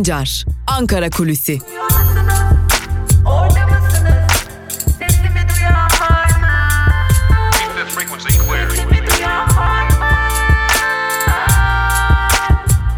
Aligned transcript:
Sancar, 0.00 0.44
Ankara 0.66 1.10
Kulüsi. 1.10 1.58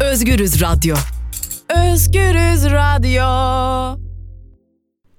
Özgürüz 0.01 0.61
Radyo. 0.61 0.95
Özgürüz 1.69 2.65
Radyo. 2.65 3.99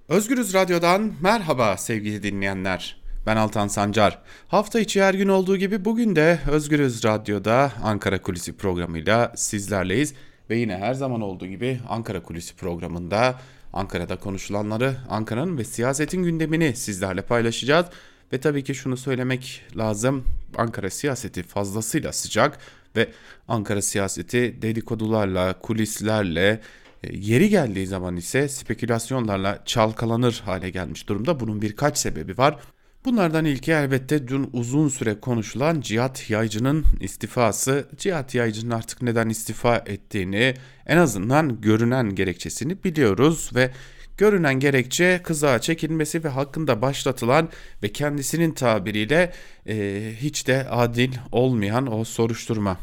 Özgürüz 0.08 0.54
Radyo'dan 0.54 1.12
merhaba 1.20 1.76
sevgili 1.76 2.22
dinleyenler. 2.22 3.02
Ben 3.26 3.36
Altan 3.36 3.68
Sancar. 3.68 4.18
Hafta 4.48 4.80
içi 4.80 5.02
her 5.02 5.14
gün 5.14 5.28
olduğu 5.28 5.56
gibi 5.56 5.84
bugün 5.84 6.16
de 6.16 6.40
Özgürüz 6.50 7.04
Radyo'da 7.04 7.72
Ankara 7.82 8.22
Kulisi 8.22 8.56
programıyla 8.56 9.32
sizlerleyiz. 9.36 10.14
Ve 10.50 10.56
yine 10.56 10.76
her 10.76 10.94
zaman 10.94 11.20
olduğu 11.20 11.46
gibi 11.46 11.80
Ankara 11.88 12.22
Kulisi 12.22 12.56
programında 12.56 13.40
Ankara'da 13.72 14.16
konuşulanları, 14.16 14.96
Ankara'nın 15.08 15.58
ve 15.58 15.64
siyasetin 15.64 16.22
gündemini 16.22 16.76
sizlerle 16.76 17.22
paylaşacağız. 17.22 17.86
Ve 18.32 18.40
tabii 18.40 18.64
ki 18.64 18.74
şunu 18.74 18.96
söylemek 18.96 19.62
lazım. 19.76 20.24
Ankara 20.56 20.90
siyaseti 20.90 21.42
fazlasıyla 21.42 22.12
sıcak 22.12 22.58
ve 22.96 23.08
Ankara 23.48 23.82
siyaseti 23.82 24.62
dedikodularla, 24.62 25.58
kulislerle, 25.58 26.60
e, 27.02 27.16
yeri 27.16 27.48
geldiği 27.48 27.86
zaman 27.86 28.16
ise 28.16 28.48
spekülasyonlarla 28.48 29.62
çalkalanır 29.64 30.42
hale 30.44 30.70
gelmiş 30.70 31.08
durumda. 31.08 31.40
Bunun 31.40 31.62
birkaç 31.62 31.98
sebebi 31.98 32.38
var. 32.38 32.58
Bunlardan 33.04 33.44
ilki 33.44 33.72
elbette 33.72 34.28
dün 34.28 34.50
uzun 34.52 34.88
süre 34.88 35.20
konuşulan 35.20 35.80
Cihat 35.80 36.30
Yaycı'nın 36.30 36.84
istifası. 37.00 37.88
Cihat 37.96 38.34
Yaycı'nın 38.34 38.70
artık 38.70 39.02
neden 39.02 39.28
istifa 39.28 39.76
ettiğini 39.76 40.54
en 40.86 40.96
azından 40.96 41.60
görünen 41.60 42.14
gerekçesini 42.14 42.84
biliyoruz 42.84 43.50
ve 43.54 43.70
görünen 44.16 44.54
gerekçe 44.60 45.20
kızağa 45.24 45.58
çekilmesi 45.58 46.24
ve 46.24 46.28
hakkında 46.28 46.82
başlatılan 46.82 47.48
ve 47.82 47.92
kendisinin 47.92 48.52
tabiriyle 48.52 49.32
e, 49.68 50.12
hiç 50.20 50.46
de 50.46 50.68
adil 50.68 51.12
olmayan 51.32 51.92
o 51.92 52.04
soruşturma. 52.04 52.78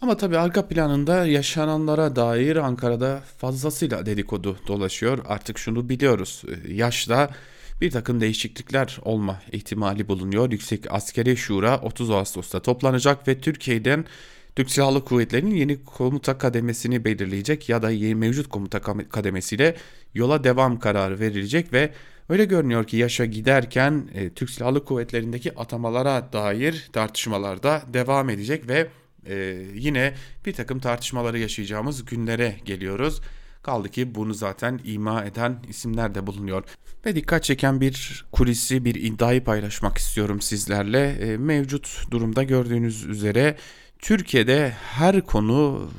Ama 0.00 0.16
tabii 0.16 0.38
arka 0.38 0.68
planında 0.68 1.26
yaşananlara 1.26 2.16
dair 2.16 2.56
Ankara'da 2.56 3.22
fazlasıyla 3.38 4.06
dedikodu 4.06 4.58
dolaşıyor. 4.68 5.18
Artık 5.28 5.58
şunu 5.58 5.88
biliyoruz. 5.88 6.42
E, 6.48 6.72
yaşta 6.72 7.30
bir 7.80 7.90
takım 7.90 8.20
değişiklikler 8.20 8.98
olma 9.02 9.42
ihtimali 9.52 10.08
bulunuyor. 10.08 10.52
Yüksek 10.52 10.92
Askeri 10.92 11.36
Şura 11.36 11.78
30 11.78 12.10
Ağustos'ta 12.10 12.62
toplanacak 12.62 13.28
ve 13.28 13.40
Türkiye'den 13.40 14.04
Türk 14.56 14.70
Silahlı 14.70 15.04
Kuvvetleri'nin 15.04 15.54
yeni 15.54 15.84
komuta 15.84 16.38
kademesini 16.38 17.04
belirleyecek 17.04 17.68
ya 17.68 17.82
da 17.82 17.90
yeni 17.90 18.14
mevcut 18.14 18.48
komuta 18.48 18.80
kademesiyle 19.08 19.76
yola 20.14 20.44
devam 20.44 20.78
kararı 20.78 21.20
verilecek 21.20 21.72
ve 21.72 21.92
öyle 22.28 22.44
görünüyor 22.44 22.86
ki 22.86 22.96
yaşa 22.96 23.24
giderken 23.24 24.08
e, 24.14 24.30
Türk 24.30 24.50
Silahlı 24.50 24.84
Kuvvetleri'ndeki 24.84 25.58
atamalara 25.58 26.32
dair 26.32 26.88
tartışmalar 26.92 27.62
da 27.62 27.82
devam 27.92 28.30
edecek 28.30 28.68
ve 28.68 28.88
e, 29.26 29.66
yine 29.74 30.14
bir 30.46 30.52
takım 30.52 30.78
tartışmaları 30.78 31.38
yaşayacağımız 31.38 32.04
günlere 32.04 32.56
geliyoruz. 32.64 33.20
Kaldı 33.66 33.88
ki 33.88 34.14
bunu 34.14 34.34
zaten 34.34 34.80
ima 34.84 35.24
eden 35.24 35.56
isimler 35.68 36.14
de 36.14 36.26
bulunuyor. 36.26 36.64
Ve 37.06 37.16
dikkat 37.16 37.44
çeken 37.44 37.80
bir 37.80 38.24
kulisi, 38.32 38.84
bir 38.84 38.94
iddiayı 38.94 39.44
paylaşmak 39.44 39.98
istiyorum 39.98 40.40
sizlerle. 40.40 41.08
E, 41.08 41.36
mevcut 41.36 42.10
durumda 42.10 42.42
gördüğünüz 42.42 43.04
üzere 43.04 43.56
Türkiye'de 43.98 44.70
her 44.70 45.20
konu 45.20 45.90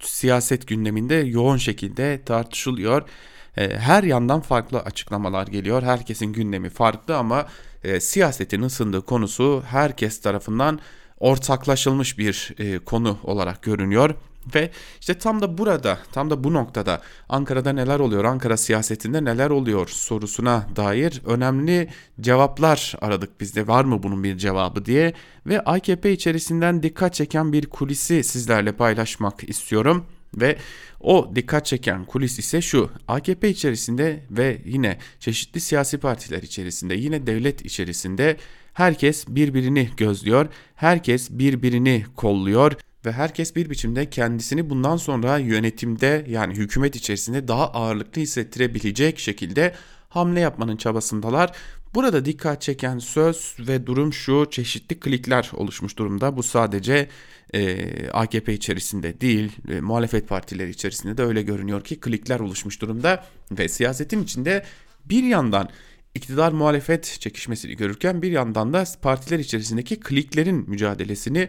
siyaset 0.00 0.66
gündeminde 0.66 1.14
yoğun 1.14 1.56
şekilde 1.56 2.22
tartışılıyor. 2.24 3.08
E, 3.56 3.78
her 3.78 4.02
yandan 4.02 4.40
farklı 4.40 4.80
açıklamalar 4.80 5.46
geliyor. 5.46 5.82
Herkesin 5.82 6.32
gündemi 6.32 6.70
farklı 6.70 7.16
ama 7.16 7.46
e, 7.84 8.00
siyasetin 8.00 8.62
ısındığı 8.62 9.02
konusu 9.02 9.62
herkes 9.66 10.20
tarafından 10.20 10.80
ortaklaşılmış 11.18 12.18
bir 12.18 12.54
konu 12.84 13.18
olarak 13.22 13.62
görünüyor. 13.62 14.14
Ve 14.54 14.70
işte 15.00 15.14
tam 15.14 15.42
da 15.42 15.58
burada, 15.58 15.98
tam 16.12 16.30
da 16.30 16.44
bu 16.44 16.54
noktada 16.54 17.02
Ankara'da 17.28 17.72
neler 17.72 18.00
oluyor, 18.00 18.24
Ankara 18.24 18.56
siyasetinde 18.56 19.24
neler 19.24 19.50
oluyor 19.50 19.88
sorusuna 19.88 20.66
dair 20.76 21.22
önemli 21.26 21.88
cevaplar 22.20 22.94
aradık 23.00 23.40
bizde. 23.40 23.66
Var 23.66 23.84
mı 23.84 24.02
bunun 24.02 24.24
bir 24.24 24.38
cevabı 24.38 24.84
diye 24.84 25.12
ve 25.46 25.60
AKP 25.60 26.12
içerisinden 26.12 26.82
dikkat 26.82 27.14
çeken 27.14 27.52
bir 27.52 27.66
kulisi 27.66 28.24
sizlerle 28.24 28.72
paylaşmak 28.72 29.48
istiyorum. 29.48 30.06
Ve 30.34 30.56
o 31.00 31.32
dikkat 31.34 31.66
çeken 31.66 32.04
kulis 32.04 32.38
ise 32.38 32.62
şu 32.62 32.90
AKP 33.08 33.48
içerisinde 33.48 34.24
ve 34.30 34.62
yine 34.64 34.98
çeşitli 35.20 35.60
siyasi 35.60 35.98
partiler 35.98 36.42
içerisinde 36.42 36.94
yine 36.94 37.26
devlet 37.26 37.64
içerisinde 37.64 38.36
herkes 38.72 39.28
birbirini 39.28 39.90
gözlüyor, 39.96 40.46
herkes 40.74 41.30
birbirini 41.30 42.04
kolluyor 42.16 42.72
ve 43.06 43.12
herkes 43.12 43.56
bir 43.56 43.70
biçimde 43.70 44.10
kendisini 44.10 44.70
bundan 44.70 44.96
sonra 44.96 45.38
yönetimde 45.38 46.24
yani 46.28 46.54
hükümet 46.54 46.96
içerisinde 46.96 47.48
daha 47.48 47.72
ağırlıklı 47.72 48.22
hissettirebilecek 48.22 49.18
şekilde 49.18 49.74
hamle 50.08 50.40
yapmanın 50.40 50.76
çabasındalar. 50.76 51.52
Burada 51.94 52.24
dikkat 52.24 52.62
çeken 52.62 52.98
söz 52.98 53.56
ve 53.58 53.86
durum 53.86 54.12
şu 54.12 54.48
çeşitli 54.50 55.00
klikler 55.00 55.50
oluşmuş 55.54 55.98
durumda. 55.98 56.36
Bu 56.36 56.42
sadece 56.42 57.08
e, 57.54 58.10
AKP 58.10 58.54
içerisinde 58.54 59.20
değil 59.20 59.52
e, 59.68 59.80
muhalefet 59.80 60.28
partileri 60.28 60.70
içerisinde 60.70 61.16
de 61.16 61.22
öyle 61.22 61.42
görünüyor 61.42 61.84
ki 61.84 62.00
klikler 62.00 62.40
oluşmuş 62.40 62.80
durumda. 62.80 63.24
Ve 63.52 63.68
siyasetin 63.68 64.22
içinde 64.22 64.64
bir 65.04 65.22
yandan 65.22 65.68
iktidar 66.14 66.52
muhalefet 66.52 67.16
çekişmesini 67.20 67.76
görürken 67.76 68.22
bir 68.22 68.32
yandan 68.32 68.72
da 68.72 68.84
partiler 69.02 69.38
içerisindeki 69.38 70.00
kliklerin 70.00 70.70
mücadelesini 70.70 71.48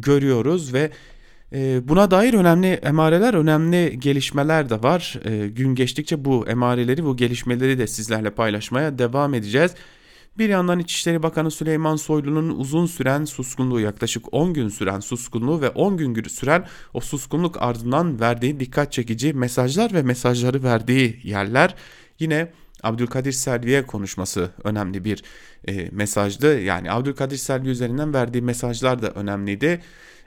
görüyoruz 0.00 0.72
ve 0.72 0.90
e, 1.52 1.88
buna 1.88 2.10
dair 2.10 2.34
önemli 2.34 2.66
emareler, 2.66 3.34
önemli 3.34 4.00
gelişmeler 4.00 4.70
de 4.70 4.82
var. 4.82 5.20
E, 5.24 5.48
gün 5.48 5.74
geçtikçe 5.74 6.24
bu 6.24 6.48
emareleri, 6.48 7.04
bu 7.04 7.16
gelişmeleri 7.16 7.78
de 7.78 7.86
sizlerle 7.86 8.30
paylaşmaya 8.30 8.98
devam 8.98 9.34
edeceğiz. 9.34 9.74
Bir 10.38 10.48
yandan 10.48 10.78
İçişleri 10.78 11.22
Bakanı 11.22 11.50
Süleyman 11.50 11.96
Soylu'nun 11.96 12.50
uzun 12.50 12.86
süren 12.86 13.24
suskunluğu 13.24 13.80
yaklaşık 13.80 14.34
10 14.34 14.54
gün 14.54 14.68
süren 14.68 15.00
suskunluğu 15.00 15.60
ve 15.60 15.68
10 15.68 15.96
gün 15.96 16.28
süren 16.28 16.66
o 16.94 17.00
suskunluk 17.00 17.62
ardından 17.62 18.20
verdiği 18.20 18.60
dikkat 18.60 18.92
çekici 18.92 19.32
mesajlar 19.32 19.92
ve 19.92 20.02
mesajları 20.02 20.62
verdiği 20.62 21.20
yerler 21.22 21.74
yine 22.18 22.52
Abdülkadir 22.82 23.32
Selvi'ye 23.32 23.86
konuşması 23.86 24.50
önemli 24.64 25.04
bir 25.04 25.22
e, 25.68 25.88
mesajdı. 25.90 26.60
Yani 26.60 26.92
Abdülkadir 26.92 27.36
Selvi 27.36 27.68
üzerinden 27.68 28.14
verdiği 28.14 28.42
mesajlar 28.42 29.02
da 29.02 29.10
önemliydi. 29.10 29.80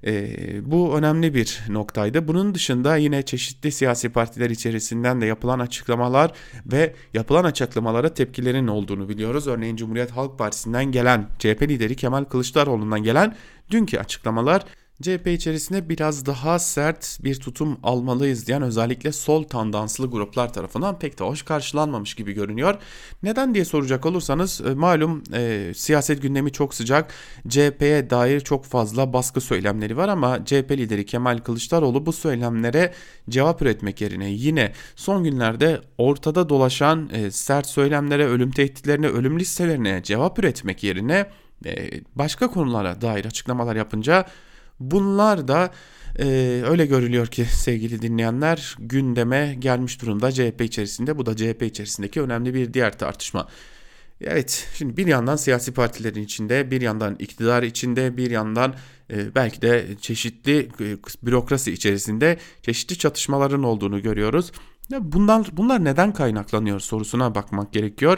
E, 0.05 0.71
bu 0.71 0.97
önemli 0.97 1.33
bir 1.33 1.59
noktaydı. 1.69 2.27
Bunun 2.27 2.55
dışında 2.55 2.95
yine 2.95 3.21
çeşitli 3.21 3.71
siyasi 3.71 4.09
partiler 4.09 4.49
içerisinden 4.49 5.21
de 5.21 5.25
yapılan 5.25 5.59
açıklamalar 5.59 6.31
ve 6.65 6.93
yapılan 7.13 7.43
açıklamalara 7.43 8.13
tepkilerin 8.13 8.67
olduğunu 8.67 9.09
biliyoruz. 9.09 9.47
Örneğin 9.47 9.75
Cumhuriyet 9.75 10.11
Halk 10.11 10.37
Partisi'nden 10.37 10.85
gelen 10.85 11.27
CHP 11.39 11.61
lideri 11.61 11.95
Kemal 11.95 12.23
Kılıçdaroğlu'ndan 12.23 13.03
gelen 13.03 13.35
dünkü 13.71 13.97
açıklamalar 13.97 14.65
CHP 15.01 15.27
içerisinde 15.27 15.89
biraz 15.89 16.25
daha 16.25 16.59
sert 16.59 17.17
bir 17.23 17.35
tutum 17.35 17.77
almalıyız 17.83 18.47
diyen 18.47 18.61
özellikle 18.61 19.11
sol 19.11 19.43
tandanslı 19.43 20.11
gruplar 20.11 20.53
tarafından 20.53 20.99
pek 20.99 21.19
de 21.19 21.23
hoş 21.23 21.43
karşılanmamış 21.43 22.13
gibi 22.15 22.33
görünüyor. 22.33 22.75
Neden 23.23 23.53
diye 23.53 23.65
soracak 23.65 24.05
olursanız 24.05 24.61
e, 24.61 24.73
malum 24.73 25.23
e, 25.33 25.71
siyaset 25.75 26.21
gündemi 26.21 26.51
çok 26.51 26.73
sıcak. 26.73 27.13
CHP'ye 27.47 28.09
dair 28.09 28.39
çok 28.39 28.65
fazla 28.65 29.13
baskı 29.13 29.41
söylemleri 29.41 29.97
var 29.97 30.09
ama 30.09 30.45
CHP 30.45 30.71
lideri 30.71 31.05
Kemal 31.05 31.37
Kılıçdaroğlu 31.37 32.05
bu 32.05 32.13
söylemlere 32.13 32.93
cevap 33.29 33.61
üretmek 33.61 34.01
yerine 34.01 34.29
yine 34.29 34.71
son 34.95 35.23
günlerde 35.23 35.81
ortada 35.97 36.49
dolaşan 36.49 37.09
e, 37.13 37.31
sert 37.31 37.67
söylemlere, 37.67 38.25
ölüm 38.25 38.51
tehditlerine, 38.51 39.07
ölüm 39.07 39.39
listelerine 39.39 40.03
cevap 40.03 40.39
üretmek 40.39 40.83
yerine 40.83 41.29
e, 41.65 41.91
başka 42.15 42.47
konulara 42.47 43.01
dair 43.01 43.25
açıklamalar 43.25 43.75
yapınca 43.75 44.25
Bunlar 44.79 45.47
da 45.47 45.71
e, 46.19 46.25
öyle 46.65 46.85
görülüyor 46.85 47.27
ki 47.27 47.45
sevgili 47.45 48.01
dinleyenler 48.01 48.75
gündeme 48.79 49.55
gelmiş 49.59 50.01
durumda 50.01 50.31
CHP 50.31 50.61
içerisinde. 50.61 51.17
Bu 51.17 51.25
da 51.25 51.35
CHP 51.35 51.61
içerisindeki 51.61 52.21
önemli 52.21 52.53
bir 52.53 52.73
diğer 52.73 52.97
tartışma. 52.97 53.47
Evet 54.21 54.67
şimdi 54.73 54.97
bir 54.97 55.07
yandan 55.07 55.35
siyasi 55.35 55.73
partilerin 55.73 56.23
içinde 56.23 56.71
bir 56.71 56.81
yandan 56.81 57.15
iktidar 57.19 57.63
içinde 57.63 58.17
bir 58.17 58.31
yandan 58.31 58.75
e, 59.11 59.35
belki 59.35 59.61
de 59.61 59.85
çeşitli 60.01 60.57
e, 60.59 60.97
bürokrasi 61.23 61.71
içerisinde 61.71 62.37
çeşitli 62.61 62.97
çatışmaların 62.97 63.63
olduğunu 63.63 64.01
görüyoruz. 64.01 64.51
Bundan, 64.99 65.45
bunlar 65.51 65.83
neden 65.83 66.13
kaynaklanıyor 66.13 66.79
sorusuna 66.79 67.35
bakmak 67.35 67.73
gerekiyor. 67.73 68.17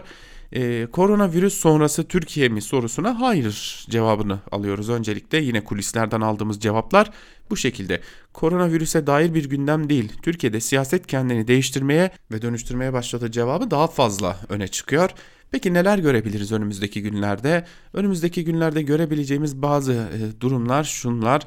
E, 0.53 0.87
koronavirüs 0.91 1.53
sonrası 1.53 2.07
Türkiye 2.07 2.49
mi 2.49 2.61
sorusuna 2.61 3.21
hayır 3.21 3.85
cevabını 3.89 4.39
alıyoruz. 4.51 4.89
Öncelikle 4.89 5.37
yine 5.37 5.63
kulislerden 5.63 6.21
aldığımız 6.21 6.59
cevaplar 6.59 7.11
bu 7.49 7.57
şekilde. 7.57 8.01
Koronavirüse 8.33 9.07
dair 9.07 9.33
bir 9.33 9.49
gündem 9.49 9.89
değil. 9.89 10.11
Türkiye'de 10.21 10.59
siyaset 10.59 11.07
kendini 11.07 11.47
değiştirmeye 11.47 12.11
ve 12.31 12.41
dönüştürmeye 12.41 12.93
başladığı 12.93 13.31
cevabı 13.31 13.71
daha 13.71 13.87
fazla 13.87 14.37
öne 14.49 14.67
çıkıyor. 14.67 15.09
Peki 15.51 15.73
neler 15.73 15.97
görebiliriz 15.97 16.51
önümüzdeki 16.51 17.01
günlerde? 17.01 17.65
Önümüzdeki 17.93 18.45
günlerde 18.45 18.81
görebileceğimiz 18.81 19.61
bazı 19.61 19.93
e, 19.93 20.41
durumlar 20.41 20.83
şunlar. 20.83 21.41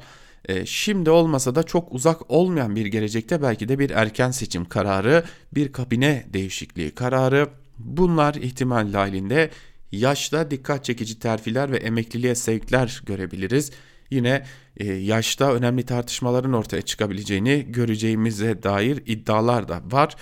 E, 0.45 0.65
şimdi 0.65 1.09
olmasa 1.09 1.55
da 1.55 1.63
çok 1.63 1.91
uzak 1.93 2.31
olmayan 2.31 2.75
bir 2.75 2.85
gelecekte 2.85 3.41
belki 3.41 3.69
de 3.69 3.79
bir 3.79 3.89
erken 3.89 4.31
seçim 4.31 4.65
kararı, 4.65 5.23
bir 5.55 5.71
kabine 5.71 6.25
değişikliği 6.33 6.91
kararı. 6.91 7.60
Bunlar 7.85 8.35
ihtimal 8.35 8.93
dahilinde 8.93 9.49
yaşta 9.91 10.51
dikkat 10.51 10.85
çekici 10.85 11.19
terfiler 11.19 11.71
ve 11.71 11.77
emekliliğe 11.77 12.35
sevkler 12.35 13.01
görebiliriz. 13.05 13.71
Yine 14.09 14.45
e, 14.77 14.85
yaşta 14.93 15.53
önemli 15.53 15.83
tartışmaların 15.85 16.53
ortaya 16.53 16.81
çıkabileceğini 16.81 17.65
göreceğimize 17.69 18.63
dair 18.63 19.03
iddialar 19.05 19.67
da 19.67 19.81
var. 19.91 20.15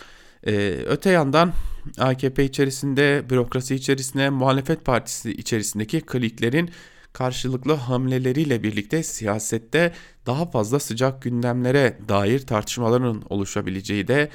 E, 0.48 0.52
öte 0.88 1.10
yandan 1.10 1.54
AKP 1.98 2.44
içerisinde, 2.44 3.30
bürokrasi 3.30 3.76
içerisinde, 3.76 4.30
muhalefet 4.30 4.86
partisi 4.86 5.32
içerisindeki 5.32 6.02
kliklerin 6.02 6.70
karşılıklı 7.14 7.74
hamleleriyle 7.74 8.64
birlikte 8.64 9.04
siyasette 9.04 9.94
daha 10.26 10.46
fazla 10.46 10.80
sıcak 10.80 11.22
gündemlere 11.22 11.98
dair 12.10 12.40
tartışmaların 12.40 13.24
oluşabileceği 13.30 14.08
de 14.08 14.30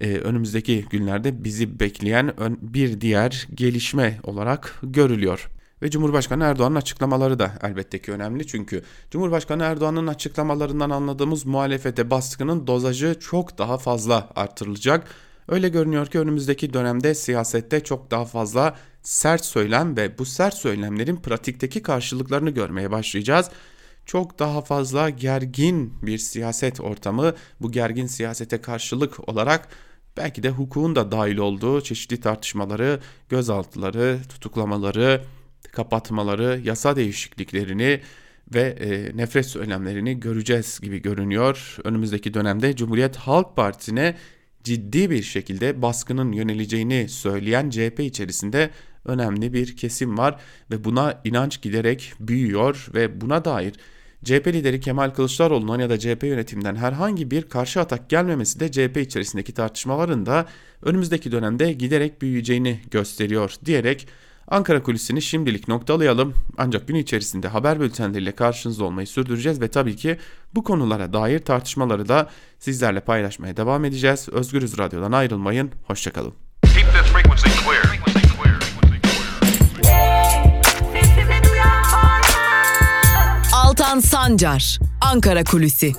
e, 0.00 0.16
önümüzdeki 0.16 0.84
günlerde 0.90 1.44
bizi 1.44 1.80
bekleyen 1.80 2.32
bir 2.62 3.00
diğer 3.00 3.48
gelişme 3.54 4.20
olarak 4.22 4.80
görülüyor. 4.82 5.50
Ve 5.82 5.90
Cumhurbaşkanı 5.90 6.44
Erdoğan'ın 6.44 6.74
açıklamaları 6.74 7.38
da 7.38 7.52
elbette 7.62 7.98
ki 7.98 8.12
önemli 8.12 8.46
çünkü 8.46 8.82
Cumhurbaşkanı 9.10 9.62
Erdoğan'ın 9.62 10.06
açıklamalarından 10.06 10.90
anladığımız 10.90 11.46
muhalefete 11.46 12.10
baskının 12.10 12.66
dozajı 12.66 13.16
çok 13.20 13.58
daha 13.58 13.78
fazla 13.78 14.30
artırılacak. 14.36 15.08
Öyle 15.48 15.68
görünüyor 15.68 16.06
ki 16.06 16.18
önümüzdeki 16.18 16.72
dönemde 16.72 17.14
siyasette 17.14 17.84
çok 17.84 18.10
daha 18.10 18.24
fazla 18.24 18.76
sert 19.02 19.44
söylem 19.44 19.96
ve 19.96 20.18
bu 20.18 20.24
sert 20.24 20.54
söylemlerin 20.54 21.16
pratikteki 21.16 21.82
karşılıklarını 21.82 22.50
görmeye 22.50 22.90
başlayacağız. 22.90 23.50
Çok 24.06 24.38
daha 24.38 24.60
fazla 24.62 25.10
gergin 25.10 25.92
bir 26.02 26.18
siyaset 26.18 26.80
ortamı 26.80 27.34
bu 27.60 27.72
gergin 27.72 28.06
siyasete 28.06 28.60
karşılık 28.60 29.28
olarak 29.28 29.68
belki 30.16 30.42
de 30.42 30.50
hukukun 30.50 30.96
da 30.96 31.12
dahil 31.12 31.36
olduğu 31.36 31.80
çeşitli 31.80 32.20
tartışmaları, 32.20 33.00
gözaltıları, 33.28 34.18
tutuklamaları, 34.28 35.22
kapatmaları, 35.72 36.60
yasa 36.64 36.96
değişikliklerini 36.96 38.00
ve 38.54 38.60
e, 38.60 39.16
nefret 39.16 39.46
söylemlerini 39.46 40.20
göreceğiz 40.20 40.80
gibi 40.82 41.02
görünüyor. 41.02 41.76
Önümüzdeki 41.84 42.34
dönemde 42.34 42.76
Cumhuriyet 42.76 43.16
Halk 43.16 43.56
Partisi'ne 43.56 44.16
ciddi 44.64 45.10
bir 45.10 45.22
şekilde 45.22 45.82
baskının 45.82 46.32
yöneleceğini 46.32 47.08
söyleyen 47.08 47.70
CHP 47.70 48.00
içerisinde 48.00 48.70
önemli 49.04 49.52
bir 49.52 49.76
kesim 49.76 50.18
var 50.18 50.40
ve 50.70 50.84
buna 50.84 51.20
inanç 51.24 51.62
giderek 51.62 52.12
büyüyor 52.20 52.86
ve 52.94 53.20
buna 53.20 53.44
dair 53.44 53.74
CHP 54.24 54.46
lideri 54.46 54.80
Kemal 54.80 55.10
Kılıçdaroğlu'ndan 55.10 55.78
ya 55.78 55.90
da 55.90 55.98
CHP 55.98 56.22
yönetiminden 56.22 56.76
herhangi 56.76 57.30
bir 57.30 57.42
karşı 57.42 57.80
atak 57.80 58.10
gelmemesi 58.10 58.60
de 58.60 58.72
CHP 58.72 58.96
içerisindeki 58.96 59.54
tartışmaların 59.54 60.26
da 60.26 60.46
önümüzdeki 60.82 61.32
dönemde 61.32 61.72
giderek 61.72 62.22
büyüyeceğini 62.22 62.80
gösteriyor 62.90 63.54
diyerek 63.64 64.08
Ankara 64.48 64.82
kulisini 64.82 65.22
şimdilik 65.22 65.68
noktalayalım 65.68 66.34
ancak 66.58 66.88
gün 66.88 66.94
içerisinde 66.94 67.48
haber 67.48 67.80
bültenleriyle 67.80 68.32
karşınızda 68.32 68.84
olmayı 68.84 69.06
sürdüreceğiz 69.06 69.60
ve 69.60 69.68
tabii 69.68 69.96
ki 69.96 70.18
bu 70.54 70.64
konulara 70.64 71.12
dair 71.12 71.38
tartışmaları 71.38 72.08
da 72.08 72.30
sizlerle 72.58 73.00
paylaşmaya 73.00 73.56
devam 73.56 73.84
edeceğiz. 73.84 74.28
Özgürüz 74.28 74.78
Radyo'dan 74.78 75.12
ayrılmayın, 75.12 75.70
hoşçakalın. 75.86 76.34
Altan 83.96 84.08
Sancar, 84.08 84.78
Ankara 85.00 85.44
Kulüsi. 85.44 85.92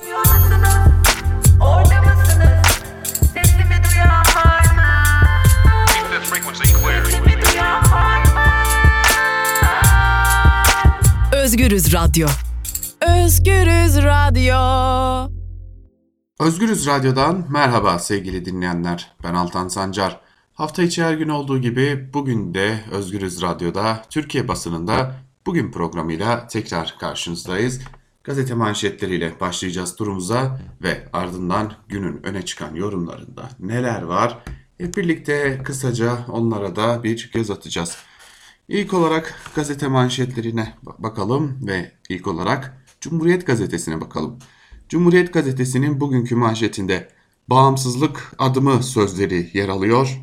Özgürüz 11.31 11.93
Radyo. 11.93 12.27
Özgürüz 13.01 13.97
Radyo. 14.03 14.57
Özgürüz 16.39 16.87
Radyo'dan 16.87 17.45
merhaba 17.49 17.99
sevgili 17.99 18.45
dinleyenler. 18.45 19.11
Ben 19.23 19.33
Altan 19.33 19.67
Sancar. 19.67 20.21
Hafta 20.53 20.83
içi 20.83 21.03
her 21.03 21.13
gün 21.13 21.29
olduğu 21.29 21.61
gibi 21.61 22.09
bugün 22.13 22.53
de 22.53 22.79
Özgürüz 22.91 23.41
Radyo'da 23.41 24.01
Türkiye 24.09 24.47
basınında 24.47 25.26
bugün 25.47 25.71
programıyla 25.71 26.47
tekrar 26.47 26.95
karşınızdayız. 26.99 27.79
Gazete 28.23 28.53
manşetleriyle 28.53 29.39
başlayacağız 29.39 29.95
turumuza 29.95 30.59
ve 30.81 31.07
ardından 31.13 31.73
günün 31.87 32.23
öne 32.23 32.45
çıkan 32.45 32.75
yorumlarında 32.75 33.49
neler 33.59 34.01
var? 34.01 34.43
Hep 34.77 34.97
birlikte 34.97 35.61
kısaca 35.63 36.25
onlara 36.27 36.75
da 36.75 37.03
bir 37.03 37.31
göz 37.33 37.51
atacağız. 37.51 37.97
İlk 38.67 38.93
olarak 38.93 39.35
gazete 39.55 39.87
manşetlerine 39.87 40.73
bakalım 40.97 41.67
ve 41.67 41.91
ilk 42.09 42.27
olarak 42.27 42.85
Cumhuriyet 43.01 43.47
Gazetesi'ne 43.47 44.01
bakalım. 44.01 44.39
Cumhuriyet 44.89 45.33
Gazetesi'nin 45.33 45.99
bugünkü 45.99 46.35
manşetinde 46.35 47.09
bağımsızlık 47.47 48.33
adımı 48.39 48.83
sözleri 48.83 49.49
yer 49.53 49.69
alıyor. 49.69 50.21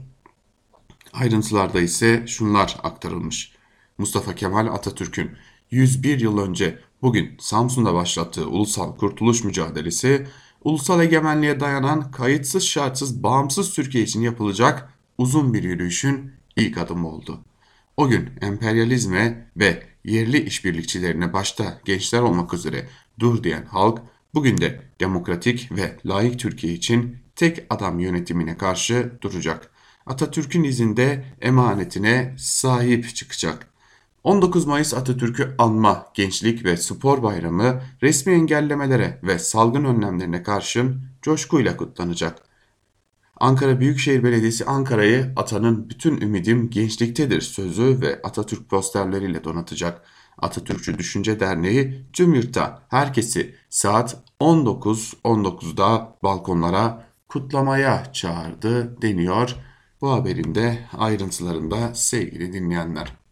Ayrıntılarda 1.12 1.80
ise 1.80 2.24
şunlar 2.26 2.76
aktarılmış. 2.82 3.53
Mustafa 3.98 4.34
Kemal 4.34 4.66
Atatürk'ün 4.66 5.30
101 5.70 6.20
yıl 6.20 6.38
önce 6.38 6.78
bugün 7.02 7.36
Samsun'da 7.38 7.94
başlattığı 7.94 8.48
ulusal 8.48 8.96
kurtuluş 8.96 9.44
mücadelesi, 9.44 10.26
ulusal 10.64 11.00
egemenliğe 11.00 11.60
dayanan 11.60 12.10
kayıtsız 12.10 12.64
şartsız 12.64 13.22
bağımsız 13.22 13.72
Türkiye 13.72 14.04
için 14.04 14.20
yapılacak 14.20 14.92
uzun 15.18 15.54
bir 15.54 15.62
yürüyüşün 15.62 16.32
ilk 16.56 16.78
adımı 16.78 17.08
oldu. 17.08 17.40
O 17.96 18.08
gün 18.08 18.30
emperyalizme 18.40 19.50
ve 19.56 19.82
yerli 20.04 20.44
işbirlikçilerine 20.44 21.32
başta 21.32 21.80
gençler 21.84 22.20
olmak 22.20 22.54
üzere 22.54 22.88
dur 23.18 23.42
diyen 23.42 23.64
halk 23.66 24.02
bugün 24.34 24.58
de 24.58 24.82
demokratik 25.00 25.72
ve 25.72 25.96
layık 26.06 26.38
Türkiye 26.38 26.72
için 26.72 27.16
tek 27.36 27.66
adam 27.70 27.98
yönetimine 27.98 28.56
karşı 28.58 29.12
duracak. 29.20 29.70
Atatürk'ün 30.06 30.64
izinde 30.64 31.24
emanetine 31.40 32.34
sahip 32.38 33.14
çıkacak. 33.14 33.73
19 34.24 34.66
Mayıs 34.66 34.94
Atatürk'ü 34.94 35.54
anma, 35.58 36.06
gençlik 36.14 36.64
ve 36.64 36.76
spor 36.76 37.22
bayramı 37.22 37.80
resmi 38.02 38.32
engellemelere 38.32 39.20
ve 39.22 39.38
salgın 39.38 39.84
önlemlerine 39.84 40.42
karşın 40.42 41.02
coşkuyla 41.22 41.76
kutlanacak. 41.76 42.42
Ankara 43.40 43.80
Büyükşehir 43.80 44.24
Belediyesi 44.24 44.64
Ankara'yı 44.64 45.32
atanın 45.36 45.90
bütün 45.90 46.20
ümidim 46.20 46.70
gençliktedir 46.70 47.40
sözü 47.40 48.00
ve 48.00 48.20
Atatürk 48.22 48.70
posterleriyle 48.70 49.44
donatacak. 49.44 50.02
Atatürkçü 50.38 50.98
Düşünce 50.98 51.40
Derneği 51.40 52.06
tüm 52.12 52.34
yurtta 52.34 52.82
herkesi 52.88 53.54
saat 53.70 54.16
19.19'da 54.40 56.16
balkonlara 56.22 57.06
kutlamaya 57.28 58.12
çağırdı 58.12 59.02
deniyor. 59.02 59.56
Bu 60.00 60.12
haberin 60.12 60.54
de 60.54 60.78
ayrıntılarında 60.98 61.94
sevgili 61.94 62.52
dinleyenler. 62.52 63.23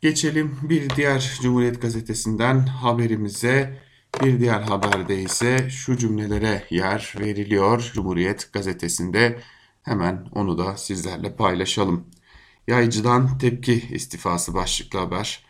Geçelim 0.00 0.58
bir 0.62 0.90
diğer 0.90 1.38
Cumhuriyet 1.42 1.82
Gazetesi'nden 1.82 2.66
haberimize. 2.66 3.78
Bir 4.22 4.40
diğer 4.40 4.60
haberde 4.60 5.22
ise 5.22 5.70
şu 5.70 5.96
cümlelere 5.96 6.66
yer 6.70 7.14
veriliyor 7.20 7.90
Cumhuriyet 7.94 8.52
gazetesinde. 8.52 9.38
Hemen 9.82 10.26
onu 10.34 10.58
da 10.58 10.76
sizlerle 10.76 11.36
paylaşalım. 11.36 12.06
Yaycıdan 12.66 13.38
tepki 13.38 13.72
istifası 13.90 14.54
başlıklı 14.54 14.98
haber. 14.98 15.44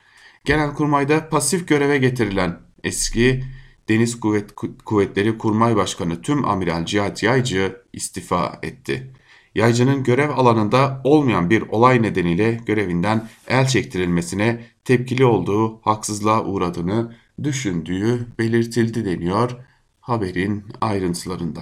Genelkurmay'da 0.44 1.28
pasif 1.28 1.68
göreve 1.68 1.98
getirilen 1.98 2.60
eski 2.84 3.44
Deniz 3.88 4.20
Kuvvet, 4.20 4.54
Kuvvetleri 4.84 5.38
Kurmay 5.38 5.76
Başkanı 5.76 6.22
Tüm 6.22 6.44
Amiral 6.44 6.84
Cihat 6.84 7.22
Yaycı 7.22 7.82
istifa 7.92 8.58
etti. 8.62 9.10
Yaycı'nın 9.58 10.02
görev 10.02 10.30
alanında 10.30 11.00
olmayan 11.04 11.50
bir 11.50 11.62
olay 11.62 12.02
nedeniyle 12.02 12.60
görevinden 12.66 13.28
el 13.48 13.66
çektirilmesine 13.66 14.64
tepkili 14.84 15.24
olduğu 15.24 15.80
haksızlığa 15.80 16.44
uğradığını 16.44 17.14
düşündüğü 17.42 18.26
belirtildi 18.38 19.04
deniyor 19.04 19.56
haberin 20.00 20.64
ayrıntılarında. 20.80 21.60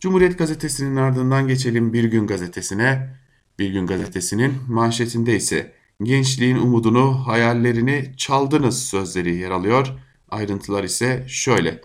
Cumhuriyet 0.00 0.38
Gazetesi'nin 0.38 0.96
ardından 0.96 1.48
geçelim 1.48 1.92
Bir 1.92 2.04
Gün 2.04 2.26
Gazetesi'ne. 2.26 3.16
Bir 3.58 3.70
Gün 3.70 3.86
Gazetesi'nin 3.86 4.54
manşetinde 4.68 5.36
ise 5.36 5.72
gençliğin 6.02 6.56
umudunu, 6.56 7.26
hayallerini 7.26 8.12
çaldınız 8.16 8.82
sözleri 8.82 9.34
yer 9.34 9.50
alıyor. 9.50 9.88
Ayrıntılar 10.30 10.84
ise 10.84 11.24
şöyle. 11.28 11.80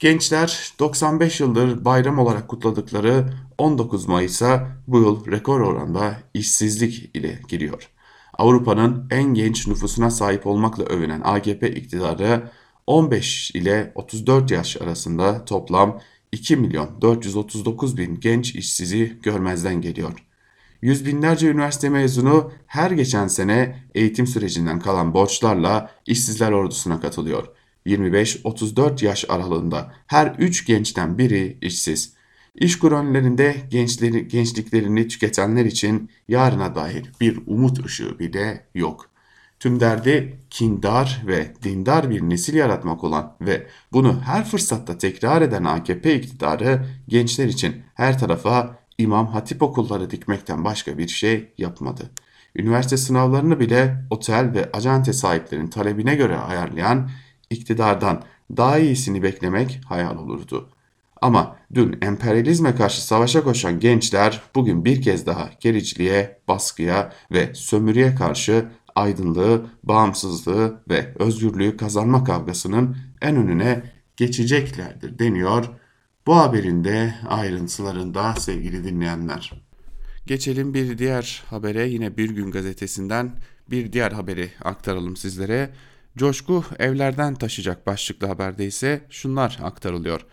Gençler 0.00 0.72
95 0.78 1.40
yıldır 1.40 1.84
bayram 1.84 2.18
olarak 2.18 2.48
kutladıkları 2.48 3.26
19 3.58 4.08
Mayıs'a 4.08 4.68
bu 4.86 4.98
yıl 4.98 5.30
rekor 5.30 5.60
oranda 5.60 6.18
işsizlik 6.34 7.10
ile 7.14 7.40
giriyor. 7.48 7.90
Avrupa'nın 8.38 9.06
en 9.10 9.34
genç 9.34 9.66
nüfusuna 9.66 10.10
sahip 10.10 10.46
olmakla 10.46 10.84
övünen 10.84 11.20
AKP 11.24 11.70
iktidarı 11.70 12.50
15 12.86 13.50
ile 13.50 13.92
34 13.94 14.50
yaş 14.50 14.76
arasında 14.82 15.44
toplam 15.44 16.00
2 16.32 16.56
milyon 16.56 17.00
439 17.00 17.96
bin 17.96 18.20
genç 18.20 18.54
işsizi 18.54 19.18
görmezden 19.22 19.80
geliyor. 19.80 20.12
Yüz 20.82 21.06
binlerce 21.06 21.48
üniversite 21.48 21.88
mezunu 21.88 22.52
her 22.66 22.90
geçen 22.90 23.28
sene 23.28 23.84
eğitim 23.94 24.26
sürecinden 24.26 24.80
kalan 24.80 25.14
borçlarla 25.14 25.90
işsizler 26.06 26.52
ordusuna 26.52 27.00
katılıyor. 27.00 27.48
25-34 27.86 29.04
yaş 29.04 29.24
aralığında 29.28 29.92
her 30.06 30.34
3 30.38 30.66
gençten 30.66 31.18
biri 31.18 31.58
işsiz. 31.60 32.13
İş 32.54 32.84
önlerinde 32.84 33.56
gençleri, 33.70 34.28
gençliklerini 34.28 35.08
tüketenler 35.08 35.64
için 35.64 36.10
yarına 36.28 36.74
dair 36.74 37.12
bir 37.20 37.40
umut 37.46 37.86
ışığı 37.86 38.18
bile 38.18 38.66
yok. 38.74 39.10
Tüm 39.60 39.80
derdi 39.80 40.38
kindar 40.50 41.22
ve 41.26 41.54
dindar 41.62 42.10
bir 42.10 42.22
nesil 42.22 42.54
yaratmak 42.54 43.04
olan 43.04 43.36
ve 43.40 43.66
bunu 43.92 44.20
her 44.22 44.44
fırsatta 44.44 44.98
tekrar 44.98 45.42
eden 45.42 45.64
AKP 45.64 46.14
iktidarı 46.14 46.86
gençler 47.08 47.46
için 47.46 47.82
her 47.94 48.18
tarafa 48.18 48.78
imam 48.98 49.26
hatip 49.26 49.62
okulları 49.62 50.10
dikmekten 50.10 50.64
başka 50.64 50.98
bir 50.98 51.08
şey 51.08 51.52
yapmadı. 51.58 52.10
Üniversite 52.56 52.96
sınavlarını 52.96 53.60
bile 53.60 54.04
otel 54.10 54.54
ve 54.54 54.70
acente 54.72 55.12
sahiplerinin 55.12 55.70
talebine 55.70 56.14
göre 56.14 56.36
ayarlayan 56.36 57.10
iktidardan 57.50 58.22
daha 58.56 58.78
iyisini 58.78 59.22
beklemek 59.22 59.80
hayal 59.88 60.18
olurdu. 60.18 60.73
Ama 61.24 61.56
dün 61.74 61.98
emperyalizme 62.02 62.74
karşı 62.74 63.06
savaşa 63.06 63.44
koşan 63.44 63.80
gençler 63.80 64.42
bugün 64.54 64.84
bir 64.84 65.02
kez 65.02 65.26
daha 65.26 65.50
gericiliğe, 65.60 66.38
baskıya 66.48 67.12
ve 67.32 67.54
sömürüye 67.54 68.14
karşı 68.14 68.68
aydınlığı, 68.94 69.66
bağımsızlığı 69.82 70.80
ve 70.88 71.14
özgürlüğü 71.18 71.76
kazanma 71.76 72.24
kavgasının 72.24 72.96
en 73.22 73.36
önüne 73.36 73.82
geçeceklerdir 74.16 75.18
deniyor. 75.18 75.64
Bu 76.26 76.36
haberin 76.36 76.84
de 76.84 77.14
ayrıntılarında 77.28 78.34
sevgili 78.34 78.84
dinleyenler. 78.84 79.52
Geçelim 80.26 80.74
bir 80.74 80.98
diğer 80.98 81.42
habere 81.50 81.88
yine 81.88 82.16
Bir 82.16 82.30
Gün 82.30 82.50
Gazetesi'nden 82.50 83.32
bir 83.70 83.92
diğer 83.92 84.12
haberi 84.12 84.50
aktaralım 84.64 85.16
sizlere. 85.16 85.70
Coşku 86.16 86.64
evlerden 86.78 87.34
taşıyacak 87.34 87.86
başlıklı 87.86 88.26
haberde 88.26 88.66
ise 88.66 89.00
şunlar 89.10 89.58
aktarılıyor. 89.62 90.26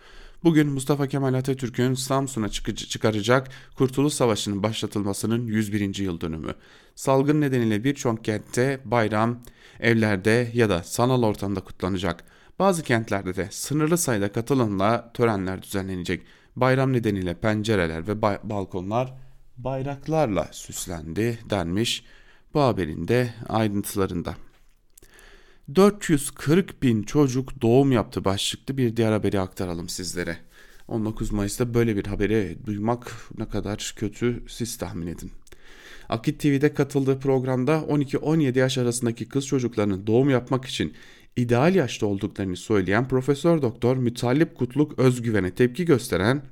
Bugün 0.44 0.68
Mustafa 0.68 1.06
Kemal 1.06 1.34
Atatürk'ün 1.34 1.94
Samsun'a 1.94 2.48
çıkaracak 2.48 3.48
Kurtuluş 3.76 4.14
Savaşı'nın 4.14 4.62
başlatılmasının 4.62 5.46
101. 5.46 5.98
yıl 5.98 6.20
dönümü. 6.20 6.54
Salgın 6.94 7.40
nedeniyle 7.40 7.84
birçok 7.84 8.24
kentte 8.24 8.80
bayram 8.84 9.38
evlerde 9.80 10.50
ya 10.54 10.68
da 10.68 10.82
sanal 10.82 11.22
ortamda 11.22 11.60
kutlanacak. 11.60 12.24
Bazı 12.58 12.82
kentlerde 12.82 13.36
de 13.36 13.48
sınırlı 13.50 13.98
sayıda 13.98 14.32
katılımla 14.32 15.12
törenler 15.14 15.62
düzenlenecek. 15.62 16.22
Bayram 16.56 16.92
nedeniyle 16.92 17.34
pencereler 17.34 18.08
ve 18.08 18.22
balkonlar 18.22 19.14
bayraklarla 19.56 20.48
süslendi 20.52 21.38
denmiş 21.50 22.04
bu 22.54 22.60
haberin 22.60 23.08
de 23.08 23.34
ayrıntılarında. 23.48 24.34
440 25.76 26.82
bin 26.82 27.02
çocuk 27.02 27.62
doğum 27.62 27.92
yaptı 27.92 28.24
başlıklı 28.24 28.76
bir 28.76 28.96
diğer 28.96 29.12
haberi 29.12 29.40
aktaralım 29.40 29.88
sizlere. 29.88 30.36
19 30.88 31.32
Mayıs'ta 31.32 31.74
böyle 31.74 31.96
bir 31.96 32.06
haberi 32.06 32.58
duymak 32.66 33.12
ne 33.38 33.48
kadar 33.48 33.94
kötü 33.96 34.42
siz 34.48 34.78
tahmin 34.78 35.06
edin. 35.06 35.32
Akit 36.08 36.40
TV'de 36.40 36.74
katıldığı 36.74 37.20
programda 37.20 37.72
12-17 37.72 38.58
yaş 38.58 38.78
arasındaki 38.78 39.28
kız 39.28 39.46
çocuklarının 39.46 40.06
doğum 40.06 40.30
yapmak 40.30 40.64
için 40.64 40.94
ideal 41.36 41.74
yaşta 41.74 42.06
olduklarını 42.06 42.56
söyleyen 42.56 43.08
Profesör 43.08 43.62
Doktor 43.62 43.96
Mütallip 43.96 44.54
Kutluk 44.54 44.98
Özgüven'e 44.98 45.50
tepki 45.50 45.84
gösteren 45.84 46.42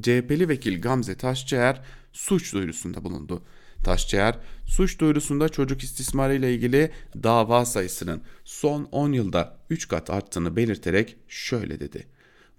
CHP'li 0.00 0.48
vekil 0.48 0.80
Gamze 0.80 1.14
Taşçıer 1.14 1.80
suç 2.12 2.54
duyurusunda 2.54 3.04
bulundu. 3.04 3.42
Taşçıer, 3.84 4.38
suç 4.66 4.98
duyurusunda 4.98 5.48
çocuk 5.48 5.82
istismarı 5.82 6.34
ile 6.34 6.54
ilgili 6.54 6.90
dava 7.22 7.64
sayısının 7.64 8.22
son 8.44 8.88
10 8.92 9.12
yılda 9.12 9.58
3 9.70 9.88
kat 9.88 10.10
arttığını 10.10 10.56
belirterek 10.56 11.16
şöyle 11.28 11.80
dedi. 11.80 12.06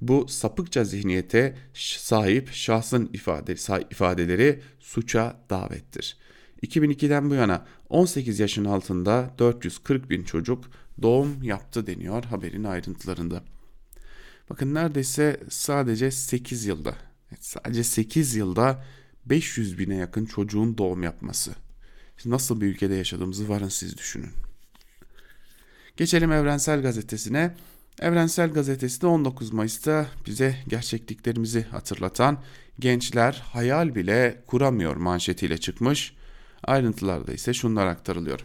Bu 0.02 0.28
sapıkça 0.28 0.84
zihniyete 0.84 1.56
sahip 1.74 2.54
şahsın 2.54 3.10
ifade, 3.14 3.54
ifadeleri 3.90 4.62
suça 4.80 5.40
davettir. 5.50 6.18
2002'den 6.64 7.30
bu 7.30 7.34
yana 7.34 7.66
18 7.90 8.40
yaşın 8.40 8.66
altında 8.66 9.34
440 9.40 10.10
bin 10.10 10.24
çocuk 10.24 10.66
doğum 11.02 11.44
yaptı 11.44 11.88
deniyor 11.88 12.24
haberin 12.24 12.64
ayrıntılarında. 12.64 13.44
Bakın 14.50 14.74
neredeyse 14.74 15.40
sadece 15.50 16.12
8 16.12 16.66
yılda, 16.66 16.96
sadece 17.40 17.84
8 17.84 18.36
yılda 18.36 18.84
500 19.26 19.80
bine 19.80 19.96
yakın 19.96 20.26
çocuğun 20.26 20.78
doğum 20.78 21.04
yapması. 21.04 21.52
Nasıl 22.26 22.62
bir 22.62 22.68
ülkede 22.68 22.96
yaşadığımızı 22.96 23.50
varın 23.50 23.68
siz 23.68 23.98
düşünün. 23.98 24.32
Geçelim 25.98 26.32
Evrensel 26.32 26.82
Gazetesi'ne. 26.82 27.56
Evrensel 28.00 28.54
Gazetesi 28.54 29.02
de 29.02 29.08
19 29.08 29.54
Mayıs'ta 29.54 30.08
bize 30.26 30.56
gerçekliklerimizi 30.68 31.64
hatırlatan 31.64 32.38
gençler 32.80 33.44
hayal 33.46 33.96
bile 33.96 34.44
kuramıyor 34.48 34.96
manşetiyle 34.96 35.58
çıkmış. 35.58 36.14
Ayrıntılarda 36.64 37.34
ise 37.34 37.54
şunlar 37.54 37.88
aktarılıyor. 37.88 38.40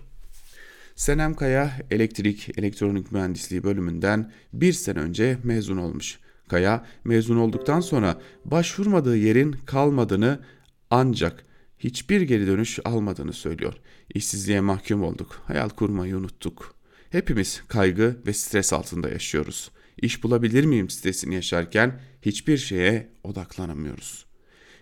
Senem 0.96 1.34
Kaya 1.34 1.72
elektrik 1.90 2.58
elektronik 2.58 3.12
mühendisliği 3.12 3.62
bölümünden 3.62 4.32
bir 4.52 4.72
sene 4.72 4.98
önce 4.98 5.38
mezun 5.44 5.76
olmuş. 5.76 6.18
Kaya 6.48 6.84
mezun 7.04 7.36
olduktan 7.36 7.80
sonra 7.80 8.20
başvurmadığı 8.44 9.16
yerin 9.16 9.52
kalmadığını 9.52 10.40
ancak 10.90 11.44
hiçbir 11.78 12.20
geri 12.20 12.46
dönüş 12.46 12.78
almadığını 12.84 13.32
söylüyor. 13.32 13.74
İşsizliğe 14.14 14.60
mahkum 14.60 15.02
olduk. 15.02 15.42
Hayal 15.46 15.68
kurmayı 15.68 16.16
unuttuk. 16.16 16.74
Hepimiz 17.10 17.62
kaygı 17.68 18.16
ve 18.26 18.32
stres 18.32 18.72
altında 18.72 19.08
yaşıyoruz. 19.08 19.70
İş 19.96 20.24
bulabilir 20.24 20.64
miyim 20.64 20.90
stresini 20.90 21.34
yaşarken 21.34 22.00
hiçbir 22.22 22.58
şeye 22.58 23.08
odaklanamıyoruz. 23.24 24.28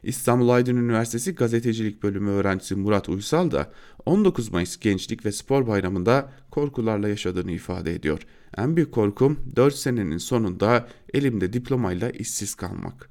İstanbul 0.02 0.48
Aydın 0.48 0.76
Üniversitesi 0.76 1.34
Gazetecilik 1.34 2.02
Bölümü 2.02 2.30
öğrencisi 2.30 2.74
Murat 2.74 3.08
Uysal 3.08 3.50
da 3.50 3.72
19 4.06 4.52
Mayıs 4.52 4.76
Gençlik 4.76 5.24
ve 5.24 5.32
Spor 5.32 5.66
Bayramı'nda 5.66 6.32
korkularla 6.50 7.08
yaşadığını 7.08 7.52
ifade 7.52 7.94
ediyor. 7.94 8.22
En 8.56 8.76
büyük 8.76 8.92
korkum 8.92 9.38
4 9.56 9.74
senenin 9.74 10.18
sonunda 10.18 10.88
elimde 11.14 11.52
diplomayla 11.52 12.10
işsiz 12.10 12.54
kalmak. 12.54 13.10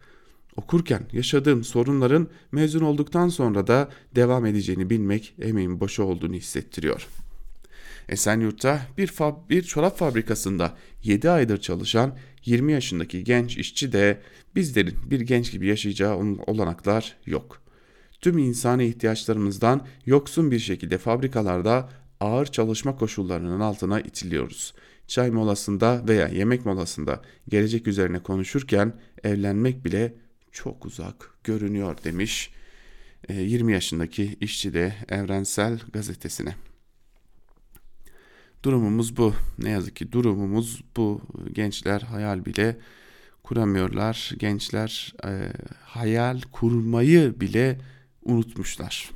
Okurken 0.56 1.02
yaşadığım 1.14 1.64
sorunların 1.64 2.28
mezun 2.52 2.82
olduktan 2.82 3.30
sonra 3.30 3.68
da 3.68 3.90
devam 4.16 4.46
edeceğini 4.46 4.90
bilmek 4.90 5.36
emeğin 5.42 5.80
boşa 5.80 6.04
olduğunu 6.04 6.34
hissettiriyor. 6.34 7.08
Esenyurt'ta 8.10 8.82
bir, 8.98 9.08
fab 9.08 9.50
bir 9.50 9.64
çorap 9.64 9.98
fabrikasında 9.98 10.78
7 11.04 11.30
aydır 11.30 11.58
çalışan 11.58 12.18
20 12.46 12.72
yaşındaki 12.72 13.24
genç 13.24 13.58
işçi 13.58 13.94
de 13.94 14.22
bizlerin 14.56 14.96
bir 15.12 15.20
genç 15.20 15.52
gibi 15.52 15.68
yaşayacağı 15.68 16.18
olanaklar 16.48 17.18
yok. 17.26 17.62
Tüm 18.22 18.38
insani 18.38 18.86
ihtiyaçlarımızdan 18.86 19.88
yoksun 20.06 20.52
bir 20.52 20.60
şekilde 20.60 20.98
fabrikalarda 20.98 21.90
ağır 22.20 22.46
çalışma 22.46 22.96
koşullarının 22.96 23.60
altına 23.60 24.00
itiliyoruz. 24.00 24.74
Çay 25.08 25.32
molasında 25.32 26.04
veya 26.08 26.28
yemek 26.28 26.66
molasında 26.66 27.22
gelecek 27.50 27.88
üzerine 27.88 28.20
konuşurken 28.20 28.94
evlenmek 29.24 29.86
bile 29.86 30.14
çok 30.56 30.86
uzak 30.86 31.30
görünüyor 31.44 31.98
demiş 32.04 32.52
20 33.30 33.72
e, 33.72 33.76
yaşındaki 33.76 34.38
işçi 34.42 34.74
de 34.74 34.94
Evrensel 35.10 35.80
Gazetesi'ne. 35.94 36.56
Durumumuz 38.64 39.18
bu. 39.18 39.34
Ne 39.60 39.70
yazık 39.70 39.96
ki 39.96 40.12
durumumuz 40.12 40.82
bu. 40.98 41.22
Gençler 41.52 42.02
hayal 42.02 42.46
bile 42.46 42.78
kuramıyorlar. 43.44 44.32
Gençler 44.38 45.14
e, 45.26 45.52
hayal 45.84 46.42
kurmayı 46.52 47.40
bile 47.40 47.80
unutmuşlar. 48.22 49.12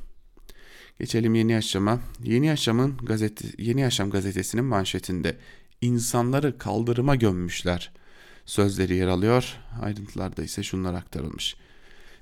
Geçelim 0.98 1.34
Yeni 1.34 1.52
Yaşam'a. 1.52 2.00
Yeni 2.24 2.46
Yaşam'ın 2.46 2.96
gazete 2.96 3.48
Yeni 3.58 3.80
Yaşam 3.80 4.10
gazetesinin 4.10 4.64
manşetinde 4.64 5.36
insanları 5.80 6.58
kaldırıma 6.58 7.16
gömmüşler 7.16 7.92
sözleri 8.46 8.94
yer 8.94 9.08
alıyor. 9.08 9.56
Ayrıntılarda 9.82 10.42
ise 10.42 10.62
şunlar 10.62 10.94
aktarılmış. 10.94 11.56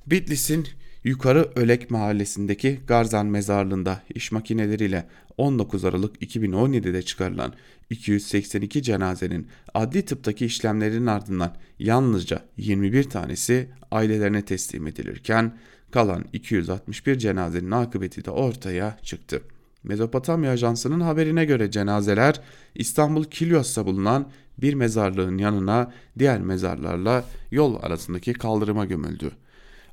Bitlis'in 0.06 0.66
Yukarı 1.04 1.52
Ölek 1.56 1.90
mahallesindeki 1.90 2.80
Garzan 2.86 3.26
mezarlığında 3.26 4.02
iş 4.14 4.32
makineleriyle 4.32 5.08
19 5.36 5.84
Aralık 5.84 6.22
2017'de 6.22 7.02
çıkarılan 7.02 7.54
282 7.90 8.82
cenazenin 8.82 9.48
adli 9.74 10.04
tıptaki 10.04 10.46
işlemlerin 10.46 11.06
ardından 11.06 11.56
yalnızca 11.78 12.44
21 12.56 13.04
tanesi 13.04 13.68
ailelerine 13.90 14.44
teslim 14.44 14.86
edilirken 14.86 15.58
kalan 15.90 16.24
261 16.32 17.18
cenazenin 17.18 17.70
akıbeti 17.70 18.24
de 18.24 18.30
ortaya 18.30 18.98
çıktı. 19.02 19.42
Mezopotamya 19.88 20.50
Ajansı'nın 20.50 21.00
haberine 21.00 21.44
göre 21.44 21.70
cenazeler 21.70 22.40
İstanbul 22.74 23.24
Kilyos'ta 23.24 23.86
bulunan 23.86 24.28
bir 24.58 24.74
mezarlığın 24.74 25.38
yanına 25.38 25.92
diğer 26.18 26.40
mezarlarla 26.40 27.24
yol 27.50 27.82
arasındaki 27.82 28.32
kaldırıma 28.32 28.84
gömüldü. 28.84 29.30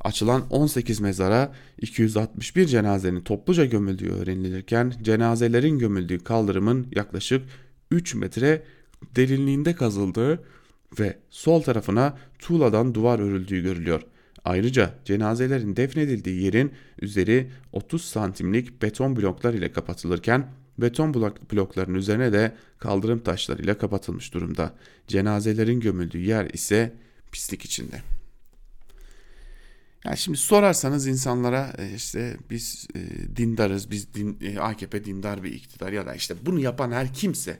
Açılan 0.01 0.43
18 0.49 0.99
mezara 0.99 1.53
261 1.81 2.65
cenazenin 2.65 3.21
topluca 3.21 3.65
gömüldüğü 3.65 4.09
öğrenilirken 4.09 4.93
cenazelerin 5.01 5.79
gömüldüğü 5.79 6.19
kaldırımın 6.19 6.87
yaklaşık 6.95 7.41
3 7.91 8.15
metre 8.15 8.63
derinliğinde 9.15 9.73
kazıldığı 9.75 10.43
ve 10.99 11.17
sol 11.29 11.61
tarafına 11.61 12.17
tuğladan 12.39 12.95
duvar 12.95 13.19
örüldüğü 13.19 13.61
görülüyor. 13.61 14.01
Ayrıca 14.45 14.95
cenazelerin 15.05 15.75
defnedildiği 15.75 16.43
yerin 16.43 16.73
üzeri 17.01 17.51
30 17.71 18.05
santimlik 18.05 18.81
beton 18.81 19.15
bloklar 19.15 19.53
ile 19.53 19.71
kapatılırken 19.71 20.51
beton 20.77 21.13
blokların 21.51 21.93
üzerine 21.93 22.33
de 22.33 22.55
kaldırım 22.79 23.19
taşları 23.19 23.61
ile 23.61 23.77
kapatılmış 23.77 24.33
durumda. 24.33 24.73
Cenazelerin 25.07 25.79
gömüldüğü 25.79 26.21
yer 26.21 26.45
ise 26.45 26.95
pislik 27.31 27.65
içinde. 27.65 28.01
Yani 30.05 30.17
şimdi 30.17 30.37
sorarsanız 30.37 31.07
insanlara 31.07 31.73
e, 31.77 31.95
işte 31.95 32.37
biz 32.49 32.87
e, 32.95 32.99
dindarız, 33.35 33.91
biz 33.91 34.13
din, 34.13 34.37
e, 34.41 34.59
AKP 34.59 35.05
dindar 35.05 35.43
bir 35.43 35.53
iktidar 35.53 35.91
ya 35.91 36.05
da 36.05 36.15
işte 36.15 36.35
bunu 36.41 36.59
yapan 36.59 36.91
her 36.91 37.13
kimse 37.13 37.59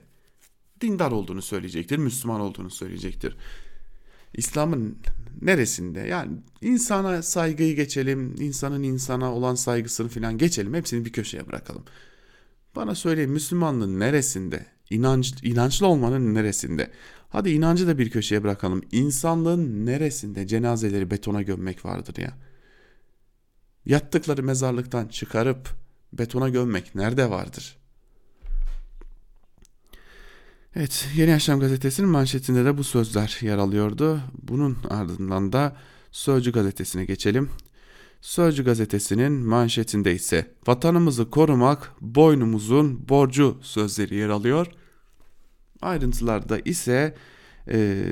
dindar 0.81 1.11
olduğunu 1.11 1.41
söyleyecektir, 1.41 1.97
Müslüman 1.97 2.41
olduğunu 2.41 2.69
söyleyecektir. 2.69 3.37
İslam'ın 4.37 4.97
neresinde 5.41 5.99
yani 5.99 6.31
insana 6.61 7.21
saygıyı 7.21 7.75
geçelim, 7.75 8.35
insanın 8.39 8.83
insana 8.83 9.33
olan 9.33 9.55
saygısını 9.55 10.09
falan 10.09 10.37
geçelim, 10.37 10.73
hepsini 10.73 11.05
bir 11.05 11.11
köşeye 11.11 11.47
bırakalım. 11.47 11.83
Bana 12.75 12.95
söyleyin 12.95 13.31
Müslümanlığın 13.31 13.99
neresinde, 13.99 14.65
inanç, 14.89 15.33
inançlı 15.43 15.87
olmanın 15.87 16.33
neresinde? 16.33 16.91
Hadi 17.29 17.49
inancı 17.49 17.87
da 17.87 17.97
bir 17.97 18.09
köşeye 18.09 18.43
bırakalım. 18.43 18.81
İnsanlığın 18.91 19.85
neresinde 19.85 20.47
cenazeleri 20.47 21.11
betona 21.11 21.41
gömmek 21.41 21.85
vardır 21.85 22.15
ya? 22.17 22.37
Yattıkları 23.85 24.43
mezarlıktan 24.43 25.07
çıkarıp 25.07 25.69
betona 26.13 26.49
gömmek 26.49 26.95
nerede 26.95 27.29
vardır? 27.29 27.77
Evet, 30.77 31.07
Yeni 31.15 31.29
Yaşam 31.29 31.59
gazetesinin 31.59 32.09
manşetinde 32.09 32.65
de 32.65 32.77
bu 32.77 32.83
sözler 32.83 33.37
yer 33.41 33.57
alıyordu. 33.57 34.19
Bunun 34.43 34.77
ardından 34.89 35.53
da 35.53 35.75
Sözcü 36.11 36.51
gazetesine 36.51 37.05
geçelim. 37.05 37.49
Sözcü 38.21 38.63
gazetesinin 38.65 39.31
manşetinde 39.31 40.13
ise 40.13 40.51
vatanımızı 40.67 41.29
korumak 41.29 41.91
boynumuzun 42.01 43.09
borcu 43.09 43.57
sözleri 43.61 44.15
yer 44.15 44.29
alıyor. 44.29 44.67
Ayrıntılarda 45.81 46.59
ise 46.59 47.15
e, 47.67 48.03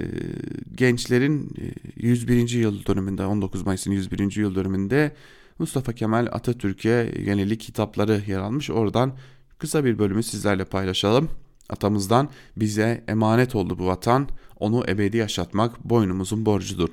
gençlerin 0.75 1.55
101. 1.95 2.49
yıl 2.49 2.85
dönümünde 2.85 3.25
19 3.25 3.65
Mayıs'ın 3.65 3.91
101. 3.91 4.35
yıl 4.35 4.55
dönümünde 4.55 5.15
Mustafa 5.59 5.93
Kemal 5.93 6.27
Atatürk'e 6.31 7.13
yönelik 7.19 7.63
hitapları 7.63 8.21
yer 8.27 8.39
almış. 8.39 8.69
Oradan 8.69 9.17
kısa 9.57 9.85
bir 9.85 9.99
bölümü 9.99 10.23
sizlerle 10.23 10.65
paylaşalım. 10.65 11.29
Atamızdan 11.69 12.29
bize 12.57 13.03
emanet 13.07 13.55
oldu 13.55 13.79
bu 13.79 13.85
vatan, 13.85 14.29
onu 14.59 14.83
ebedi 14.87 15.17
yaşatmak 15.17 15.83
boynumuzun 15.83 16.45
borcudur. 16.45 16.89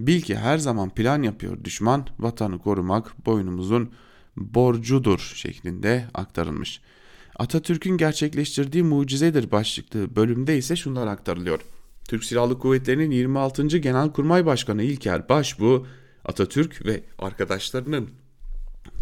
Bil 0.00 0.20
ki 0.20 0.36
her 0.36 0.58
zaman 0.58 0.90
plan 0.90 1.22
yapıyor 1.22 1.64
düşman, 1.64 2.06
vatanı 2.18 2.58
korumak 2.58 3.26
boynumuzun 3.26 3.92
borcudur 4.36 5.32
şeklinde 5.34 6.04
aktarılmış. 6.14 6.80
Atatürk'ün 7.36 7.96
gerçekleştirdiği 7.96 8.82
mucizedir 8.82 9.50
başlıklı 9.50 10.16
bölümde 10.16 10.58
ise 10.58 10.76
şunlar 10.76 11.06
aktarılıyor. 11.06 11.60
Türk 12.08 12.24
Silahlı 12.24 12.58
Kuvvetleri'nin 12.58 13.10
26. 13.10 13.66
Genelkurmay 13.66 14.46
Başkanı 14.46 14.82
İlker 14.82 15.28
Başbuğ, 15.28 15.86
Atatürk 16.24 16.86
ve 16.86 17.02
arkadaşlarının 17.18 18.10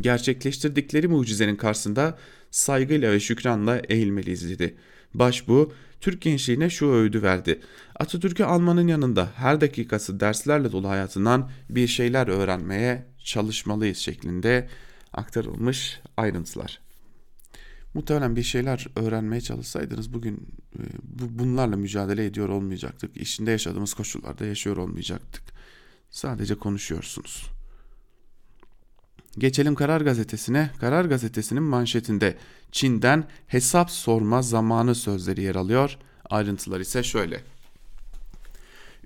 gerçekleştirdikleri 0.01 1.09
mucizenin 1.09 1.57
karşısında 1.57 2.19
saygıyla 2.51 3.13
ve 3.13 3.21
şükranla 3.21 3.79
eğilmeliyiz 3.89 4.51
dedi. 4.51 4.77
Başbuğ, 5.15 5.73
Türk 6.01 6.23
gençliğine 6.23 6.71
şu 6.71 6.87
öğüdü 6.87 7.23
verdi. 7.23 7.61
Atatürk'ü 7.97 8.45
almanın 8.45 8.89
yanında 8.89 9.31
her 9.35 9.61
dakikası 9.61 10.21
derslerle 10.21 10.73
dolu 10.73 10.89
hayatından 10.89 11.51
bir 11.71 11.87
şeyler 11.87 12.29
öğrenmeye 12.29 13.07
çalışmalıyız 13.25 13.99
şeklinde 13.99 14.69
aktarılmış 15.13 16.01
ayrıntılar. 16.17 16.81
Muhtemelen 17.95 18.37
bir 18.37 18.43
şeyler 18.43 18.87
öğrenmeye 18.97 19.41
çalışsaydınız 19.41 20.15
bugün 20.15 20.49
e, 20.79 20.83
bu, 21.03 21.39
bunlarla 21.39 21.77
mücadele 21.77 22.25
ediyor 22.25 22.49
olmayacaktık. 22.49 23.17
İçinde 23.17 23.51
yaşadığımız 23.51 23.95
koşullarda 23.95 24.45
yaşıyor 24.45 24.77
olmayacaktık. 24.77 25.43
Sadece 26.11 26.55
konuşuyorsunuz. 26.55 27.58
Geçelim 29.39 29.75
Karar 29.75 30.01
Gazetesi'ne. 30.01 30.71
Karar 30.81 31.05
Gazetesi'nin 31.05 31.63
manşetinde 31.63 32.37
Çin'den 32.73 33.25
hesap 33.47 33.91
sorma 33.91 34.43
zamanı 34.43 34.95
sözleri 34.95 35.43
yer 35.43 35.55
alıyor. 35.55 35.97
Ayrıntılar 36.31 36.81
ise 36.81 37.03
şöyle. 37.03 37.41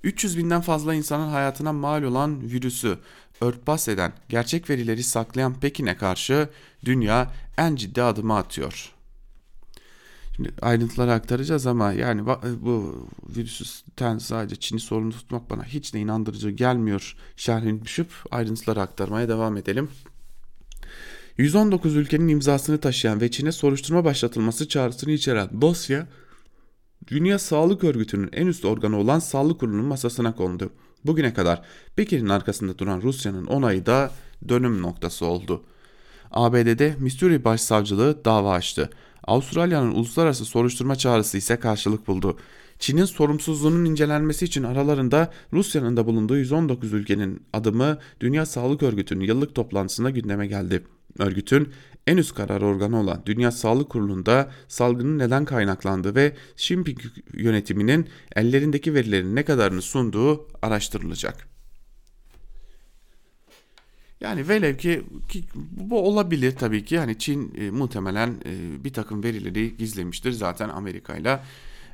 300 0.03 0.38
binden 0.38 0.61
fazla 0.61 0.95
insanın 0.95 1.29
hayatına 1.29 1.73
mal 1.73 2.03
olan 2.03 2.42
virüsü 2.42 2.99
örtbas 3.40 3.88
eden, 3.88 4.12
gerçek 4.29 4.71
verileri 4.71 5.03
saklayan 5.03 5.61
Pekin'e 5.61 5.97
karşı 5.97 6.49
dünya 6.85 7.33
en 7.59 7.77
ciddi 7.77 8.03
adımı 8.03 8.37
atıyor. 8.37 8.92
Şimdi 10.37 10.53
ayrıntıları 10.62 11.12
aktaracağız 11.12 11.66
ama 11.66 11.92
yani 11.92 12.27
bu 12.61 13.09
virüsten 13.37 14.18
sadece 14.18 14.57
Çin'i 14.57 14.81
sorumlu 14.81 15.12
tutmak 15.12 15.51
bana 15.51 15.64
hiç 15.64 15.95
de 15.95 16.01
inandırıcı 16.01 16.51
gelmiyor 16.51 17.16
şerhini 17.37 17.83
düşüp 17.83 18.12
ayrıntıları 18.31 18.81
aktarmaya 18.81 19.29
devam 19.29 19.57
edelim. 19.57 19.88
119 21.38 21.97
ülkenin 21.97 22.29
imzasını 22.29 22.79
taşıyan 22.81 23.21
ve 23.21 23.31
Çin'e 23.31 23.53
soruşturma 23.53 24.05
başlatılması 24.05 24.68
çağrısını 24.68 25.12
içeren 25.12 25.61
dosya 25.61 26.07
Dünya 27.07 27.38
Sağlık 27.38 27.85
Örgütü'nün 27.85 28.31
en 28.33 28.47
üst 28.47 28.64
organı 28.64 28.99
olan 28.99 29.18
Sağlık 29.18 29.61
Kurulu'nun 29.61 29.85
masasına 29.85 30.37
kondu. 30.37 30.71
Bugüne 31.05 31.35
kadar 31.35 31.62
Pekin'in 31.97 32.29
arkasında 32.29 32.79
duran 32.79 33.03
Rusya'nın 33.03 33.47
onayı 33.47 33.87
da 33.87 34.11
dönüm 34.49 34.83
noktası 34.83 35.27
oldu. 35.27 35.64
ABD'de 36.31 36.97
Missouri 36.99 37.45
Başsavcılığı 37.45 38.25
dava 38.25 38.53
açtı. 38.53 38.90
Avustralya'nın 39.25 39.92
uluslararası 39.92 40.45
soruşturma 40.45 40.97
çağrısı 40.97 41.38
ise 41.38 41.57
karşılık 41.57 42.09
buldu. 42.09 42.38
Çin'in 42.79 43.05
sorumsuzluğunun 43.05 43.85
incelenmesi 43.85 44.45
için 44.45 44.62
aralarında 44.62 45.31
Rusya'nın 45.53 45.97
da 45.97 46.07
bulunduğu 46.07 46.37
119 46.37 46.92
ülkenin 46.92 47.42
adımı 47.53 47.99
Dünya 48.21 48.47
Sağlık 48.47 48.83
Örgütü'nün 48.83 49.25
yıllık 49.25 49.55
toplantısında 49.55 50.11
gündeme 50.11 50.47
geldi. 50.47 50.83
Örgütün 51.18 51.72
en 52.07 52.16
üst 52.16 52.35
karar 52.35 52.62
organı 52.62 53.01
olan 53.01 53.22
Dünya 53.27 53.51
Sağlık 53.51 53.90
Kurulu'nda 53.90 54.51
salgının 54.68 55.18
neden 55.18 55.44
kaynaklandığı 55.44 56.14
ve 56.14 56.37
Xinping 56.55 56.98
yönetiminin 57.33 58.09
ellerindeki 58.37 58.94
verilerin 58.94 59.37
ne 59.37 59.44
kadarını 59.44 59.83
sunduğu 59.83 60.48
araştırılacak. 60.62 61.53
Yani 64.20 64.48
velev 64.48 64.77
ki, 64.77 65.03
ki 65.29 65.44
bu 65.72 66.09
olabilir 66.09 66.57
tabii 66.57 66.85
ki. 66.85 66.94
Yani 66.94 67.18
Çin 67.18 67.55
e, 67.59 67.70
muhtemelen 67.70 68.29
e, 68.46 68.85
bir 68.85 68.92
takım 68.92 69.25
verileri 69.25 69.77
gizlemiştir. 69.77 70.33
Zaten 70.33 70.68
Amerika 70.68 71.16
ile 71.16 71.40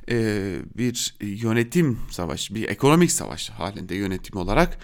e, 0.09 0.57
bir 0.77 1.15
yönetim 1.21 1.99
savaşı, 2.09 2.55
bir 2.55 2.69
ekonomik 2.69 3.11
savaş 3.11 3.49
halinde 3.49 3.95
yönetim 3.95 4.39
olarak 4.39 4.77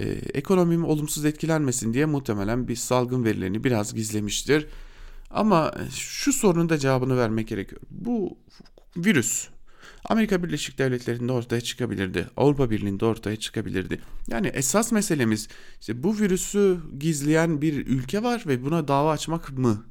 e, 0.00 0.04
ekonomim 0.34 0.84
olumsuz 0.84 1.24
etkilenmesin 1.24 1.94
diye 1.94 2.06
muhtemelen 2.06 2.68
bir 2.68 2.76
salgın 2.76 3.24
verilerini 3.24 3.64
biraz 3.64 3.94
gizlemiştir. 3.94 4.66
Ama 5.30 5.74
şu 5.94 6.32
sorunun 6.32 6.68
da 6.68 6.78
cevabını 6.78 7.16
vermek 7.16 7.48
gerekiyor. 7.48 7.80
Bu 7.90 8.38
virüs 8.96 9.48
Amerika 10.04 10.42
Birleşik 10.42 10.78
Devletleri'nde 10.78 11.32
ortaya 11.32 11.60
çıkabilirdi. 11.60 12.28
Avrupa 12.36 12.70
Birliği'nde 12.70 13.04
ortaya 13.04 13.36
çıkabilirdi. 13.36 14.00
Yani 14.28 14.46
esas 14.46 14.92
meselemiz 14.92 15.48
işte 15.80 16.02
bu 16.02 16.18
virüsü 16.18 16.78
gizleyen 16.98 17.62
bir 17.62 17.86
ülke 17.86 18.22
var 18.22 18.44
ve 18.46 18.64
buna 18.64 18.88
dava 18.88 19.12
açmak 19.12 19.58
mı? 19.58 19.84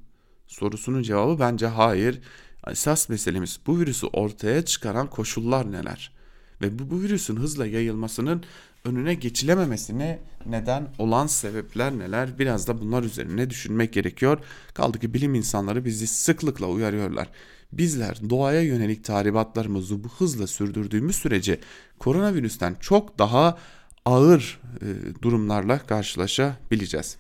Sorusunun 0.48 1.02
cevabı 1.02 1.39
bence 1.39 1.68
hayır. 1.68 2.22
Esas 2.68 3.10
meselemiz 3.10 3.60
bu 3.68 3.80
virüsü 3.80 4.08
ortaya 4.08 4.65
çıkaran 4.65 5.10
koşullar 5.10 5.72
neler? 5.72 6.15
ve 6.62 6.80
bu, 6.80 6.89
bu 6.91 7.02
virüsün 7.02 7.36
hızla 7.36 7.65
yayılmasının 7.65 8.44
önüne 8.86 9.13
geçilememesine 9.13 10.19
neden 10.45 10.88
olan 10.98 11.28
sebepler 11.28 12.00
neler 12.00 12.39
biraz 12.39 12.67
da 12.67 12.82
bunlar 12.82 13.04
üzerine 13.04 13.50
düşünmek 13.50 13.93
gerekiyor. 13.93 14.38
Kaldı 14.74 15.00
ki 15.00 15.13
bilim 15.13 15.36
insanları 15.36 15.86
bizi 15.86 16.08
sıklıkla 16.08 16.67
uyarıyorlar. 16.67 17.30
Bizler 17.71 18.30
doğaya 18.30 18.62
yönelik 18.62 19.04
tahribatlarımızı 19.04 20.04
bu 20.04 20.08
hızla 20.08 20.48
sürdürdüğümüz 20.48 21.15
sürece 21.15 21.60
koronavirüsten 22.00 22.76
çok 22.80 23.19
daha 23.19 23.58
ağır 24.06 24.62
e, 24.82 25.21
durumlarla 25.21 25.80
karşılaşabileceğiz. 25.80 27.17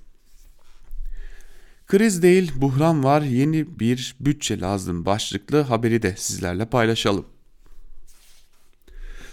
Kriz 1.87 2.21
değil 2.21 2.51
buhran 2.55 3.03
var 3.03 3.21
yeni 3.21 3.79
bir 3.79 4.15
bütçe 4.19 4.59
lazım 4.59 5.05
başlıklı 5.05 5.61
haberi 5.61 6.01
de 6.01 6.15
sizlerle 6.17 6.65
paylaşalım. 6.65 7.25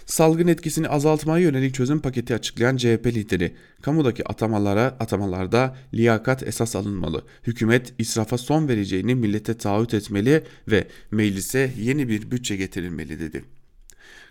Salgın 0.05 0.47
etkisini 0.47 0.87
azaltmaya 0.89 1.43
yönelik 1.43 1.73
çözüm 1.73 1.99
paketi 1.99 2.35
açıklayan 2.35 2.77
CHP 2.77 3.07
lideri, 3.07 3.55
kamudaki 3.81 4.27
atamalara 4.27 4.83
atamalarda 4.99 5.77
liyakat 5.93 6.43
esas 6.43 6.75
alınmalı. 6.75 7.23
Hükümet 7.43 7.93
israfa 7.97 8.37
son 8.37 8.67
vereceğini 8.67 9.15
millete 9.15 9.57
taahhüt 9.57 9.93
etmeli 9.93 10.43
ve 10.67 10.87
meclise 11.11 11.71
yeni 11.77 12.09
bir 12.09 12.31
bütçe 12.31 12.55
getirilmeli 12.55 13.19
dedi. 13.19 13.45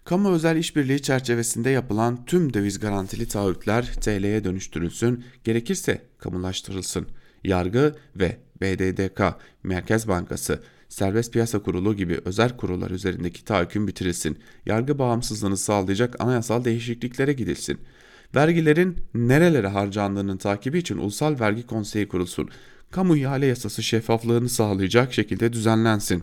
Kamu 0.05 0.33
özel 0.33 0.57
işbirliği 0.57 1.03
çerçevesinde 1.03 1.71
yapılan 1.71 2.25
tüm 2.25 2.55
döviz 2.55 2.81
garantili 2.81 3.29
taahhütler 3.29 3.93
TL'ye 3.93 4.45
dönüştürülsün, 4.45 5.25
gerekirse 5.45 6.03
kamulaştırılsın. 6.19 7.07
Yargı 7.45 7.95
ve 8.17 8.37
BDDK, 8.61 9.21
Merkez 9.63 10.09
Bankası, 10.09 10.63
Serbest 10.93 11.33
Piyasa 11.33 11.63
Kurulu 11.63 11.97
gibi 11.97 12.21
özel 12.25 12.57
kurullar 12.57 12.91
üzerindeki 12.91 13.45
tahakküm 13.45 13.89
bitirilsin. 13.89 14.39
Yargı 14.67 14.99
bağımsızlığını 14.99 15.57
sağlayacak 15.57 16.21
anayasal 16.21 16.65
değişikliklere 16.65 17.33
gidilsin. 17.33 17.79
Vergilerin 18.35 18.97
nerelere 19.15 19.69
harcandığının 19.69 20.37
takibi 20.37 20.79
için 20.79 20.99
Ulusal 20.99 21.41
Vergi 21.41 21.67
Konseyi 21.67 22.09
kurulsun. 22.09 22.49
Kamu 22.91 23.17
ihale 23.17 23.47
yasası 23.47 23.83
şeffaflığını 23.83 24.49
sağlayacak 24.49 25.15
şekilde 25.15 25.53
düzenlensin. 25.53 26.23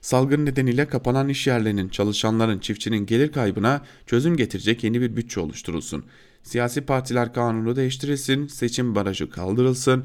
Salgın 0.00 0.46
nedeniyle 0.46 0.88
kapanan 0.88 1.28
iş 1.28 1.46
yerlerinin, 1.46 1.88
çalışanların, 1.88 2.58
çiftçinin 2.58 3.06
gelir 3.06 3.32
kaybına 3.32 3.82
çözüm 4.06 4.36
getirecek 4.36 4.84
yeni 4.84 5.00
bir 5.00 5.16
bütçe 5.16 5.40
oluşturulsun. 5.40 6.04
Siyasi 6.42 6.80
partiler 6.80 7.32
kanunu 7.34 7.76
değiştirilsin, 7.76 8.46
seçim 8.46 8.94
barajı 8.94 9.30
kaldırılsın, 9.30 10.04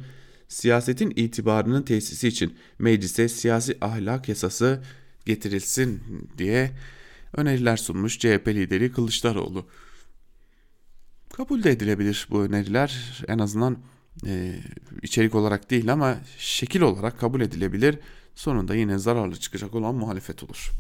siyasetin 0.52 1.14
itibarının 1.16 1.84
tesisi 1.84 2.28
için 2.28 2.56
meclise 2.80 3.30
siyasi 3.30 3.78
ahlak 3.82 4.30
yasası 4.30 4.84
getirilsin 5.26 6.02
diye 6.38 6.72
öneriler 7.38 7.78
sunmuş 7.78 8.20
CHP 8.20 8.48
lideri 8.48 8.92
Kılıçdaroğlu. 8.92 9.68
Kabul 11.34 11.64
de 11.64 11.72
edilebilir 11.72 12.28
bu 12.30 12.44
öneriler 12.44 13.24
en 13.28 13.40
azından 13.40 13.78
e, 14.26 14.56
içerik 15.02 15.36
olarak 15.36 15.72
değil 15.72 15.94
ama 15.94 16.18
şekil 16.38 16.82
olarak 16.82 17.20
kabul 17.20 17.42
edilebilir. 17.42 18.00
Sonunda 18.36 18.76
yine 18.76 18.98
zararlı 18.98 19.36
çıkacak 19.36 19.76
olan 19.76 19.96
muhalefet 19.96 20.44
olur. 20.44 20.72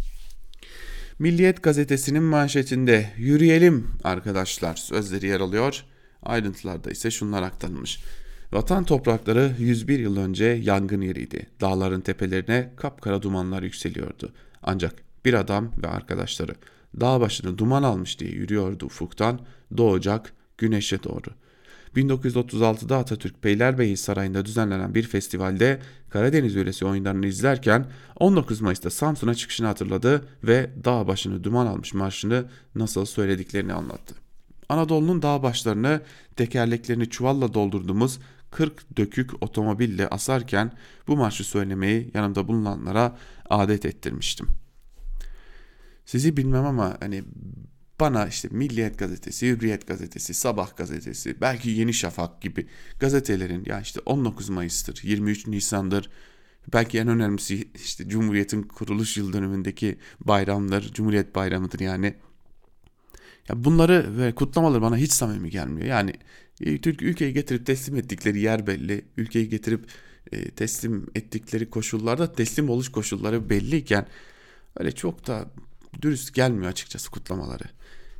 Milliyet 1.19 1.63
gazetesinin 1.63 2.23
manşetinde 2.23 3.13
yürüyelim 3.17 3.87
arkadaşlar 4.03 4.75
sözleri 4.75 5.27
yer 5.27 5.39
alıyor. 5.39 5.83
Ayrıntılarda 6.23 6.91
ise 6.91 7.11
şunlar 7.11 7.43
aktarılmış. 7.43 7.99
Vatan 8.53 8.83
toprakları 8.83 9.55
101 9.59 9.99
yıl 9.99 10.17
önce 10.17 10.45
yangın 10.45 11.01
yeriydi. 11.01 11.47
Dağların 11.61 12.01
tepelerine 12.01 12.71
kapkara 12.77 13.21
dumanlar 13.21 13.63
yükseliyordu. 13.63 14.33
Ancak 14.63 14.95
bir 15.25 15.33
adam 15.33 15.71
ve 15.83 15.87
arkadaşları 15.87 16.55
dağ 16.99 17.21
başını 17.21 17.57
duman 17.57 17.83
almış 17.83 18.19
diye 18.19 18.31
yürüyordu 18.31 18.85
ufuktan 18.85 19.39
doğacak 19.77 20.33
güneşe 20.57 21.03
doğru. 21.03 21.27
1936'da 21.95 22.97
Atatürk 22.97 23.43
Beylerbeyi 23.43 23.97
Sarayı'nda 23.97 24.45
düzenlenen 24.45 24.95
bir 24.95 25.03
festivalde 25.03 25.79
Karadeniz 26.09 26.55
yöresi 26.55 26.85
oyunlarını 26.85 27.27
izlerken 27.27 27.85
19 28.19 28.61
Mayıs'ta 28.61 28.89
Samsun'a 28.89 29.35
çıkışını 29.35 29.67
hatırladı 29.67 30.27
ve 30.43 30.69
dağ 30.83 31.07
başını 31.07 31.43
duman 31.43 31.65
almış 31.67 31.93
marşını 31.93 32.45
nasıl 32.75 33.05
söylediklerini 33.05 33.73
anlattı. 33.73 34.15
Anadolu'nun 34.69 35.21
dağ 35.21 35.43
başlarını 35.43 36.01
tekerleklerini 36.35 37.09
çuvalla 37.09 37.53
doldurduğumuz 37.53 38.19
40 38.51 38.97
dökük 38.97 39.43
otomobille 39.43 40.07
asarken 40.07 40.71
bu 41.07 41.17
marşı 41.17 41.43
söylemeyi 41.43 42.11
yanımda 42.13 42.47
bulunanlara 42.47 43.17
adet 43.49 43.85
ettirmiştim. 43.85 44.47
Sizi 46.05 46.37
bilmem 46.37 46.65
ama 46.65 46.97
hani 46.99 47.23
bana 47.99 48.27
işte 48.27 48.47
Milliyet 48.51 48.99
gazetesi, 48.99 49.47
Hürriyet 49.47 49.87
gazetesi, 49.87 50.33
Sabah 50.33 50.77
gazetesi, 50.77 51.41
belki 51.41 51.69
Yeni 51.69 51.93
Şafak 51.93 52.41
gibi 52.41 52.67
gazetelerin 52.99 53.63
ya 53.65 53.81
işte 53.81 53.99
19 54.05 54.49
Mayıs'tır, 54.49 54.99
23 55.03 55.47
Nisan'dır, 55.47 56.09
belki 56.73 56.99
en 56.99 57.07
önemlisi 57.07 57.71
işte 57.75 58.07
Cumhuriyet'in 58.07 58.63
kuruluş 58.63 59.17
yıl 59.17 59.33
dönümündeki 59.33 59.97
bayramlar, 60.19 60.81
Cumhuriyet 60.81 61.35
Bayramı'dır 61.35 61.79
yani. 61.79 62.15
Ya 63.49 63.63
bunları 63.63 64.17
ve 64.17 64.35
kutlamaları 64.35 64.81
bana 64.81 64.97
hiç 64.97 65.11
samimi 65.11 65.49
gelmiyor. 65.49 65.87
Yani 65.87 66.13
e, 66.61 66.81
Türk 66.81 67.01
ülkeyi 67.01 67.33
getirip 67.33 67.65
teslim 67.65 67.95
ettikleri 67.95 68.39
yer 68.39 68.67
belli. 68.67 69.05
Ülkeyi 69.17 69.49
getirip 69.49 69.85
e, 70.31 70.51
teslim 70.51 71.07
ettikleri 71.15 71.69
koşullarda 71.69 72.33
teslim 72.33 72.69
oluş 72.69 72.89
koşulları 72.91 73.49
belliyken 73.49 74.07
öyle 74.75 74.91
çok 74.91 75.27
da 75.27 75.45
dürüst 76.01 76.33
gelmiyor 76.33 76.71
açıkçası 76.71 77.11
kutlamaları. 77.11 77.63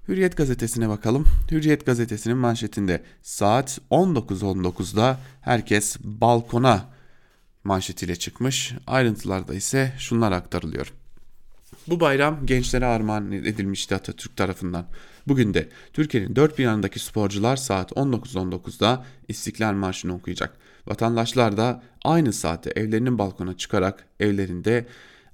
Hürriyet 0.07 0.37
gazetesine 0.37 0.89
bakalım. 0.89 1.25
Hürriyet 1.51 1.85
gazetesinin 1.85 2.37
manşetinde 2.37 3.03
saat 3.21 3.79
19.19'da 3.91 5.19
herkes 5.41 5.97
balkona 6.03 6.89
manşetiyle 7.63 8.15
çıkmış. 8.15 8.73
Ayrıntılarda 8.87 9.53
ise 9.53 9.93
şunlar 9.97 10.31
aktarılıyor. 10.31 10.93
Bu 11.87 11.99
bayram 11.99 12.45
gençlere 12.45 12.85
armağan 12.85 13.31
edilmişti 13.31 13.95
Atatürk 13.95 14.37
tarafından. 14.37 14.87
Bugün 15.27 15.53
de 15.53 15.69
Türkiye'nin 15.93 16.35
dört 16.35 16.57
bir 16.57 16.63
yanındaki 16.63 16.99
sporcular 16.99 17.55
saat 17.55 17.91
19.19'da 17.91 19.05
İstiklal 19.27 19.73
Marşı'nı 19.73 20.15
okuyacak. 20.15 20.57
Vatandaşlar 20.87 21.57
da 21.57 21.83
aynı 22.03 22.33
saatte 22.33 22.69
evlerinin 22.75 23.17
balkona 23.17 23.57
çıkarak 23.57 24.07
evlerinde 24.19 24.85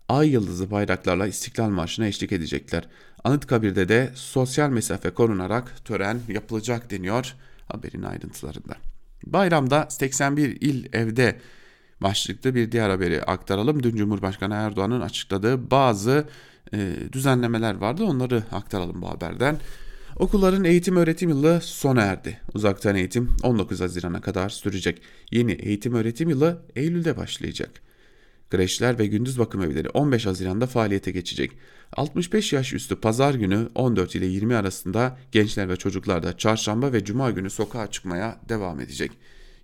ay 0.10 0.30
yıldızı 0.30 0.72
bayraklarla 0.72 1.28
İstiklal 1.28 1.70
Marşı'na 1.70 2.08
eşlik 2.08 2.32
edecekler. 2.32 2.88
Anıtkabir'de 3.24 3.90
de 3.90 4.12
sosyal 4.16 4.70
mesafe 4.70 5.10
korunarak 5.10 5.86
tören 5.86 6.20
yapılacak 6.28 6.92
deniyor 6.92 7.36
haberin 7.68 8.04
ayrıntılarında. 8.04 8.76
Bayramda 9.26 9.88
81 9.90 10.62
il 10.62 10.86
evde 10.94 11.40
başlıklı 12.02 12.56
bir 12.56 12.72
diğer 12.72 12.90
haberi 12.90 13.24
aktaralım. 13.24 13.84
Dün 13.84 13.96
Cumhurbaşkanı 13.96 14.54
Erdoğan'ın 14.54 15.02
açıkladığı 15.02 15.72
bazı 15.72 16.28
e, 16.74 16.96
düzenlemeler 17.12 17.76
vardı. 17.76 18.04
Onları 18.04 18.44
aktaralım 18.52 19.02
bu 19.02 19.10
haberden. 19.10 19.60
Okulların 20.16 20.64
eğitim 20.64 20.96
öğretim 20.96 21.30
yılı 21.30 21.60
sona 21.62 22.02
erdi. 22.02 22.42
Uzaktan 22.54 22.96
eğitim 22.96 23.32
19 23.44 23.82
Haziran'a 23.82 24.22
kadar 24.22 24.50
sürecek. 24.50 25.02
Yeni 25.32 25.52
eğitim 25.52 25.94
öğretim 25.94 26.30
yılı 26.30 26.62
Eylül'de 26.76 27.18
başlayacak. 27.18 27.70
Kreşler 28.50 29.00
ve 29.00 29.08
gündüz 29.08 29.40
bakım 29.40 29.64
evleri 29.64 29.90
15 29.90 30.26
Haziran'da 30.26 30.68
faaliyete 30.68 31.12
geçecek. 31.12 31.52
65 31.94 32.54
yaş 32.54 32.74
üstü 32.74 32.96
pazar 32.96 33.34
günü 33.34 33.70
14 33.76 34.16
ile 34.16 34.26
20 34.26 34.56
arasında 34.56 35.18
gençler 35.32 35.70
ve 35.70 35.76
çocuklar 35.76 36.24
da 36.24 36.38
çarşamba 36.38 36.94
ve 36.94 37.04
cuma 37.04 37.32
günü 37.32 37.50
sokağa 37.50 37.92
çıkmaya 37.92 38.40
devam 38.50 38.80
edecek. 38.80 39.12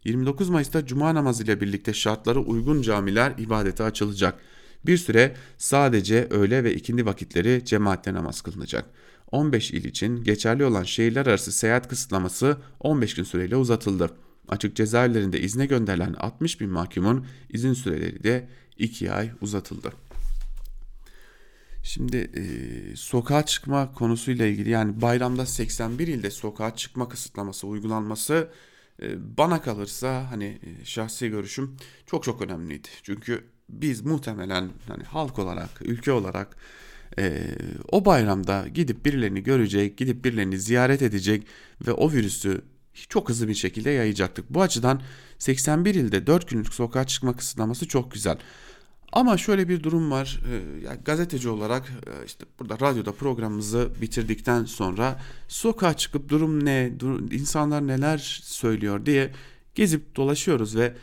29 0.04 0.50
Mayıs'ta 0.50 0.86
cuma 0.86 1.16
namazı 1.16 1.44
ile 1.44 1.62
birlikte 1.62 1.94
şartları 1.94 2.40
uygun 2.40 2.82
camiler 2.82 3.34
ibadete 3.38 3.84
açılacak. 3.84 4.40
Bir 4.86 4.98
süre 4.98 5.36
sadece 5.58 6.28
öğle 6.30 6.64
ve 6.64 6.76
ikindi 6.76 7.06
vakitleri 7.06 7.66
cemaatle 7.66 8.14
namaz 8.14 8.42
kılınacak. 8.42 8.86
15 9.32 9.72
il 9.72 9.84
için 9.84 10.24
geçerli 10.24 10.66
olan 10.66 10.84
şehirler 10.84 11.26
arası 11.26 11.52
seyahat 11.52 11.90
kısıtlaması 11.90 12.58
15 12.80 13.16
gün 13.16 13.24
süreyle 13.24 13.56
uzatıldı. 13.56 14.10
Açık 14.48 14.76
cezaevlerinde 14.76 15.42
izne 15.42 15.66
gönderilen 15.66 16.14
60 16.14 16.62
bin 16.62 16.70
mahkumun 16.70 17.26
izin 17.50 17.74
süreleri 17.74 18.24
de 18.24 18.50
2 18.78 19.12
ay 19.12 19.32
uzatıldı. 19.42 19.94
Şimdi 21.84 22.18
e, 22.18 22.44
sokağa 22.96 23.46
çıkma 23.46 23.92
konusuyla 23.92 24.46
ilgili 24.46 24.70
yani 24.70 25.02
bayramda 25.02 25.46
81 25.46 26.08
ilde 26.08 26.32
sokağa 26.32 26.76
çıkma 26.76 27.10
kısıtlaması 27.10 27.68
uygulanması 27.68 28.50
e, 29.02 29.38
bana 29.38 29.62
kalırsa 29.62 30.32
hani 30.32 30.46
e, 30.46 30.86
şahsi 30.86 31.30
görüşüm 31.30 31.78
çok 32.06 32.24
çok 32.24 32.42
önemliydi. 32.42 32.88
Çünkü 33.04 33.53
biz 33.70 34.02
muhtemelen 34.02 34.70
hani 34.88 35.04
halk 35.04 35.40
olarak, 35.40 35.70
ülke 35.82 36.12
olarak 36.12 36.58
e, 37.20 37.48
o 37.92 38.06
bayramda 38.06 38.68
gidip 38.74 39.06
birilerini 39.06 39.44
görecek, 39.44 39.98
gidip 39.98 40.26
birilerini 40.26 40.60
ziyaret 40.60 41.02
edecek 41.02 41.48
ve 41.88 41.92
o 41.92 42.12
virüsü 42.12 42.62
çok 42.94 43.30
hızlı 43.30 43.48
bir 43.48 43.54
şekilde 43.54 43.90
yayacaktık. 43.90 44.50
Bu 44.50 44.62
açıdan 44.62 45.02
81 45.40 45.96
ilde 45.96 46.28
4 46.28 46.50
günlük 46.50 46.74
sokağa 46.74 47.08
çıkma 47.08 47.36
kısıtlaması 47.36 47.88
çok 47.88 48.12
güzel. 48.12 48.38
Ama 49.12 49.38
şöyle 49.38 49.70
bir 49.70 49.84
durum 49.84 50.12
var. 50.12 50.40
Ee, 50.50 50.86
yani 50.86 51.00
gazeteci 51.06 51.50
olarak 51.50 51.90
e, 51.90 52.26
işte 52.26 52.46
burada 52.60 52.80
radyoda 52.80 53.12
programımızı 53.12 53.90
bitirdikten 54.02 54.66
sonra 54.66 55.20
sokağa 55.48 55.94
çıkıp 55.94 56.30
durum 56.30 56.66
ne, 56.66 56.92
insanlar 57.32 57.88
neler 57.88 58.18
söylüyor 58.44 59.06
diye 59.06 59.32
gezip 59.76 60.16
dolaşıyoruz 60.16 60.76
ve 60.76 60.94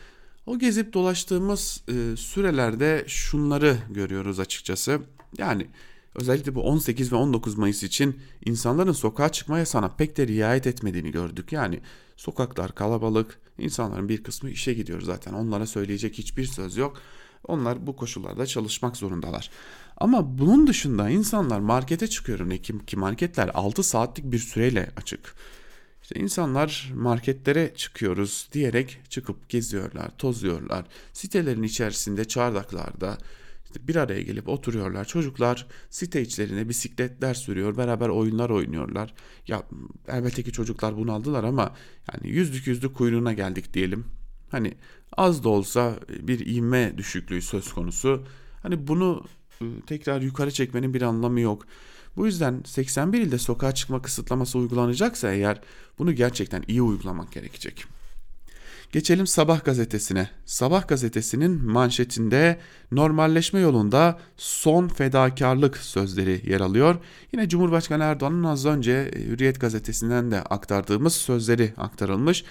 o 0.51 0.59
gezip 0.59 0.93
dolaştığımız 0.93 1.83
e, 1.89 2.17
sürelerde 2.17 3.05
şunları 3.07 3.77
görüyoruz 3.91 4.41
açıkçası. 4.41 5.01
Yani 5.39 5.67
özellikle 6.15 6.55
bu 6.55 6.63
18 6.63 7.13
ve 7.13 7.17
19 7.17 7.59
Mayıs 7.59 7.83
için 7.83 8.21
insanların 8.45 8.93
sokağa 8.93 9.29
çıkma 9.33 9.59
yasağına 9.59 9.89
pek 9.89 10.17
de 10.17 10.27
riayet 10.27 10.67
etmediğini 10.67 11.11
gördük. 11.11 11.53
Yani 11.53 11.81
sokaklar 12.17 12.75
kalabalık, 12.75 13.41
insanların 13.59 14.09
bir 14.09 14.23
kısmı 14.23 14.51
işe 14.51 14.75
gidiyor 14.75 15.01
zaten. 15.01 15.33
Onlara 15.33 15.67
söyleyecek 15.67 16.19
hiçbir 16.19 16.45
söz 16.45 16.77
yok. 16.77 16.97
Onlar 17.45 17.87
bu 17.87 17.97
koşullarda 17.97 18.47
çalışmak 18.47 18.97
zorundalar. 18.97 19.51
Ama 19.97 20.39
bunun 20.39 20.67
dışında 20.67 21.11
insanlar 21.11 21.61
markete 21.61 22.07
çıkıyor 22.07 22.49
ne 22.49 22.59
ki 22.59 22.97
marketler 22.97 23.51
6 23.55 23.83
saatlik 23.83 24.33
bir 24.33 24.39
süreyle 24.39 24.91
açık. 24.97 25.35
İşte 26.11 26.23
insanlar 26.23 26.93
marketlere 26.95 27.75
çıkıyoruz 27.75 28.49
diyerek 28.53 28.99
çıkıp 29.09 29.49
geziyorlar, 29.49 30.19
tozuyorlar. 30.19 30.85
Sitelerin 31.13 31.63
içerisinde 31.63 32.25
çardaklarda 32.25 33.19
işte 33.65 33.89
bir 33.89 33.97
araya 33.97 34.23
gelip 34.23 34.49
oturuyorlar. 34.49 35.05
Çocuklar 35.05 35.67
site 35.91 36.23
içlerine 36.23 36.69
bisikletler 36.69 37.35
sürüyor, 37.35 37.77
beraber 37.77 38.09
oyunlar 38.09 38.51
oynuyorlar. 38.51 39.15
Ya 39.47 39.63
elbette 40.09 40.43
ki 40.43 40.53
çocuklar 40.53 40.97
bunu 40.97 41.13
aldılar 41.13 41.45
ama 41.45 41.75
yani 42.13 42.29
yüzlük 42.29 42.67
yüzlük 42.67 42.95
kuyruğuna 42.95 43.33
geldik 43.33 43.75
diyelim. 43.75 44.05
Hani 44.51 44.75
az 45.17 45.45
da 45.45 45.49
olsa 45.49 45.99
bir 46.09 46.47
ivme 46.47 46.99
düşüklüğü 46.99 47.43
söz 47.43 47.73
konusu. 47.73 48.25
Hani 48.63 48.87
bunu 48.87 49.25
ıı, 49.63 49.81
tekrar 49.87 50.21
yukarı 50.21 50.51
çekmenin 50.51 50.95
bir 50.95 51.03
anlamı 51.03 51.41
yok. 51.41 51.67
Bu 52.17 52.27
yüzden 52.27 52.63
81 52.67 53.21
ilde 53.21 53.39
sokağa 53.39 53.73
çıkma 53.75 54.03
kısıtlaması 54.03 54.59
uygulanacaksa 54.59 55.33
eğer 55.33 55.61
bunu 55.99 56.13
gerçekten 56.13 56.65
iyi 56.69 56.83
uygulamak 56.83 57.33
gerekecek. 57.33 57.85
Geçelim 58.93 59.27
Sabah 59.27 59.65
gazetesine. 59.65 60.29
Sabah 60.45 60.89
gazetesinin 60.89 61.65
manşetinde 61.65 62.59
normalleşme 62.93 63.61
yolunda 63.61 64.19
son 64.37 64.89
fedakarlık 64.89 65.77
sözleri 65.77 66.43
yer 66.51 66.61
alıyor. 66.61 66.97
Yine 67.33 67.49
Cumhurbaşkanı 67.49 68.03
Erdoğan'ın 68.03 68.45
az 68.45 68.67
önce 68.67 69.11
Hürriyet 69.15 69.61
gazetesinden 69.61 70.31
de 70.31 70.43
aktardığımız 70.43 71.15
sözleri 71.15 71.73
aktarılmış. 71.77 72.45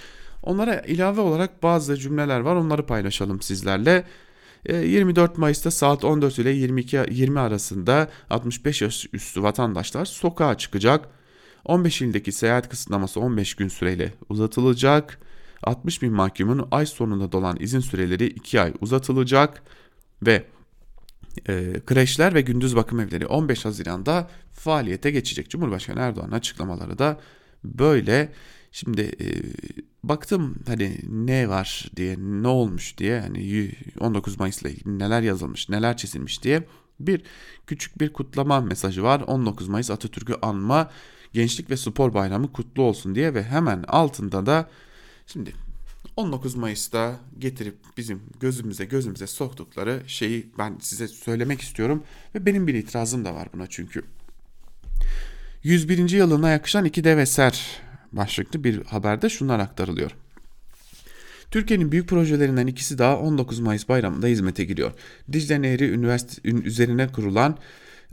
Onlara 0.44 0.80
ilave 0.80 1.22
olarak 1.22 1.64
bazı 1.64 1.98
cümleler 1.98 2.40
var 2.40 2.56
onları 2.56 2.86
paylaşalım 2.86 3.42
sizlerle. 3.42 4.06
24 4.68 5.32
e, 5.32 5.34
Mayıs'ta 5.38 5.72
saat 5.72 6.04
14 6.04 6.40
ile 6.40 6.50
22 6.50 6.98
20 7.10 7.40
arasında 7.40 8.10
65 8.30 8.82
yaş 8.82 9.06
üstü 9.14 9.44
vatandaşlar 9.44 10.06
sokağa 10.06 10.58
çıkacak. 10.58 11.10
15 11.66 12.02
ildeki 12.02 12.32
seyahat 12.32 12.70
kısıtlaması 12.70 13.20
15 13.20 13.54
gün 13.56 13.68
süreyle 13.68 14.14
uzatılacak. 14.30 15.20
60 15.64 16.02
bin 16.02 16.14
mahkumun 16.14 16.68
ay 16.72 16.86
sonunda 16.86 17.32
dolan 17.32 17.58
izin 17.60 17.80
süreleri 17.80 18.26
2 18.26 18.62
ay 18.62 18.74
uzatılacak 18.82 19.64
ve 20.26 20.46
e, 21.48 21.74
kreşler 21.86 22.34
ve 22.34 22.42
gündüz 22.42 22.76
bakım 22.76 23.00
evleri 23.00 23.28
15 23.28 23.66
Haziran'da 23.66 24.30
faaliyete 24.54 25.12
geçecek. 25.12 25.50
Cumhurbaşkanı 25.50 26.00
Erdoğan 26.00 26.32
açıklamaları 26.32 27.00
da 27.00 27.20
böyle. 27.64 28.34
Şimdi 28.72 29.02
e, 29.02 29.28
baktım 30.04 30.56
hani 30.68 30.98
ne 31.10 31.50
var 31.50 31.92
diye 31.96 32.16
ne 32.20 32.48
olmuş 32.48 32.98
diye 32.98 33.20
hani 33.20 33.72
19 34.00 34.40
Mayıs 34.40 34.62
ile 34.62 34.72
ilgili 34.72 35.00
neler 35.00 35.22
yazılmış 35.22 35.70
neler 35.70 35.98
çizilmiş 35.98 36.44
diye 36.44 36.64
bir 37.00 37.22
küçük 37.68 38.00
bir 38.00 38.14
kutlama 38.14 38.62
mesajı 38.62 39.04
var. 39.04 39.22
19 39.28 39.68
Mayıs 39.68 39.92
Atatürk'ü 39.92 40.36
anma 40.42 40.92
gençlik 41.34 41.70
ve 41.70 41.78
spor 41.78 42.14
bayramı 42.14 42.52
kutlu 42.52 42.84
olsun 42.84 43.16
diye 43.16 43.34
ve 43.34 43.44
hemen 43.44 43.84
altında 43.88 44.46
da 44.46 44.70
şimdi 45.28 45.54
19 46.16 46.56
Mayıs'ta 46.56 47.20
getirip 47.40 47.76
bizim 47.98 48.22
gözümüze 48.40 48.86
gözümüze 48.86 49.28
soktukları 49.28 50.02
şeyi 50.08 50.50
ben 50.58 50.78
size 50.80 51.08
söylemek 51.08 51.62
istiyorum 51.62 52.04
ve 52.36 52.46
benim 52.46 52.68
bir 52.68 52.74
itirazım 52.74 53.26
da 53.26 53.36
var 53.36 53.48
buna 53.54 53.68
çünkü. 53.68 54.04
101. 55.64 56.10
yılına 56.10 56.50
yakışan 56.50 56.86
iki 56.86 57.04
dev 57.04 57.18
eser 57.18 57.82
başlıklı 58.12 58.64
bir 58.64 58.84
haberde 58.84 59.30
şunlar 59.30 59.60
aktarılıyor. 59.60 60.12
Türkiye'nin 61.52 61.92
büyük 61.92 62.10
projelerinden 62.10 62.68
ikisi 62.68 62.98
daha 62.98 63.20
19 63.20 63.60
Mayıs 63.60 63.90
bayramında 63.90 64.28
hizmete 64.28 64.66
giriyor. 64.66 64.92
Dicle 65.32 65.62
Nehri 65.62 65.90
Üniversite 65.90 66.50
üzerine 66.50 67.08
kurulan 67.08 67.58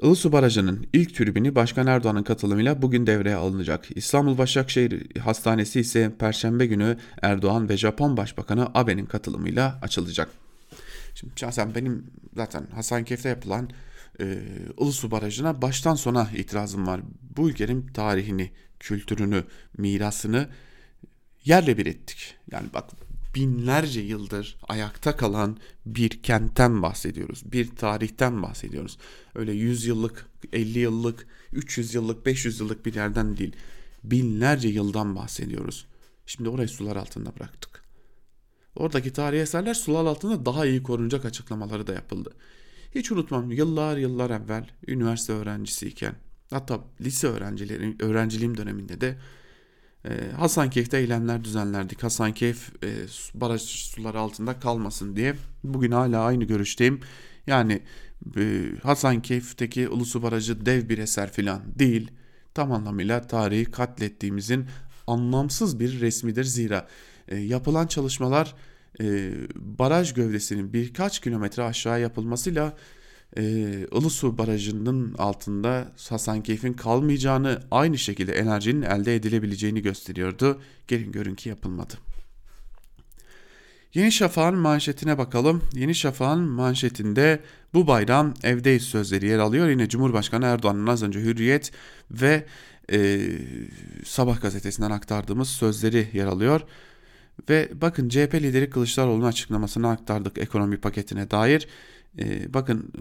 Ilısu 0.02 0.32
Barajı'nın 0.32 0.86
ilk 0.92 1.14
tribünü 1.14 1.54
Başkan 1.54 1.86
Erdoğan'ın 1.86 2.22
katılımıyla 2.22 2.82
bugün 2.82 3.06
devreye 3.06 3.36
alınacak. 3.36 3.86
İstanbul 3.96 4.38
Başakşehir 4.38 5.18
Hastanesi 5.18 5.80
ise 5.80 6.12
Perşembe 6.18 6.66
günü 6.66 6.96
Erdoğan 7.22 7.68
ve 7.68 7.76
Japon 7.76 8.16
Başbakanı 8.16 8.68
Abe'nin 8.74 9.06
katılımıyla 9.06 9.78
açılacak. 9.82 10.28
Şimdi 11.14 11.32
şahsen 11.36 11.74
benim 11.74 12.06
zaten 12.36 12.66
Hasankeyf'te 12.74 13.28
yapılan 13.28 13.70
e, 14.20 14.38
Ilısu 14.80 15.10
Barajı'na 15.10 15.62
baştan 15.62 15.94
sona 15.94 16.28
itirazım 16.36 16.86
var. 16.86 17.00
Bu 17.36 17.50
ülkenin 17.50 17.86
tarihini, 17.86 18.50
kültürünü, 18.80 19.44
mirasını 19.78 20.48
yerle 21.44 21.78
bir 21.78 21.86
ettik. 21.86 22.34
Yani 22.50 22.68
bak 22.74 22.90
binlerce 23.34 24.00
yıldır 24.00 24.56
ayakta 24.68 25.16
kalan 25.16 25.56
bir 25.86 26.22
kentten 26.22 26.82
bahsediyoruz. 26.82 27.52
Bir 27.52 27.76
tarihten 27.76 28.42
bahsediyoruz. 28.42 28.98
Öyle 29.34 29.52
100 29.52 29.86
yıllık, 29.86 30.26
50 30.52 30.78
yıllık, 30.78 31.26
300 31.52 31.94
yıllık, 31.94 32.26
500 32.26 32.60
yıllık 32.60 32.86
bir 32.86 32.94
yerden 32.94 33.36
değil. 33.36 33.56
Binlerce 34.04 34.68
yıldan 34.68 35.16
bahsediyoruz. 35.16 35.86
Şimdi 36.26 36.48
orayı 36.48 36.68
sular 36.68 36.96
altında 36.96 37.36
bıraktık. 37.36 37.82
Oradaki 38.76 39.12
tarihi 39.12 39.40
eserler 39.40 39.74
sular 39.74 40.04
altında 40.04 40.46
daha 40.46 40.66
iyi 40.66 40.82
korunacak 40.82 41.24
açıklamaları 41.24 41.86
da 41.86 41.92
yapıldı. 41.92 42.34
Hiç 42.94 43.12
unutmam 43.12 43.50
yıllar 43.50 43.96
yıllar 43.96 44.30
evvel 44.30 44.70
üniversite 44.86 45.32
öğrencisiyken 45.32 46.14
hatta 46.50 46.80
lise 47.00 47.26
öğrencilerim 47.26 47.96
öğrenciliğim 48.00 48.56
döneminde 48.56 49.00
de 49.00 49.16
e, 50.04 50.30
Hasankeyf'te 50.36 50.98
eylemler 50.98 51.44
düzenlerdik. 51.44 52.02
Hasankeyf 52.02 52.84
e, 52.84 52.88
baraj 53.34 53.62
suları 53.62 54.18
altında 54.18 54.60
kalmasın 54.60 55.16
diye. 55.16 55.34
Bugün 55.64 55.90
hala 55.90 56.24
aynı 56.24 56.44
görüşteyim. 56.44 57.00
Yani 57.46 57.82
e, 58.36 58.62
Hasankeyf'teki 58.82 59.88
Ulusu 59.88 60.22
Barajı 60.22 60.66
dev 60.66 60.88
bir 60.88 60.98
eser 60.98 61.32
filan 61.32 61.62
değil. 61.78 62.10
Tam 62.54 62.72
anlamıyla 62.72 63.26
tarihi 63.26 63.64
katlettiğimizin 63.64 64.66
anlamsız 65.06 65.80
bir 65.80 66.00
resmidir. 66.00 66.44
Zira 66.44 66.88
e, 67.28 67.36
yapılan 67.36 67.86
çalışmalar 67.86 68.54
e, 69.00 69.32
baraj 69.56 70.14
gövdesinin 70.14 70.72
birkaç 70.72 71.20
kilometre 71.20 71.62
aşağı 71.62 72.00
yapılmasıyla 72.00 72.76
e, 73.36 73.42
Ilısu 73.92 74.38
Barajı'nın 74.38 75.14
altında 75.14 75.92
Hasankeyf'in 76.08 76.72
kalmayacağını 76.72 77.62
aynı 77.70 77.98
şekilde 77.98 78.32
enerjinin 78.32 78.82
elde 78.82 79.16
edilebileceğini 79.16 79.82
gösteriyordu. 79.82 80.60
Gelin 80.88 81.12
görün 81.12 81.34
ki 81.34 81.48
yapılmadı. 81.48 81.94
Yeni 83.94 84.12
Şafak'ın 84.12 84.58
manşetine 84.58 85.18
bakalım. 85.18 85.62
Yeni 85.74 85.94
Şafak'ın 85.94 86.40
manşetinde 86.40 87.40
bu 87.74 87.86
bayram 87.86 88.34
evdeyiz 88.42 88.82
sözleri 88.82 89.26
yer 89.26 89.38
alıyor. 89.38 89.68
Yine 89.68 89.88
Cumhurbaşkanı 89.88 90.44
Erdoğan'ın 90.44 90.86
az 90.86 91.02
önce 91.02 91.20
Hürriyet 91.20 91.72
ve 92.10 92.46
e, 92.92 93.20
Sabah 94.04 94.40
gazetesinden 94.40 94.90
aktardığımız 94.90 95.48
sözleri 95.48 96.08
yer 96.12 96.26
alıyor. 96.26 96.60
Ve 97.48 97.68
bakın 97.74 98.08
CHP 98.08 98.34
lideri 98.34 98.70
Kılıçdaroğlu'nun 98.70 99.26
açıklamasını 99.26 99.88
aktardık 99.88 100.38
ekonomi 100.38 100.76
paketine 100.76 101.30
dair. 101.30 101.68
Ee, 102.18 102.54
bakın 102.54 102.92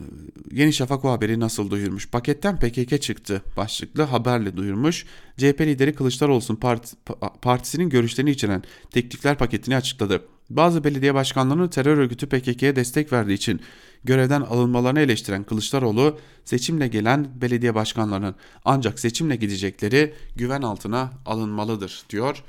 Yeni 0.52 0.74
Şafak 0.74 1.06
o 1.06 1.12
haberi 1.12 1.40
nasıl 1.40 1.70
duyurmuş. 1.70 2.10
Paketten 2.10 2.60
PKK 2.60 3.02
çıktı 3.02 3.42
başlıklı 3.58 4.04
haberle 4.04 4.58
duyurmuş. 4.58 5.06
CHP 5.38 5.62
lideri 5.62 5.96
Kılıçdaroğlu 5.96 6.60
part, 6.60 6.94
partisinin 7.42 7.90
görüşlerini 7.90 8.32
içeren 8.32 8.64
teklifler 8.92 9.38
paketini 9.38 9.76
açıkladı. 9.76 10.22
Bazı 10.50 10.84
belediye 10.84 11.14
başkanlarının 11.14 11.68
terör 11.68 11.98
örgütü 11.98 12.30
PKK'ye 12.30 12.76
destek 12.76 13.14
verdiği 13.14 13.34
için 13.34 13.62
görevden 14.04 14.42
alınmalarını 14.42 15.00
eleştiren 15.00 15.44
Kılıçdaroğlu 15.44 16.20
seçimle 16.46 16.88
gelen 16.88 17.28
belediye 17.42 17.76
başkanlarının 17.76 18.36
ancak 18.66 19.00
seçimle 19.00 19.36
gidecekleri 19.36 20.14
güven 20.36 20.62
altına 20.62 21.12
alınmalıdır 21.26 22.04
diyor. 22.10 22.44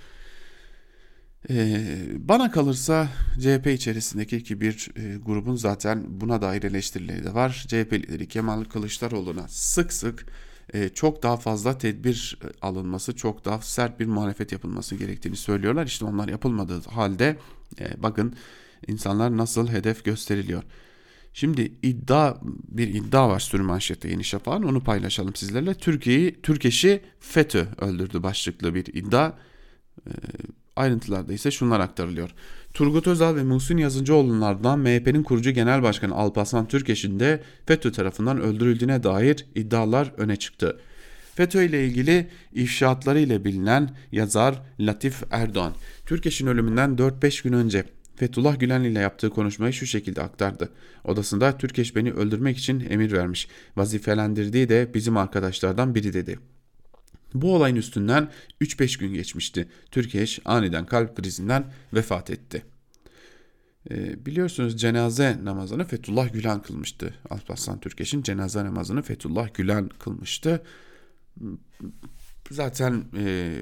Ee, 1.51 2.07
bana 2.29 2.51
kalırsa 2.51 3.09
CHP 3.41 3.67
içerisindeki 3.67 4.43
ki 4.43 4.61
bir 4.61 4.91
e, 4.97 5.17
grubun 5.17 5.57
zaten 5.57 6.05
buna 6.09 6.43
dair 6.43 6.63
eleştirileri 6.63 7.25
de 7.25 7.35
var. 7.35 7.65
CHP 7.69 7.93
lideri 7.93 8.29
Kemal 8.29 8.65
Kılıçdaroğlu'na 8.65 9.49
sık 9.49 9.93
sık 9.93 10.27
e, 10.75 10.89
çok 10.89 11.23
daha 11.23 11.37
fazla 11.37 11.79
tedbir 11.79 12.39
e, 12.45 12.67
alınması, 12.67 13.17
çok 13.17 13.45
daha 13.45 13.61
sert 13.61 14.01
bir 14.01 14.07
muhalefet 14.07 14.53
yapılması 14.53 14.97
gerektiğini 14.97 15.37
söylüyorlar. 15.37 15.87
İşte 15.87 16.05
onlar 16.05 16.29
yapılmadığı 16.29 16.81
halde 16.83 17.37
bakın 17.97 18.35
insanlar 18.87 19.37
nasıl 19.37 19.69
hedef 19.69 20.05
gösteriliyor. 20.05 20.63
Şimdi 21.33 21.73
iddia 21.83 22.37
bir 22.69 22.89
iddia 22.89 23.29
var 23.29 23.41
sürü 23.41 23.63
manşette 23.63 24.09
Yeni 24.09 24.25
Şafak'ın 24.25 24.63
onu 24.63 24.85
paylaşalım 24.85 25.35
sizlerle. 25.35 25.75
Türkiye'yi 25.75 26.43
Türk 26.43 26.65
eşi 26.65 27.03
FETÖ 27.21 27.67
öldürdü 27.79 28.23
başlıklı 28.23 28.75
bir 28.75 28.87
iddia. 28.87 29.33
Ayrıntılarda 30.77 31.33
ise 31.33 31.51
şunlar 31.51 31.81
aktarılıyor. 31.81 32.31
Turgut 32.75 33.07
Özal 33.07 33.37
ve 33.37 33.43
Muhsin 33.43 33.77
Yazıcıoğlu'ndan 33.77 34.79
MHP'nin 34.79 35.23
kurucu 35.23 35.51
genel 35.51 35.83
başkanı 35.83 36.15
Alparslan 36.15 36.69
Türkeş'in 36.69 37.21
de 37.21 37.43
FETÖ 37.67 37.93
tarafından 37.93 38.41
öldürüldüğüne 38.41 39.03
dair 39.03 39.47
iddialar 39.55 40.13
öne 40.17 40.37
çıktı. 40.37 40.81
FETÖ 41.35 41.63
ile 41.63 41.87
ilgili 41.87 42.29
ifşaatları 42.53 43.21
ile 43.21 43.45
bilinen 43.45 43.91
yazar 44.13 44.63
Latif 44.81 45.23
Erdoğan, 45.31 45.73
Türkeş'in 46.07 46.47
ölümünden 46.47 46.91
4-5 46.91 47.43
gün 47.43 47.53
önce 47.53 47.85
Fethullah 48.17 48.59
Gülen 48.59 48.83
ile 48.83 48.99
yaptığı 48.99 49.31
konuşmayı 49.31 49.73
şu 49.73 49.87
şekilde 49.87 50.23
aktardı. 50.23 50.69
Odasında 51.05 51.59
Türkeş 51.59 51.97
beni 51.97 52.13
öldürmek 52.13 52.59
için 52.59 52.87
emir 52.91 53.13
vermiş. 53.13 53.49
Vazifelendirdiği 53.77 54.69
de 54.69 54.95
bizim 54.95 55.17
arkadaşlardan 55.17 55.95
biri 55.95 56.13
dedi. 56.13 56.39
Bu 57.43 57.55
olayın 57.55 57.77
üstünden 57.77 58.31
3-5 58.61 58.99
gün 58.99 59.15
geçmişti. 59.15 59.69
Türkeş 59.91 60.41
aniden 60.45 60.87
kalp 60.87 61.17
krizinden 61.17 61.73
vefat 61.95 62.31
etti. 62.31 62.63
E, 63.91 64.27
biliyorsunuz 64.27 64.81
cenaze 64.81 65.39
namazını 65.45 65.85
Fethullah 65.85 66.33
Gülen 66.33 66.63
kılmıştı. 66.63 67.15
Alparslan 67.31 67.81
Türkeş'in 67.81 68.23
cenaze 68.23 68.65
namazını 68.65 69.03
Fethullah 69.03 69.55
Gülen 69.55 69.89
kılmıştı. 69.89 70.63
Zaten 72.51 73.05
e, 73.17 73.55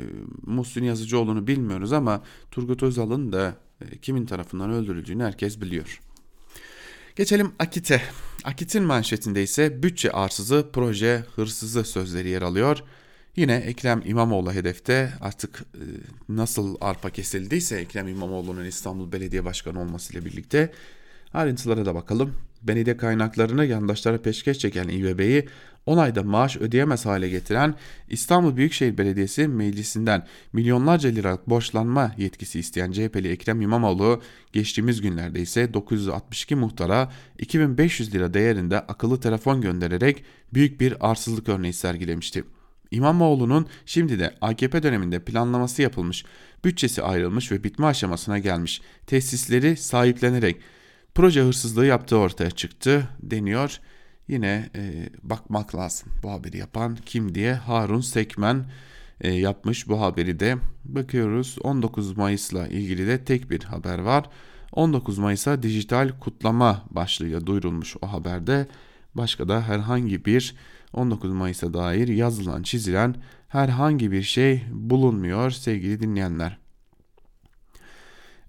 Muhsin 0.42 0.84
Yazıcıoğlu'nu 0.84 1.46
bilmiyoruz 1.46 1.92
ama 1.92 2.22
Turgut 2.50 2.82
Özal'ın 2.82 3.32
da 3.32 3.56
e, 3.80 3.98
kimin 3.98 4.26
tarafından 4.26 4.70
öldürüldüğünü 4.70 5.22
herkes 5.22 5.60
biliyor. 5.60 6.00
Geçelim 7.16 7.52
Akit'e. 7.58 8.02
Akit'in 8.44 8.82
manşetinde 8.82 9.42
ise 9.42 9.82
bütçe 9.82 10.10
arsızı, 10.10 10.66
proje 10.72 11.24
hırsızı 11.36 11.84
sözleri 11.84 12.28
yer 12.28 12.42
alıyor. 12.42 12.82
Yine 13.36 13.54
Ekrem 13.54 14.02
İmamoğlu 14.04 14.52
hedefte 14.52 15.12
artık 15.20 15.60
e, 15.74 15.82
nasıl 16.28 16.76
arpa 16.80 17.10
kesildiyse 17.10 17.76
Ekrem 17.76 18.08
İmamoğlu'nun 18.08 18.64
İstanbul 18.64 19.12
Belediye 19.12 19.44
Başkanı 19.44 19.80
olmasıyla 19.80 20.24
birlikte 20.24 20.72
ayrıntılara 21.32 21.86
da 21.86 21.94
bakalım. 21.94 22.34
Belediye 22.62 22.96
kaynaklarını 22.96 23.64
yandaşlara 23.64 24.22
peşkeş 24.22 24.58
çeken 24.58 24.88
İBB'yi 24.88 25.48
10 25.86 25.98
ayda 25.98 26.22
maaş 26.22 26.56
ödeyemez 26.56 27.06
hale 27.06 27.28
getiren 27.28 27.74
İstanbul 28.08 28.56
Büyükşehir 28.56 28.98
Belediyesi 28.98 29.48
meclisinden 29.48 30.26
milyonlarca 30.52 31.10
liralık 31.10 31.48
borçlanma 31.48 32.12
yetkisi 32.18 32.58
isteyen 32.58 32.92
CHP'li 32.92 33.28
Ekrem 33.28 33.60
İmamoğlu 33.60 34.22
geçtiğimiz 34.52 35.00
günlerde 35.00 35.40
ise 35.40 35.74
962 35.74 36.54
muhtara 36.54 37.12
2500 37.38 38.14
lira 38.14 38.34
değerinde 38.34 38.80
akıllı 38.80 39.20
telefon 39.20 39.60
göndererek 39.60 40.24
büyük 40.54 40.80
bir 40.80 41.10
arsızlık 41.10 41.48
örneği 41.48 41.72
sergilemişti. 41.72 42.44
İmamoğlu'nun 42.94 43.66
şimdi 43.86 44.18
de 44.18 44.34
AKP 44.40 44.82
döneminde 44.82 45.18
planlaması 45.18 45.82
yapılmış, 45.82 46.24
bütçesi 46.64 47.02
ayrılmış 47.02 47.52
ve 47.52 47.64
bitme 47.64 47.86
aşamasına 47.86 48.38
gelmiş 48.38 48.80
tesisleri 49.06 49.76
sahiplenerek 49.76 50.56
proje 51.14 51.42
hırsızlığı 51.42 51.86
yaptığı 51.86 52.16
ortaya 52.16 52.50
çıktı 52.50 53.08
deniyor. 53.22 53.80
Yine 54.28 54.70
e, 54.76 55.08
bakmak 55.22 55.74
lazım 55.74 56.08
bu 56.22 56.30
haberi 56.30 56.56
yapan 56.56 56.98
kim 57.06 57.34
diye 57.34 57.54
Harun 57.54 58.00
Sekmen 58.00 58.64
e, 59.20 59.32
yapmış 59.32 59.88
bu 59.88 60.00
haberi 60.00 60.40
de 60.40 60.56
bakıyoruz 60.84 61.56
19 61.62 62.16
Mayıs'la 62.16 62.66
ilgili 62.66 63.06
de 63.06 63.24
tek 63.24 63.50
bir 63.50 63.62
haber 63.62 63.98
var. 63.98 64.24
19 64.72 65.18
Mayıs'a 65.18 65.62
dijital 65.62 66.10
kutlama 66.20 66.84
başlığıyla 66.90 67.46
duyurulmuş 67.46 67.96
o 68.02 68.06
haberde 68.12 68.66
başka 69.14 69.48
da 69.48 69.68
herhangi 69.68 70.24
bir 70.24 70.54
19 70.94 71.30
Mayıs'a 71.30 71.74
dair 71.74 72.08
yazılan 72.08 72.62
çizilen 72.62 73.14
herhangi 73.48 74.12
bir 74.12 74.22
şey 74.22 74.64
bulunmuyor 74.72 75.50
sevgili 75.50 76.00
dinleyenler. 76.00 76.58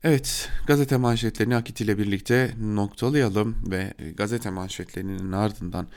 Evet, 0.03 0.49
gazete 0.67 0.97
manşetlerini 0.97 1.55
Akit 1.55 1.81
ile 1.81 1.97
birlikte 1.97 2.53
noktalayalım 2.61 3.55
ve 3.71 3.93
gazete 4.17 4.49
manşetlerinin 4.49 5.31
ardından 5.31 5.87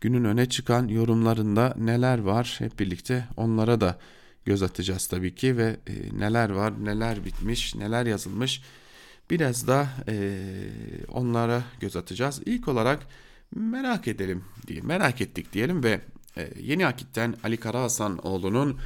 günün 0.00 0.24
öne 0.24 0.48
çıkan 0.48 0.88
yorumlarında 0.88 1.74
neler 1.78 2.18
var 2.18 2.56
hep 2.58 2.78
birlikte 2.78 3.24
onlara 3.36 3.80
da 3.80 3.98
göz 4.44 4.62
atacağız 4.62 5.06
tabii 5.06 5.34
ki 5.34 5.56
ve 5.56 5.76
e, 5.86 6.18
neler 6.18 6.50
var, 6.50 6.84
neler 6.84 7.24
bitmiş, 7.24 7.74
neler 7.74 8.06
yazılmış 8.06 8.62
biraz 9.30 9.66
da 9.66 9.88
e, 10.08 10.40
onlara 11.08 11.62
göz 11.80 11.96
atacağız. 11.96 12.40
İlk 12.46 12.68
olarak 12.68 13.06
merak 13.54 14.08
edelim 14.08 14.44
diye 14.66 14.80
merak 14.80 15.20
ettik 15.20 15.52
diyelim 15.52 15.84
ve 15.84 16.00
e, 16.36 16.50
Yeni 16.60 16.86
Akit'ten 16.86 17.34
Ali 17.44 17.56
Karahasanoğlu'nun 17.56 18.78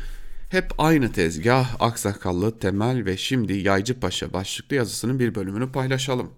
hep 0.51 0.71
aynı 0.79 1.13
tezgah, 1.13 1.77
aksakallı, 1.81 2.59
temel 2.59 3.05
ve 3.05 3.17
şimdi 3.17 3.53
Yaycı 3.53 4.01
Paşa 4.01 4.33
başlıklı 4.33 4.77
yazısının 4.77 5.19
bir 5.19 5.35
bölümünü 5.35 5.73
paylaşalım. 5.73 6.31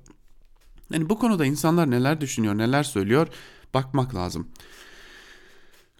Yani 0.92 1.08
bu 1.08 1.18
konuda 1.18 1.46
insanlar 1.46 1.90
neler 1.90 2.20
düşünüyor, 2.20 2.58
neler 2.58 2.82
söylüyor 2.82 3.28
bakmak 3.74 4.14
lazım. 4.14 4.48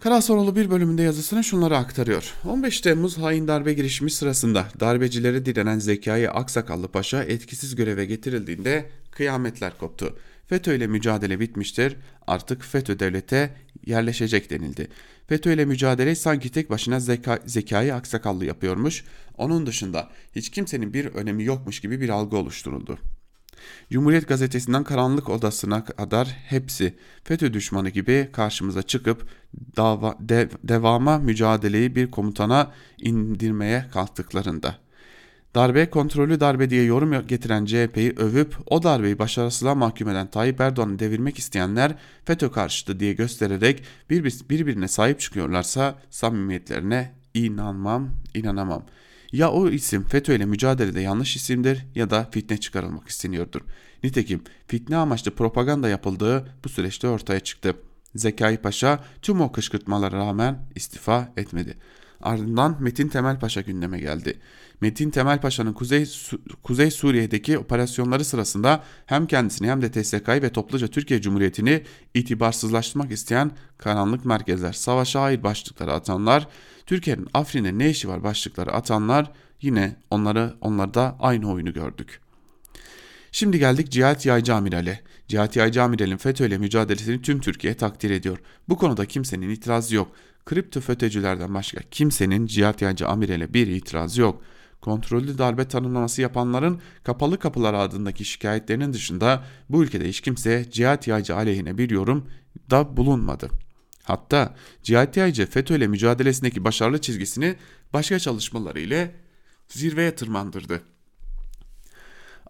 Karasoroğlu 0.01 0.57
bir 0.57 0.71
bölümünde 0.71 1.03
yazısını 1.03 1.45
şunları 1.45 1.77
aktarıyor. 1.77 2.35
15 2.45 2.81
Temmuz 2.81 3.19
hain 3.19 3.49
darbe 3.49 3.73
girişimi 3.73 4.11
sırasında 4.11 4.67
darbecilere 4.81 5.47
direnen 5.47 5.79
Zekai 5.79 6.31
Aksakallı 6.31 6.89
Paşa 6.89 7.23
etkisiz 7.25 7.75
göreve 7.75 8.05
getirildiğinde 8.05 8.91
kıyametler 9.11 9.79
koptu. 9.79 10.19
FETÖ 10.47 10.75
ile 10.75 10.87
mücadele 10.87 11.41
bitmiştir. 11.41 11.97
Artık 12.27 12.65
FETÖ 12.65 12.99
devlete 12.99 13.55
yerleşecek 13.87 14.51
denildi. 14.51 14.89
FETÖ 15.27 15.53
ile 15.53 15.65
mücadele 15.65 16.15
sanki 16.15 16.51
tek 16.51 16.71
başına 16.71 17.01
zeka, 17.01 17.39
zekayı 17.47 17.95
aksakallı 17.95 18.45
yapıyormuş. 18.45 19.05
Onun 19.37 19.67
dışında 19.67 20.11
hiç 20.37 20.51
kimsenin 20.51 20.95
bir 20.95 21.07
önemi 21.07 21.45
yokmuş 21.45 21.81
gibi 21.81 22.01
bir 22.01 22.09
algı 22.09 22.37
oluşturuldu. 22.37 22.99
Cumhuriyet 23.91 24.29
gazetesinden 24.29 24.85
karanlık 24.85 25.29
odasına 25.29 25.85
kadar 25.85 26.29
hepsi 26.29 26.95
FETÖ 27.25 27.53
düşmanı 27.53 27.89
gibi 27.89 28.29
karşımıza 28.33 28.83
çıkıp 28.83 29.29
dava, 29.77 30.17
dev, 30.21 30.49
devama 30.65 31.19
mücadeleyi 31.19 31.97
bir 31.97 32.11
komutana 32.11 32.73
indirmeye 32.99 33.87
kalktıklarında 33.93 34.84
Darbe 35.55 35.91
kontrollü 35.91 36.41
darbe 36.41 36.71
diye 36.71 36.85
yorum 36.85 37.27
getiren 37.27 37.65
CHP'yi 37.65 38.13
övüp 38.17 38.57
o 38.67 38.83
darbeyi 38.83 39.19
başarısızlığa 39.19 39.75
mahkum 39.75 40.09
eden 40.09 40.31
Tayyip 40.31 40.61
Erdoğan'ı 40.61 40.99
devirmek 40.99 41.39
isteyenler 41.39 41.95
FETÖ 42.25 42.51
karşıtı 42.51 43.01
diye 43.01 43.13
göstererek 43.13 43.83
birbirine 44.51 44.89
sahip 44.89 45.21
çıkıyorlarsa 45.21 45.99
samimiyetlerine 46.11 47.13
inanmam, 47.35 48.11
inanamam. 48.35 48.87
Ya 49.33 49.51
o 49.51 49.69
isim 49.69 50.05
FETÖ 50.05 50.35
ile 50.35 50.45
mücadelede 50.45 51.01
yanlış 51.01 51.37
isimdir 51.37 51.87
ya 51.95 52.11
da 52.11 52.29
fitne 52.31 52.57
çıkarılmak 52.57 53.09
isteniyordur. 53.09 53.61
Nitekim 54.05 54.43
fitne 54.67 54.97
amaçlı 54.97 55.31
propaganda 55.31 55.89
yapıldığı 55.89 56.49
bu 56.65 56.69
süreçte 56.69 57.09
ortaya 57.09 57.41
çıktı. 57.41 57.75
Zekai 58.15 58.57
Paşa 58.57 59.05
tüm 59.23 59.41
o 59.41 59.53
kışkırtmalara 59.53 60.17
rağmen 60.17 60.67
istifa 60.75 61.33
etmedi. 61.37 61.77
Ardından 62.25 62.77
Metin 62.81 63.09
Temel 63.09 63.39
Paşa 63.39 63.61
gündeme 63.61 64.01
geldi. 64.01 64.39
Metin 64.81 65.11
Temel 65.11 65.41
Paşa'nın 65.41 65.73
Kuzey, 65.73 66.07
Kuzey 66.63 66.91
Suriye'deki 66.91 67.59
operasyonları 67.59 68.25
sırasında 68.25 68.83
hem 69.07 69.27
kendisini 69.27 69.71
hem 69.71 69.83
de 69.83 69.91
TSK'yı 69.91 70.43
ve 70.43 70.53
topluca 70.53 70.87
Türkiye 70.87 71.21
Cumhuriyeti'ni 71.21 71.83
itibarsızlaştırmak 72.15 73.13
isteyen 73.13 73.51
karanlık 73.79 74.25
merkezler, 74.25 74.73
savaşa 74.73 75.23
hayır 75.23 75.43
başlıkları 75.43 75.93
atanlar, 75.93 76.49
Türkiye'nin 76.87 77.29
Afrin'e 77.35 77.79
ne 77.79 77.91
işi 77.91 78.09
var 78.09 78.23
başlıkları 78.23 78.73
atanlar 78.73 79.33
yine 79.63 79.97
onları 80.11 80.55
onlarda 80.61 81.17
aynı 81.21 81.53
oyunu 81.53 81.73
gördük. 81.73 82.21
Şimdi 83.33 83.59
geldik 83.59 83.91
Cihat 83.91 84.27
Yaycı 84.27 84.55
Amiral'e. 84.55 85.01
Cihat 85.29 85.57
Yaycı 85.57 85.83
Amiral'in 85.83 86.17
FETÖ 86.17 86.47
ile 86.47 86.59
mücadelesini 86.59 87.23
tüm 87.23 87.41
Türkiye 87.41 87.75
takdir 87.75 88.11
ediyor. 88.11 88.39
Bu 88.69 88.79
konuda 88.79 89.07
kimsenin 89.07 89.51
itirazı 89.51 89.95
yok. 89.95 90.13
Kripto 90.47 90.81
FETÖ'cülerden 90.81 91.55
başka 91.55 91.81
kimsenin 91.91 92.47
Cihat 92.47 92.83
Yaycı 92.83 93.09
Amiral'e 93.09 93.55
bir 93.55 93.67
itirazı 93.67 94.21
yok 94.21 94.43
kontrollü 94.85 95.39
darbe 95.39 95.69
tanımlaması 95.69 96.23
yapanların 96.23 96.81
kapalı 97.05 97.39
kapılar 97.39 97.75
adındaki 97.75 98.25
şikayetlerinin 98.25 98.93
dışında 98.93 99.45
bu 99.69 99.85
ülkede 99.85 100.09
hiç 100.09 100.21
kimse 100.21 100.71
Cihat 100.71 101.09
Yaycı 101.09 101.37
aleyhine 101.37 101.79
bir 101.79 101.91
yorum 101.91 102.29
da 102.71 102.97
bulunmadı. 102.97 103.51
Hatta 104.03 104.55
Cihat 104.83 105.17
Yaycı 105.17 105.47
FETÖ 105.47 105.77
ile 105.77 105.87
mücadelesindeki 105.87 106.65
başarılı 106.65 107.01
çizgisini 107.01 107.57
başka 107.93 108.19
çalışmaları 108.19 108.81
ile 108.81 109.15
zirveye 109.69 110.15
tırmandırdı. 110.15 110.83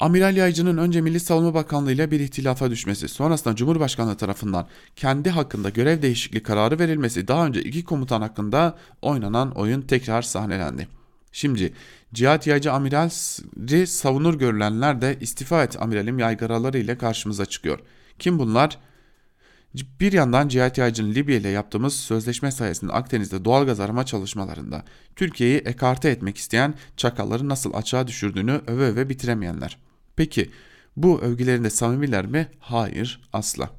Amiral 0.00 0.36
Yaycı'nın 0.36 0.78
önce 0.78 1.00
Milli 1.00 1.20
Savunma 1.20 1.54
Bakanlığı 1.54 1.92
ile 1.92 2.10
bir 2.10 2.20
ihtilafa 2.20 2.70
düşmesi, 2.70 3.08
sonrasında 3.08 3.56
Cumhurbaşkanlığı 3.56 4.16
tarafından 4.16 4.66
kendi 4.96 5.30
hakkında 5.30 5.70
görev 5.70 6.02
değişikliği 6.02 6.42
kararı 6.42 6.78
verilmesi 6.78 7.28
daha 7.28 7.46
önce 7.46 7.62
iki 7.62 7.84
komutan 7.84 8.20
hakkında 8.20 8.76
oynanan 9.02 9.50
oyun 9.50 9.82
tekrar 9.82 10.22
sahnelendi. 10.22 10.88
Şimdi 11.32 11.72
Cihat 12.14 12.46
Yaycı 12.46 12.72
amirali 12.72 13.86
savunur 13.86 14.34
görülenler 14.34 15.02
de 15.02 15.16
istifa 15.20 15.64
et 15.64 15.82
amiralim 15.82 16.18
yaygaraları 16.18 16.78
ile 16.78 16.98
karşımıza 16.98 17.46
çıkıyor. 17.46 17.78
Kim 18.18 18.38
bunlar? 18.38 18.78
Bir 20.00 20.12
yandan 20.12 20.48
Cihat 20.48 20.78
Yaycı'nın 20.78 21.14
Libya 21.14 21.36
ile 21.36 21.48
yaptığımız 21.48 21.94
sözleşme 21.94 22.50
sayesinde 22.50 22.92
Akdeniz'de 22.92 23.44
doğalgaz 23.44 23.80
arama 23.80 24.06
çalışmalarında 24.06 24.84
Türkiye'yi 25.16 25.58
ekarte 25.58 26.08
etmek 26.10 26.36
isteyen 26.36 26.74
çakalları 26.96 27.48
nasıl 27.48 27.74
açığa 27.74 28.06
düşürdüğünü 28.06 28.60
öve 28.66 28.84
öve 28.84 29.08
bitiremeyenler. 29.08 29.83
Peki 30.16 30.50
bu 30.96 31.20
övgülerinde 31.20 31.70
samimiler 31.70 32.26
mi? 32.26 32.48
Hayır 32.58 33.20
asla. 33.32 33.70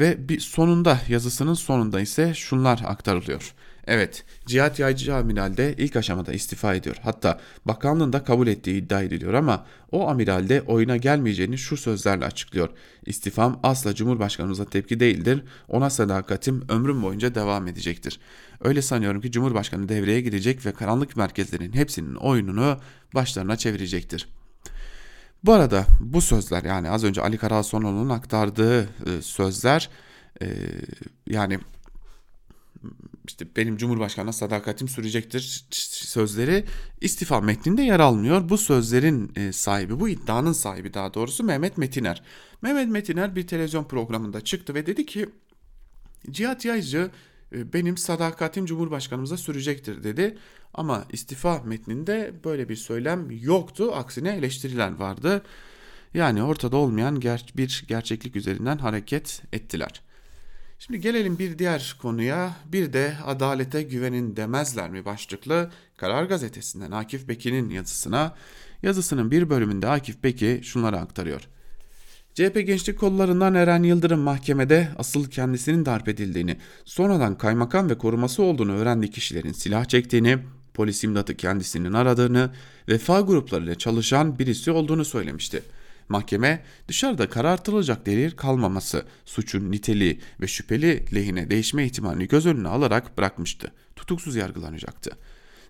Ve 0.00 0.28
bir 0.28 0.40
sonunda 0.40 1.00
yazısının 1.08 1.54
sonunda 1.54 2.00
ise 2.00 2.34
şunlar 2.34 2.82
aktarılıyor. 2.84 3.54
Evet, 3.86 4.24
Cihat 4.46 4.78
Yaycı 4.78 5.14
Amiral'de 5.14 5.74
ilk 5.78 5.96
aşamada 5.96 6.32
istifa 6.32 6.74
ediyor. 6.74 6.96
Hatta 7.02 7.40
bakanlığın 7.64 8.12
da 8.12 8.24
kabul 8.24 8.46
ettiği 8.46 8.82
iddia 8.82 9.02
ediliyor 9.02 9.34
ama 9.34 9.66
o 9.92 10.08
amiralde 10.08 10.62
oyuna 10.62 10.96
gelmeyeceğini 10.96 11.58
şu 11.58 11.76
sözlerle 11.76 12.24
açıklıyor. 12.24 12.68
İstifam 13.06 13.60
asla 13.62 13.94
Cumhurbaşkanımıza 13.94 14.64
tepki 14.64 15.00
değildir. 15.00 15.42
Ona 15.68 15.90
sadakatim 15.90 16.64
ömrüm 16.68 17.02
boyunca 17.02 17.34
devam 17.34 17.66
edecektir. 17.66 18.20
Öyle 18.60 18.82
sanıyorum 18.82 19.20
ki 19.20 19.32
Cumhurbaşkanı 19.32 19.88
devreye 19.88 20.20
girecek 20.20 20.66
ve 20.66 20.72
karanlık 20.72 21.16
merkezlerin 21.16 21.72
hepsinin 21.72 22.14
oyununu 22.14 22.80
başlarına 23.14 23.56
çevirecektir. 23.56 24.28
Bu 25.44 25.52
arada 25.52 25.86
bu 26.00 26.20
sözler 26.20 26.64
yani 26.64 26.90
az 26.90 27.04
önce 27.04 27.22
Ali 27.22 27.38
Karasonoğlu'nun 27.38 28.08
aktardığı 28.08 28.82
e, 28.82 29.22
sözler 29.22 29.90
e, 30.42 30.46
yani 31.26 31.58
işte 33.26 33.46
benim 33.56 33.76
Cumhurbaşkanı'na 33.76 34.32
sadakatim 34.32 34.88
sürecektir 34.88 35.66
sözleri 35.90 36.64
istifa 37.00 37.40
metninde 37.40 37.82
yer 37.82 38.00
almıyor. 38.00 38.48
Bu 38.48 38.58
sözlerin 38.58 39.32
e, 39.36 39.52
sahibi, 39.52 40.00
bu 40.00 40.08
iddianın 40.08 40.52
sahibi 40.52 40.94
daha 40.94 41.14
doğrusu 41.14 41.44
Mehmet 41.44 41.78
Metiner. 41.78 42.22
Mehmet 42.62 42.88
Metiner 42.88 43.36
bir 43.36 43.46
televizyon 43.46 43.84
programında 43.84 44.40
çıktı 44.40 44.74
ve 44.74 44.86
dedi 44.86 45.06
ki 45.06 45.28
Cihat 46.30 46.64
Yaycı 46.64 47.10
benim 47.52 47.96
sadakatim 47.96 48.66
Cumhurbaşkanımıza 48.66 49.36
sürecektir 49.36 50.04
dedi. 50.04 50.38
Ama 50.74 51.04
istifa 51.12 51.62
metninde 51.62 52.32
böyle 52.44 52.68
bir 52.68 52.76
söylem 52.76 53.30
yoktu. 53.30 53.92
Aksine 53.94 54.36
eleştiriler 54.36 54.94
vardı. 54.94 55.42
Yani 56.14 56.42
ortada 56.42 56.76
olmayan 56.76 57.20
ger 57.20 57.46
bir 57.56 57.84
gerçeklik 57.88 58.36
üzerinden 58.36 58.78
hareket 58.78 59.42
ettiler. 59.52 60.02
Şimdi 60.78 61.00
gelelim 61.00 61.38
bir 61.38 61.58
diğer 61.58 61.96
konuya. 62.02 62.56
Bir 62.66 62.92
de 62.92 63.16
adalete 63.26 63.82
güvenin 63.82 64.36
demezler 64.36 64.90
mi 64.90 65.04
başlıklı 65.04 65.70
Karar 65.96 66.24
Gazetesi'nden 66.24 66.90
Akif 66.90 67.28
Beki'nin 67.28 67.70
yazısına. 67.70 68.34
Yazısının 68.82 69.30
bir 69.30 69.50
bölümünde 69.50 69.88
Akif 69.88 70.24
Beki 70.24 70.60
şunları 70.64 70.98
aktarıyor. 70.98 71.48
CHP 72.38 72.66
Gençlik 72.66 72.98
Kollarından 72.98 73.54
Eren 73.54 73.82
Yıldırım 73.82 74.20
mahkemede 74.20 74.88
asıl 74.96 75.30
kendisinin 75.30 75.86
darp 75.86 76.08
edildiğini, 76.08 76.56
sonradan 76.84 77.38
kaymakam 77.38 77.90
ve 77.90 77.98
koruması 77.98 78.42
olduğunu 78.42 78.72
öğrendiği 78.72 79.10
kişilerin 79.10 79.52
silah 79.52 79.84
çektiğini, 79.84 80.38
polis 80.74 81.04
imdatı 81.04 81.36
kendisinin 81.36 81.92
aradığını, 81.92 82.50
vefa 82.88 83.20
gruplarıyla 83.20 83.74
çalışan 83.74 84.38
birisi 84.38 84.70
olduğunu 84.70 85.04
söylemişti. 85.04 85.62
Mahkeme 86.08 86.62
dışarıda 86.88 87.28
karartılacak 87.28 88.06
delil 88.06 88.30
kalmaması, 88.30 89.04
suçun 89.24 89.70
niteliği 89.70 90.20
ve 90.40 90.46
şüpheli 90.46 91.14
lehine 91.14 91.50
değişme 91.50 91.84
ihtimalini 91.84 92.28
göz 92.28 92.46
önüne 92.46 92.68
alarak 92.68 93.18
bırakmıştı. 93.18 93.72
Tutuksuz 93.96 94.36
yargılanacaktı. 94.36 95.10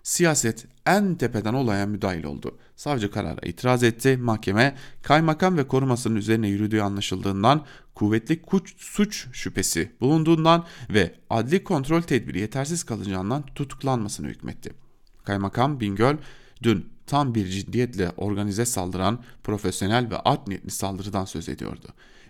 Siyaset 0.09 0.67
en 0.85 1.15
tepeden 1.15 1.53
olaya 1.53 1.85
müdahil 1.85 2.23
oldu. 2.23 2.57
Savcı 2.75 3.11
karara 3.11 3.39
itiraz 3.45 3.83
etti. 3.83 4.17
Mahkeme 4.17 4.75
kaymakam 5.01 5.57
ve 5.57 5.67
korumasının 5.67 6.15
üzerine 6.15 6.47
yürüdüğü 6.47 6.81
anlaşıldığından 6.81 7.65
kuvvetli 7.95 8.41
kuç, 8.41 8.75
suç 8.77 9.27
şüphesi 9.33 9.91
bulunduğundan 10.01 10.65
ve 10.89 11.15
adli 11.29 11.63
kontrol 11.63 12.01
tedbiri 12.01 12.39
yetersiz 12.39 12.83
kalacağından 12.83 13.45
tutuklanmasını 13.55 14.27
hükmetti. 14.27 14.73
Kaymakam 15.23 15.79
Bingöl 15.79 16.17
dün 16.63 16.89
tam 17.07 17.35
bir 17.35 17.47
ciddiyetle 17.47 18.11
organize 18.17 18.65
saldıran 18.65 19.23
profesyonel 19.43 20.11
ve 20.11 20.17
art 20.17 20.47
niyetli 20.47 20.71
saldırıdan 20.71 21.25
söz 21.25 21.49
ediyordu. 21.49 21.87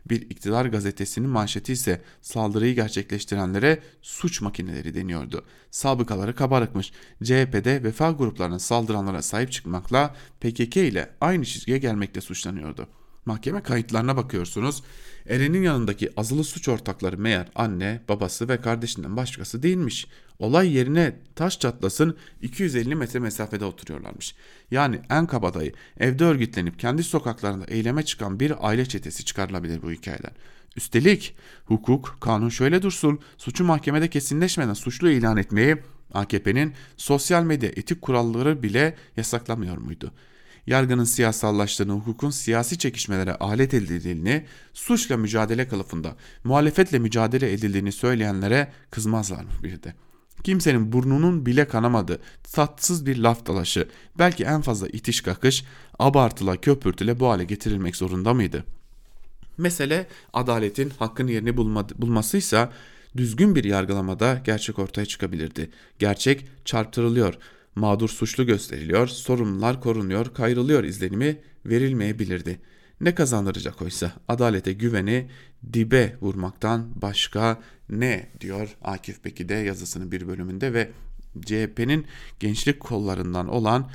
Bir 0.10 0.22
iktidar 0.22 0.66
gazetesinin 0.66 1.30
manşeti 1.30 1.74
ise 1.74 2.02
saldırıyı 2.22 2.76
gerçekleştirenlere 2.76 3.80
suç 4.02 4.42
makineleri 4.42 4.96
deniyordu. 4.96 5.46
Sabıkaları 5.72 6.36
kabarıkmış. 6.36 6.92
CHP'de 7.24 7.84
vefa 7.84 8.12
gruplarına 8.12 8.60
saldıranlara 8.60 9.22
sahip 9.22 9.52
çıkmakla 9.52 10.16
PKK 10.42 10.78
ile 10.78 11.10
aynı 11.22 11.46
çizgiye 11.46 11.78
gelmekle 11.78 12.22
suçlanıyordu. 12.22 12.88
Mahkeme 13.26 13.64
kayıtlarına 13.64 14.18
bakıyorsunuz. 14.18 14.84
Eren'in 15.28 15.64
yanındaki 15.64 16.10
azılı 16.18 16.44
suç 16.44 16.68
ortakları 16.68 17.18
meğer 17.18 17.48
anne, 17.56 18.02
babası 18.10 18.50
ve 18.50 18.62
kardeşinden 18.62 19.18
başkası 19.18 19.64
değilmiş. 19.64 20.08
Olay 20.40 20.74
yerine 20.74 21.16
taş 21.36 21.60
çatlasın 21.60 22.18
250 22.42 22.96
metre 22.96 23.20
mesafede 23.20 23.66
oturuyorlarmış. 23.66 24.36
Yani 24.72 25.02
en 25.10 25.28
kabadayı 25.28 25.74
evde 26.00 26.24
örgütlenip 26.24 26.80
kendi 26.80 27.04
sokaklarında 27.04 27.66
eyleme 27.66 28.06
çıkan 28.06 28.40
bir 28.40 28.68
aile 28.68 28.86
çetesi 28.86 29.26
çıkarılabilir 29.26 29.82
bu 29.82 29.92
hikayeden. 29.92 30.32
Üstelik 30.76 31.36
hukuk, 31.66 32.18
kanun 32.22 32.50
şöyle 32.50 32.82
dursun, 32.82 33.20
suçu 33.38 33.64
mahkemede 33.64 34.10
kesinleşmeden 34.10 34.74
suçlu 34.74 35.10
ilan 35.10 35.38
etmeyi 35.38 35.78
AKP'nin 36.14 36.74
sosyal 36.98 37.44
medya 37.44 37.70
etik 37.70 38.02
kuralları 38.02 38.64
bile 38.64 38.96
yasaklamıyor 39.18 39.78
muydu? 39.78 40.12
Yargının 40.70 41.04
siyasallaştığını, 41.04 41.92
hukukun 41.92 42.30
siyasi 42.30 42.78
çekişmelere 42.78 43.36
alet 43.36 43.74
edildiğini, 43.74 44.46
suçla 44.74 45.18
mücadele 45.18 45.68
kılıfında 45.68 46.16
muhalefetle 46.44 47.00
mücadele 47.00 47.54
edildiğini 47.54 47.92
söyleyenlere 47.92 48.72
kızmazlar 48.92 49.44
mı 49.44 49.52
bir 49.64 49.84
de? 49.84 49.94
Kimsenin 50.44 50.92
burnunun 50.92 51.46
bile 51.46 51.68
kanamadı, 51.68 52.20
tatsız 52.54 53.06
bir 53.06 53.18
laf 53.18 53.46
dalaşı, 53.46 53.88
belki 54.20 54.44
en 54.44 54.62
fazla 54.62 54.88
itiş 54.88 55.22
kakış, 55.22 55.64
abartıla 56.00 56.58
köpürtüle 56.58 57.20
bu 57.20 57.30
hale 57.30 57.44
getirilmek 57.44 57.96
zorunda 57.96 58.34
mıydı? 58.34 58.64
Mesele 59.58 60.08
adaletin 60.34 60.92
hakkın 61.00 61.28
yerini 61.28 61.58
bulma, 61.58 61.88
bulmasıysa 61.90 62.72
düzgün 63.18 63.56
bir 63.56 63.64
yargılamada 63.64 64.42
gerçek 64.46 64.80
ortaya 64.80 65.06
çıkabilirdi. 65.06 65.70
Gerçek 66.00 66.48
çarptırılıyor, 66.66 67.34
mağdur 67.80 68.10
suçlu 68.10 68.46
gösteriliyor, 68.46 69.08
sorumlular 69.08 69.82
korunuyor, 69.82 70.34
kayrılıyor 70.34 70.84
izlenimi 70.84 71.38
verilmeyebilirdi. 71.66 72.60
Ne 73.02 73.16
kazandıracak 73.16 73.82
oysa 73.82 74.14
adalete 74.28 74.74
güveni 74.74 75.30
dibe 75.74 76.16
vurmaktan 76.22 77.02
başka 77.02 77.62
ne 77.90 78.30
diyor 78.42 78.76
Akif 78.82 79.26
Beki 79.26 79.50
de 79.50 79.54
yazısının 79.54 80.12
bir 80.12 80.28
bölümünde 80.28 80.74
ve 80.74 80.92
CHP'nin 81.46 82.06
gençlik 82.40 82.80
kollarından 82.80 83.48
olan 83.48 83.92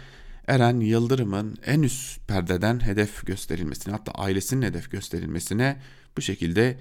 Eren 0.47 0.81
Yıldırım'ın 0.81 1.57
en 1.67 1.83
üst 1.83 2.29
perdeden 2.29 2.87
hedef 2.87 3.27
gösterilmesine 3.27 3.93
hatta 3.93 4.13
ailesinin 4.13 4.63
hedef 4.63 4.91
gösterilmesine 4.91 5.77
bu 6.17 6.23
şekilde 6.23 6.79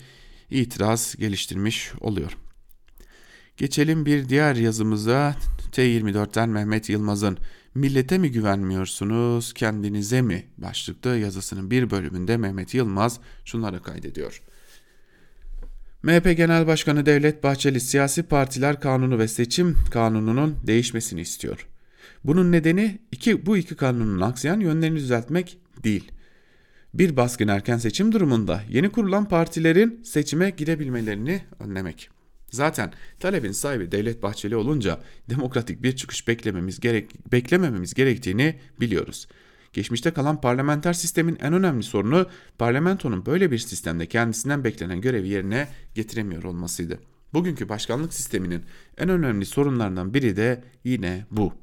itiraz 0.52 1.16
geliştirmiş 1.16 1.92
oluyor. 2.02 2.38
Geçelim 3.58 4.06
bir 4.06 4.30
diğer 4.30 4.56
yazımıza 4.56 5.36
T24'ten 5.72 6.50
Mehmet 6.50 6.90
Yılmaz'ın 6.90 7.38
Millete 7.76 8.18
mi 8.18 8.32
güvenmiyorsunuz 8.32 9.54
kendinize 9.54 10.22
mi 10.22 10.46
başlıklı 10.58 11.18
yazısının 11.18 11.72
bir 11.72 11.90
bölümünde 11.92 12.38
Mehmet 12.38 12.74
Yılmaz 12.74 13.20
şunları 13.46 13.82
kaydediyor. 13.82 14.42
MHP 16.04 16.38
Genel 16.38 16.68
Başkanı 16.68 17.06
Devlet 17.06 17.44
Bahçeli 17.44 17.80
siyasi 17.80 18.24
partiler 18.24 18.80
kanunu 18.80 19.20
ve 19.20 19.28
seçim 19.28 19.78
kanununun 19.92 20.58
değişmesini 20.68 21.22
istiyor. 21.22 21.68
Bunun 22.24 22.52
nedeni 22.52 23.00
iki, 23.12 23.46
bu 23.46 23.58
iki 23.58 23.76
kanunun 23.76 24.22
aksayan 24.22 24.60
yönlerini 24.60 24.96
düzeltmek 24.96 25.58
değil. 25.84 26.12
Bir 26.94 27.18
baskın 27.18 27.48
erken 27.48 27.78
seçim 27.78 28.12
durumunda 28.12 28.62
yeni 28.70 28.90
kurulan 28.90 29.28
partilerin 29.28 30.02
seçime 30.04 30.50
girebilmelerini 30.50 31.42
önlemek. 31.60 32.10
Zaten 32.54 32.94
talebin 33.20 33.52
sahibi 33.52 33.92
Devlet 33.92 34.24
Bahçeli 34.24 34.56
olunca 34.56 35.00
demokratik 35.30 35.84
bir 35.84 35.96
çıkış 35.96 36.28
beklememiz 36.28 36.80
gerek 36.80 37.32
beklemememiz 37.32 37.94
gerektiğini 37.94 38.60
biliyoruz. 38.80 39.28
Geçmişte 39.74 40.12
kalan 40.12 40.42
parlamenter 40.42 40.94
sistemin 40.94 41.38
en 41.42 41.54
önemli 41.54 41.84
sorunu 41.84 42.28
parlamentonun 42.58 43.26
böyle 43.26 43.52
bir 43.52 43.58
sistemde 43.58 44.06
kendisinden 44.06 44.64
beklenen 44.64 45.02
görevi 45.02 45.28
yerine 45.28 45.68
getiremiyor 45.96 46.44
olmasıydı. 46.44 47.00
Bugünkü 47.34 47.70
başkanlık 47.70 48.14
sisteminin 48.14 48.64
en 48.98 49.10
önemli 49.10 49.46
sorunlarından 49.46 50.14
biri 50.14 50.36
de 50.36 50.64
yine 50.84 51.26
bu. 51.32 51.54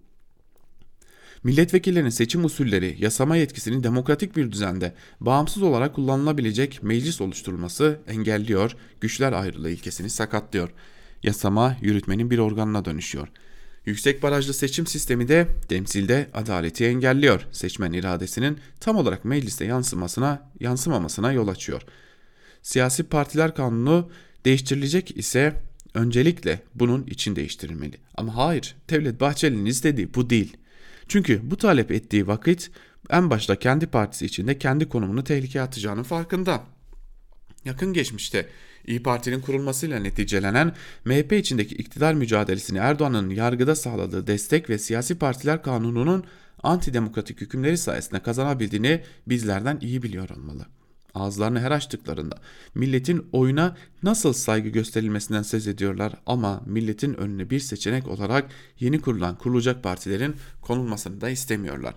Milletvekillerinin 1.45 2.11
seçim 2.11 2.45
usulleri, 2.45 2.97
yasama 2.99 3.37
yetkisinin 3.37 3.83
demokratik 3.83 4.37
bir 4.37 4.53
düzende 4.53 4.95
bağımsız 5.21 5.63
olarak 5.63 5.95
kullanılabilecek 5.95 6.83
meclis 6.83 7.21
oluşturulması 7.21 8.01
engelliyor, 8.09 8.77
güçler 9.01 9.33
ayrılığı 9.33 9.71
ilkesini 9.71 10.11
sakatlıyor. 10.11 10.69
Yasama 11.23 11.77
yürütmenin 11.81 12.31
bir 12.31 12.39
organına 12.39 12.85
dönüşüyor. 12.85 13.29
Yüksek 13.87 14.23
barajlı 14.23 14.55
seçim 14.55 14.87
sistemi 14.87 15.29
de 15.29 15.49
temsilde 15.69 16.31
adaleti 16.35 16.85
engelliyor. 16.85 17.47
Seçmen 17.53 17.93
iradesinin 17.93 18.59
tam 18.81 18.97
olarak 18.97 19.25
mecliste 19.25 19.65
yansımasına, 19.65 20.51
yansımamasına 20.61 21.33
yol 21.33 21.49
açıyor. 21.49 21.83
Siyasi 22.63 23.03
partiler 23.03 23.55
kanunu 23.55 24.11
değiştirilecek 24.45 25.17
ise 25.17 25.63
öncelikle 25.95 26.63
bunun 26.75 27.07
için 27.07 27.37
değiştirilmeli. 27.37 27.97
Ama 28.15 28.37
hayır, 28.37 28.77
Devlet 28.91 29.21
Bahçeli'nin 29.21 29.67
istediği 29.67 30.15
bu 30.15 30.31
değil. 30.31 30.57
Çünkü 31.11 31.51
bu 31.51 31.57
talep 31.57 31.91
ettiği 31.91 32.27
vakit 32.27 32.71
en 33.11 33.31
başta 33.31 33.57
kendi 33.57 33.87
partisi 33.87 34.27
içinde 34.27 34.59
kendi 34.59 34.89
konumunu 34.89 35.25
tehlikeye 35.25 35.65
atacağının 35.65 36.03
farkında. 36.03 36.63
Yakın 37.65 37.93
geçmişte 37.93 38.49
İyi 38.87 39.03
Parti'nin 39.03 39.41
kurulmasıyla 39.41 39.99
neticelenen 39.99 40.75
MHP 41.05 41.33
içindeki 41.33 41.75
iktidar 41.75 42.15
mücadelesini 42.15 42.79
Erdoğan'ın 42.79 43.31
yargıda 43.31 43.75
sağladığı 43.75 44.27
destek 44.27 44.71
ve 44.71 44.79
siyasi 44.79 45.19
partiler 45.19 45.63
kanununun 45.63 46.25
antidemokratik 46.63 47.41
hükümleri 47.41 47.79
sayesinde 47.79 48.23
kazanabildiğini 48.23 49.03
bizlerden 49.27 49.79
iyi 49.81 50.03
biliyor 50.03 50.31
olmalı. 50.31 50.67
Ağızlarını 51.15 51.61
her 51.61 51.71
açtıklarında 51.71 52.37
milletin 52.75 53.29
oyuna 53.33 53.77
nasıl 54.03 54.33
saygı 54.33 54.69
gösterilmesinden 54.69 55.43
söz 55.43 55.67
ediyorlar 55.67 56.13
ama 56.27 56.63
milletin 56.67 57.15
önüne 57.15 57.51
bir 57.51 57.61
seçenek 57.61 58.09
olarak 58.09 58.51
yeni 58.81 59.01
kurulan 59.01 59.39
kurulacak 59.39 59.83
partilerin 59.83 60.37
konulmasını 60.61 61.21
da 61.21 61.31
istemiyorlar. 61.31 61.95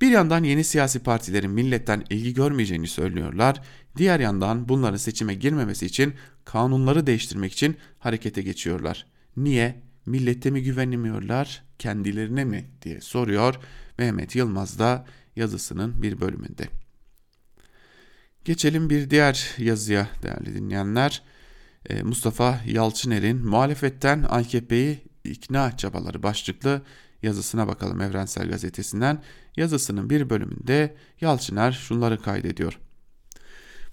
Bir 0.00 0.10
yandan 0.10 0.44
yeni 0.44 0.64
siyasi 0.64 0.98
partilerin 0.98 1.50
milletten 1.50 2.04
ilgi 2.10 2.34
görmeyeceğini 2.34 2.86
söylüyorlar. 2.86 3.62
Diğer 3.96 4.20
yandan 4.20 4.68
bunların 4.68 4.96
seçime 4.96 5.34
girmemesi 5.34 5.86
için 5.86 6.14
kanunları 6.44 7.06
değiştirmek 7.06 7.52
için 7.52 7.76
harekete 7.98 8.42
geçiyorlar. 8.42 9.06
Niye? 9.36 9.82
Millete 10.06 10.50
mi 10.50 10.62
güvenmiyorlar, 10.62 11.64
kendilerine 11.78 12.44
mi 12.44 12.70
diye 12.82 13.00
soruyor 13.00 13.54
Mehmet 13.98 14.36
Yılmaz 14.36 14.78
da 14.78 15.06
yazısının 15.36 16.02
bir 16.02 16.20
bölümünde. 16.20 16.83
Geçelim 18.44 18.90
bir 18.90 19.10
diğer 19.10 19.50
yazıya 19.58 20.08
değerli 20.22 20.54
dinleyenler. 20.54 21.22
Ee, 21.90 22.02
Mustafa 22.02 22.60
Yalçıner'in 22.66 23.46
muhalefetten 23.46 24.24
AKP'yi 24.28 24.98
ikna 25.24 25.76
çabaları 25.76 26.22
başlıklı 26.22 26.82
yazısına 27.22 27.68
bakalım 27.68 28.00
Evrensel 28.00 28.48
Gazetesi'nden. 28.48 29.22
Yazısının 29.56 30.10
bir 30.10 30.30
bölümünde 30.30 30.94
Yalçıner 31.20 31.72
şunları 31.72 32.22
kaydediyor. 32.22 32.78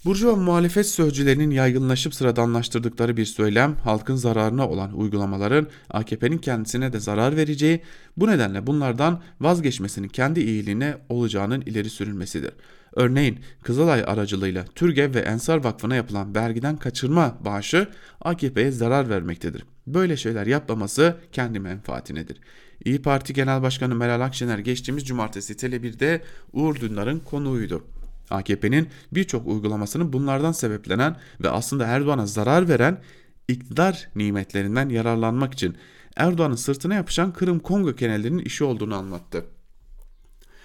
Burjuva 0.06 0.36
muhalefet 0.36 0.88
sözcülerinin 0.88 1.52
yaygınlaşıp 1.52 2.16
sıradanlaştırdıkları 2.16 3.18
bir 3.18 3.26
söylem, 3.26 3.76
halkın 3.76 4.16
zararına 4.16 4.70
olan 4.70 4.94
uygulamaların 4.94 5.68
AKP'nin 5.90 6.38
kendisine 6.38 6.94
de 6.94 7.00
zarar 7.00 7.38
vereceği, 7.38 7.82
bu 8.18 8.28
nedenle 8.28 8.68
bunlardan 8.68 9.22
vazgeçmesinin 9.42 10.08
kendi 10.08 10.40
iyiliğine 10.40 10.98
olacağının 11.10 11.62
ileri 11.62 11.90
sürülmesidir. 11.90 12.52
Örneğin 12.96 13.40
Kızılay 13.64 14.04
aracılığıyla 14.08 14.66
Türgev 14.76 15.14
ve 15.14 15.20
Ensar 15.20 15.64
Vakfı'na 15.64 15.96
yapılan 15.96 16.36
vergiden 16.36 16.78
kaçırma 16.78 17.38
bağışı 17.46 17.88
AKP'ye 18.22 18.72
zarar 18.72 19.10
vermektedir. 19.10 19.64
Böyle 19.88 20.18
şeyler 20.18 20.48
yapmaması 20.48 21.18
kendi 21.32 21.60
menfaatinedir. 21.60 22.40
İyi 22.86 23.02
Parti 23.02 23.34
Genel 23.34 23.62
Başkanı 23.62 23.96
Meral 23.96 24.22
Akşener 24.22 24.60
geçtiğimiz 24.60 25.06
cumartesi 25.06 25.54
Tele1'de 25.54 26.22
Uğur 26.54 26.76
Dündar'ın 26.76 27.20
konuğuydu. 27.20 27.84
AKP'nin 28.30 28.88
birçok 29.12 29.48
uygulamasının 29.48 30.14
bunlardan 30.14 30.52
sebeplenen 30.52 31.16
ve 31.42 31.50
aslında 31.50 31.86
Erdoğan'a 31.86 32.26
zarar 32.26 32.70
veren 32.70 33.02
iktidar 33.48 34.10
nimetlerinden 34.16 34.90
yararlanmak 34.90 35.54
için 35.54 35.76
Erdoğan'ın 36.16 36.56
sırtına 36.56 36.96
yapışan 36.96 37.34
Kırım 37.34 37.60
Kongo 37.60 37.96
kenellerinin 37.96 38.46
işi 38.46 38.64
olduğunu 38.64 38.96
anlattı. 38.96 39.46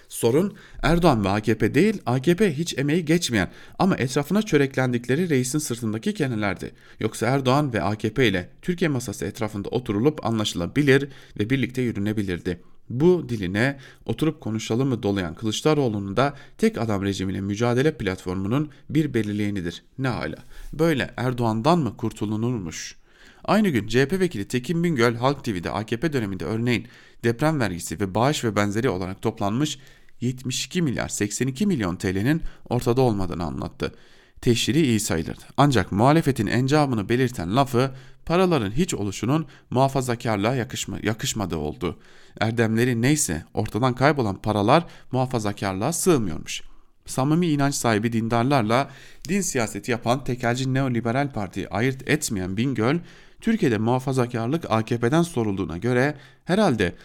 Sorun 0.09 0.53
Erdoğan 0.83 1.25
ve 1.25 1.29
AKP 1.29 1.73
değil, 1.73 2.01
AKP 2.05 2.57
hiç 2.57 2.77
emeği 2.77 3.05
geçmeyen 3.05 3.51
ama 3.79 3.95
etrafına 3.95 4.41
çöreklendikleri 4.41 5.29
reisin 5.29 5.59
sırtındaki 5.59 6.13
kenelerdi. 6.13 6.71
Yoksa 6.99 7.27
Erdoğan 7.27 7.73
ve 7.73 7.81
AKP 7.81 8.27
ile 8.27 8.49
Türkiye 8.61 8.89
masası 8.89 9.25
etrafında 9.25 9.69
oturulup 9.69 10.25
anlaşılabilir 10.25 11.09
ve 11.39 11.49
birlikte 11.49 11.81
yürünebilirdi. 11.81 12.59
Bu 12.89 13.29
diline 13.29 13.77
oturup 14.05 14.41
konuşalım 14.41 14.87
mı 14.87 15.03
dolayan 15.03 15.35
Kılıçdaroğlu'nun 15.35 16.17
da 16.17 16.33
tek 16.57 16.77
adam 16.77 17.03
rejimiyle 17.03 17.41
mücadele 17.41 17.97
platformunun 17.97 18.71
bir 18.89 19.13
belirleyenidir. 19.13 19.83
Ne 19.97 20.07
hala. 20.07 20.37
Böyle 20.73 21.13
Erdoğan'dan 21.17 21.79
mı 21.79 21.97
kurtulunurmuş? 21.97 22.95
Aynı 23.43 23.69
gün 23.69 23.87
CHP 23.87 24.11
vekili 24.19 24.47
Tekin 24.47 24.83
Bingöl 24.83 25.15
Halk 25.15 25.43
TV'de 25.43 25.71
AKP 25.71 26.13
döneminde 26.13 26.45
örneğin 26.45 26.87
deprem 27.23 27.59
vergisi 27.59 27.99
ve 27.99 28.15
bağış 28.15 28.43
ve 28.43 28.55
benzeri 28.55 28.89
olarak 28.89 29.21
toplanmış 29.21 29.79
72 30.21 30.81
milyar 30.81 31.07
82 31.07 31.65
milyon 31.65 31.95
TL'nin 31.95 32.41
ortada 32.69 33.01
olmadığını 33.01 33.43
anlattı. 33.43 33.95
Teşhiri 34.41 34.81
iyi 34.81 34.99
sayılırdı. 34.99 35.43
Ancak 35.57 35.91
muhalefetin 35.91 36.47
encamını 36.47 37.09
belirten 37.09 37.55
lafı 37.55 37.91
paraların 38.25 38.71
hiç 38.71 38.93
oluşunun 38.93 39.45
muhafazakarlığa 39.69 40.55
yakışma, 40.55 40.97
yakışmadığı 41.03 41.57
oldu. 41.57 41.99
Erdemleri 42.39 43.01
neyse 43.01 43.45
ortadan 43.53 43.95
kaybolan 43.95 44.41
paralar 44.41 44.85
muhafazakarlığa 45.11 45.93
sığmıyormuş. 45.93 46.61
Samimi 47.05 47.47
inanç 47.47 47.75
sahibi 47.75 48.13
dindarlarla 48.13 48.89
din 49.29 49.41
siyaseti 49.41 49.91
yapan 49.91 50.23
tekelci 50.23 50.73
neoliberal 50.73 51.31
partiyi 51.31 51.67
ayırt 51.69 52.09
etmeyen 52.09 52.57
Bingöl, 52.57 52.97
Türkiye'de 53.41 53.77
muhafazakarlık 53.77 54.71
AKP'den 54.71 55.21
sorulduğuna 55.21 55.77
göre 55.77 56.17
herhalde 56.45 56.95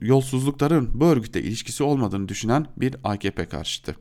yolsuzlukların 0.00 0.90
bu 0.94 1.06
örgütle 1.06 1.42
ilişkisi 1.42 1.82
olmadığını 1.82 2.28
düşünen 2.28 2.66
bir 2.76 2.96
AKP 3.04 3.48
karşıtı. 3.48 3.96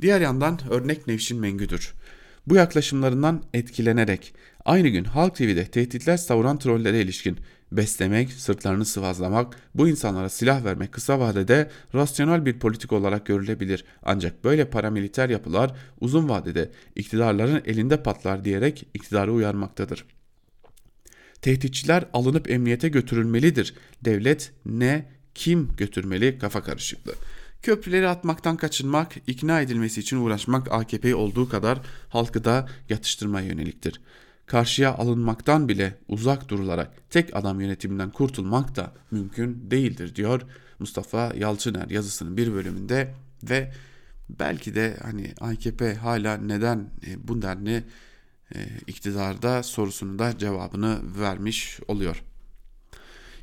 Diğer 0.00 0.20
yandan 0.20 0.58
örnek 0.70 1.06
Nevşin 1.06 1.40
Mengü'dür. 1.40 1.94
Bu 2.46 2.54
yaklaşımlarından 2.54 3.42
etkilenerek 3.54 4.34
aynı 4.64 4.88
gün 4.88 5.04
Halk 5.04 5.34
TV'de 5.34 5.64
tehditler 5.64 6.16
savuran 6.16 6.58
trollere 6.58 7.00
ilişkin 7.00 7.38
beslemek, 7.72 8.32
sırtlarını 8.32 8.84
sıvazlamak, 8.84 9.56
bu 9.74 9.88
insanlara 9.88 10.28
silah 10.28 10.64
vermek 10.64 10.92
kısa 10.92 11.20
vadede 11.20 11.70
rasyonel 11.94 12.46
bir 12.46 12.58
politik 12.58 12.92
olarak 12.92 13.26
görülebilir. 13.26 13.84
Ancak 14.02 14.44
böyle 14.44 14.70
paramiliter 14.70 15.28
yapılar 15.28 15.76
uzun 16.00 16.28
vadede 16.28 16.70
iktidarların 16.96 17.62
elinde 17.64 18.02
patlar 18.02 18.44
diyerek 18.44 18.88
iktidarı 18.94 19.32
uyarmaktadır. 19.32 20.04
Tehditçiler 21.42 22.04
alınıp 22.12 22.50
emniyete 22.50 22.88
götürülmelidir. 22.88 23.74
Devlet 24.04 24.52
ne, 24.66 25.08
kim 25.34 25.68
götürmeli 25.76 26.38
kafa 26.38 26.62
karışıklığı. 26.62 27.14
Köprüleri 27.62 28.08
atmaktan 28.08 28.56
kaçınmak, 28.56 29.14
ikna 29.26 29.60
edilmesi 29.60 30.00
için 30.00 30.16
uğraşmak 30.16 30.72
AKP'yi 30.72 31.14
olduğu 31.14 31.48
kadar 31.48 31.80
halkı 32.08 32.44
da 32.44 32.68
yatıştırmaya 32.88 33.46
yöneliktir. 33.46 34.00
Karşıya 34.46 34.94
alınmaktan 34.94 35.68
bile 35.68 35.98
uzak 36.08 36.48
durularak 36.48 37.10
tek 37.10 37.36
adam 37.36 37.60
yönetiminden 37.60 38.10
kurtulmak 38.10 38.76
da 38.76 38.92
mümkün 39.10 39.70
değildir 39.70 40.14
diyor 40.14 40.42
Mustafa 40.78 41.32
Yalçıner 41.36 41.90
yazısının 41.90 42.36
bir 42.36 42.52
bölümünde 42.52 43.14
ve 43.42 43.72
belki 44.28 44.74
de 44.74 44.96
hani 45.02 45.34
AKP 45.40 45.94
hala 45.94 46.36
neden 46.36 46.90
e, 47.06 47.28
bu 47.28 47.42
denli 47.42 47.84
iktidarda 48.86 49.62
sorusunu 49.62 50.18
da 50.18 50.38
cevabını 50.38 50.98
vermiş 51.20 51.80
oluyor. 51.88 52.22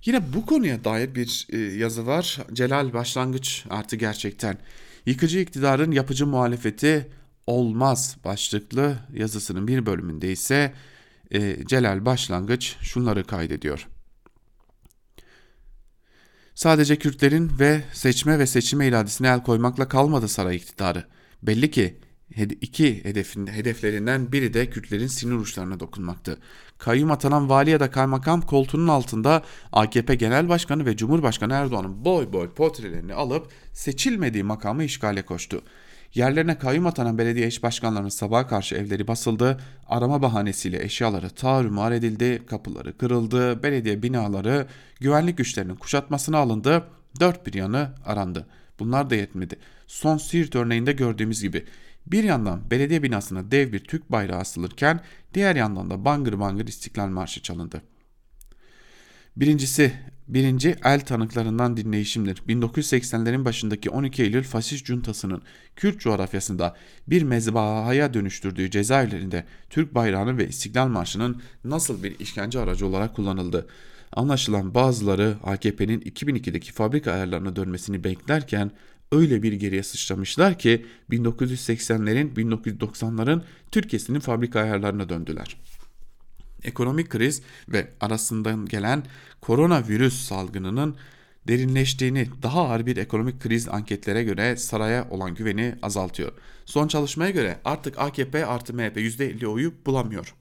Yine 0.06 0.34
bu 0.34 0.46
konuya 0.46 0.84
dair 0.84 1.16
bir 1.16 1.48
e, 1.50 1.58
yazı 1.58 2.08
var. 2.08 2.38
Celal 2.54 2.94
Başlangıç 2.94 3.66
artı 3.70 3.96
gerçekten. 3.96 4.58
Yıkıcı 5.06 5.40
iktidarın 5.40 5.92
yapıcı 5.92 6.28
muhalefeti 6.28 7.08
olmaz 7.48 8.18
başlıklı 8.26 8.98
yazısının 9.14 9.68
bir 9.68 9.86
bölümünde 9.86 10.32
ise 10.32 10.74
e, 11.32 11.66
Celal 11.66 12.06
Başlangıç 12.06 12.76
şunları 12.82 13.24
kaydediyor. 13.24 13.88
Sadece 16.56 16.96
Kürtlerin 16.96 17.52
ve 17.60 17.82
seçme 17.94 18.40
ve 18.40 18.48
seçime 18.48 18.88
iradesine 18.88 19.28
el 19.28 19.44
koymakla 19.44 19.88
kalmadı 19.88 20.28
saray 20.28 20.56
iktidarı. 20.56 21.04
Belli 21.44 21.72
ki 21.72 21.98
iki 22.62 23.06
hedefin, 23.06 23.48
hedeflerinden 23.48 24.32
biri 24.32 24.54
de 24.54 24.70
Kürtlerin 24.70 25.08
sinir 25.08 25.36
uçlarına 25.36 25.80
dokunmaktı. 25.80 26.38
Kayyum 26.78 27.12
atanan 27.12 27.50
vali 27.50 27.70
ya 27.70 27.80
da 27.80 27.92
kaymakam 27.92 28.42
koltuğunun 28.42 28.88
altında 28.88 29.44
AKP 29.72 30.16
Genel 30.16 30.50
Başkanı 30.50 30.86
ve 30.86 30.98
Cumhurbaşkanı 30.98 31.54
Erdoğan'ın 31.54 32.06
boy 32.06 32.34
boy 32.34 32.50
portrelerini 32.54 33.14
alıp 33.14 33.48
seçilmediği 33.74 34.44
makamı 34.44 34.84
işgale 34.84 35.22
koştu. 35.22 35.62
Yerlerine 36.14 36.58
kayyum 36.58 36.88
atanan 36.88 37.18
belediye 37.18 37.48
eş 37.48 37.64
başkanlarının 37.64 38.10
sabaha 38.10 38.48
karşı 38.48 38.76
evleri 38.76 39.08
basıldı, 39.08 39.60
arama 39.88 40.22
bahanesiyle 40.22 40.84
eşyaları 40.84 41.30
tarumar 41.30 41.92
edildi, 41.92 42.46
kapıları 42.46 42.98
kırıldı, 42.98 43.64
belediye 43.64 44.04
binaları 44.04 44.68
güvenlik 45.00 45.38
güçlerinin 45.38 45.76
kuşatmasına 45.76 46.38
alındı, 46.38 46.88
dört 47.20 47.48
bir 47.48 47.54
yanı 47.54 47.90
arandı. 48.06 48.48
Bunlar 48.80 49.10
da 49.10 49.16
yetmedi. 49.16 49.56
Son 49.88 50.18
Siirt 50.18 50.56
örneğinde 50.56 50.92
gördüğümüz 50.92 51.42
gibi 51.42 51.66
bir 52.08 52.24
yandan 52.24 52.72
belediye 52.72 53.04
binasına 53.04 53.52
dev 53.52 53.74
bir 53.74 53.80
Türk 53.80 54.12
bayrağı 54.12 54.40
asılırken 54.40 55.00
diğer 55.34 55.56
yandan 55.56 55.90
da 55.90 56.06
bangır 56.06 56.40
bangır 56.40 56.68
İstiklal 56.68 57.08
Marşı 57.08 57.42
çalındı. 57.42 57.82
Birincisi 59.38 59.94
birinci 60.28 60.76
el 60.84 61.00
tanıklarından 61.00 61.78
dinleyişimdir. 61.78 62.44
1980'lerin 62.48 63.46
başındaki 63.46 63.90
12 63.90 64.24
Eylül 64.24 64.44
faşist 64.44 64.86
cuntasının 64.86 65.42
Kürt 65.76 66.00
coğrafyasında 66.00 66.76
bir 67.08 67.24
mezbahaya 67.24 68.14
dönüştürdüğü 68.14 68.72
cezaevlerinde 68.72 69.46
Türk 69.70 69.96
bayrağının 69.96 70.38
ve 70.38 70.48
İstiklal 70.48 70.88
Marşı'nın 70.88 71.42
nasıl 71.64 72.04
bir 72.04 72.20
işkence 72.20 72.60
aracı 72.60 72.88
olarak 72.88 73.16
kullanıldı. 73.16 73.68
Anlaşılan 74.12 74.74
bazıları 74.74 75.36
AKP'nin 75.44 76.02
2002'deki 76.02 76.72
fabrika 76.72 77.12
ayarlarına 77.12 77.56
dönmesini 77.56 78.04
beklerken 78.04 78.72
öyle 79.12 79.44
bir 79.44 79.54
geriye 79.54 79.84
sıçramışlar 79.84 80.60
ki 80.60 80.86
1980'lerin 81.12 82.34
1990'ların 82.34 83.42
Türkiye'sinin 83.72 84.20
fabrika 84.20 84.60
ayarlarına 84.60 85.10
döndüler. 85.10 85.58
Ekonomik 86.64 87.10
kriz 87.10 87.42
ve 87.70 87.88
arasından 88.02 88.66
gelen 88.66 89.04
koronavirüs 89.42 90.26
salgınının 90.28 90.96
derinleştiğini 91.48 92.28
daha 92.44 92.68
ağır 92.68 92.86
bir 92.86 92.98
ekonomik 92.98 93.42
kriz 93.42 93.68
anketlere 93.70 94.24
göre 94.24 94.58
saraya 94.58 95.10
olan 95.10 95.36
güveni 95.36 95.76
azaltıyor. 95.82 96.32
Son 96.66 96.88
çalışmaya 96.88 97.32
göre 97.32 97.60
artık 97.66 98.00
AKP 98.00 98.46
artı 98.46 98.74
MHP 98.74 98.98
%50 98.98 99.46
oyu 99.46 99.74
bulamıyor. 99.86 100.36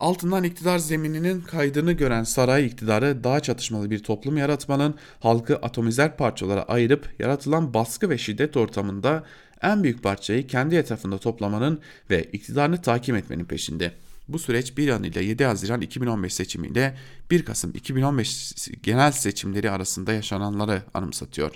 Altından 0.00 0.44
iktidar 0.44 0.78
zemininin 0.78 1.40
kaydını 1.40 1.92
gören 1.92 2.24
saray 2.24 2.66
iktidarı 2.66 3.24
daha 3.24 3.40
çatışmalı 3.40 3.90
bir 3.90 4.02
toplum 4.02 4.36
yaratmanın, 4.36 4.94
halkı 5.20 5.56
atomizer 5.56 6.16
parçalara 6.16 6.62
ayırıp 6.62 7.08
yaratılan 7.18 7.74
baskı 7.74 8.10
ve 8.10 8.18
şiddet 8.18 8.56
ortamında 8.56 9.24
en 9.62 9.82
büyük 9.82 10.02
parçayı 10.02 10.46
kendi 10.46 10.76
etrafında 10.76 11.18
toplamanın 11.18 11.80
ve 12.10 12.24
iktidarını 12.24 12.82
takip 12.82 13.16
etmenin 13.16 13.44
peşinde. 13.44 13.92
Bu 14.28 14.38
süreç 14.38 14.76
bir 14.76 14.88
an 14.88 15.02
ile 15.02 15.24
7 15.24 15.44
Haziran 15.44 15.80
2015 15.80 16.34
seçimiyle 16.34 16.96
1 17.30 17.44
Kasım 17.44 17.70
2015 17.74 18.52
genel 18.82 19.12
seçimleri 19.12 19.70
arasında 19.70 20.12
yaşananları 20.12 20.82
anımsatıyor. 20.94 21.52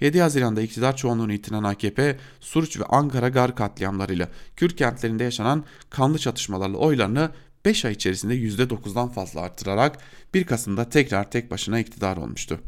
7 0.00 0.20
Haziran'da 0.20 0.62
iktidar 0.62 0.96
çoğunluğunu 0.96 1.32
yitiren 1.32 1.62
AKP, 1.62 2.18
Suruç 2.40 2.80
ve 2.80 2.84
Ankara 2.84 3.28
gar 3.28 3.56
katliamlarıyla 3.56 4.28
Kürt 4.56 4.76
kentlerinde 4.76 5.24
yaşanan 5.24 5.64
kanlı 5.90 6.18
çatışmalarla 6.18 6.76
oylarını 6.76 7.30
5 7.64 7.84
ay 7.84 7.92
içerisinde 7.92 8.34
%9'dan 8.34 9.08
fazla 9.08 9.40
arttırarak 9.40 9.98
1 10.34 10.44
Kasım'da 10.44 10.88
tekrar 10.88 11.30
tek 11.30 11.50
başına 11.50 11.78
iktidar 11.78 12.16
olmuştu. 12.16 12.60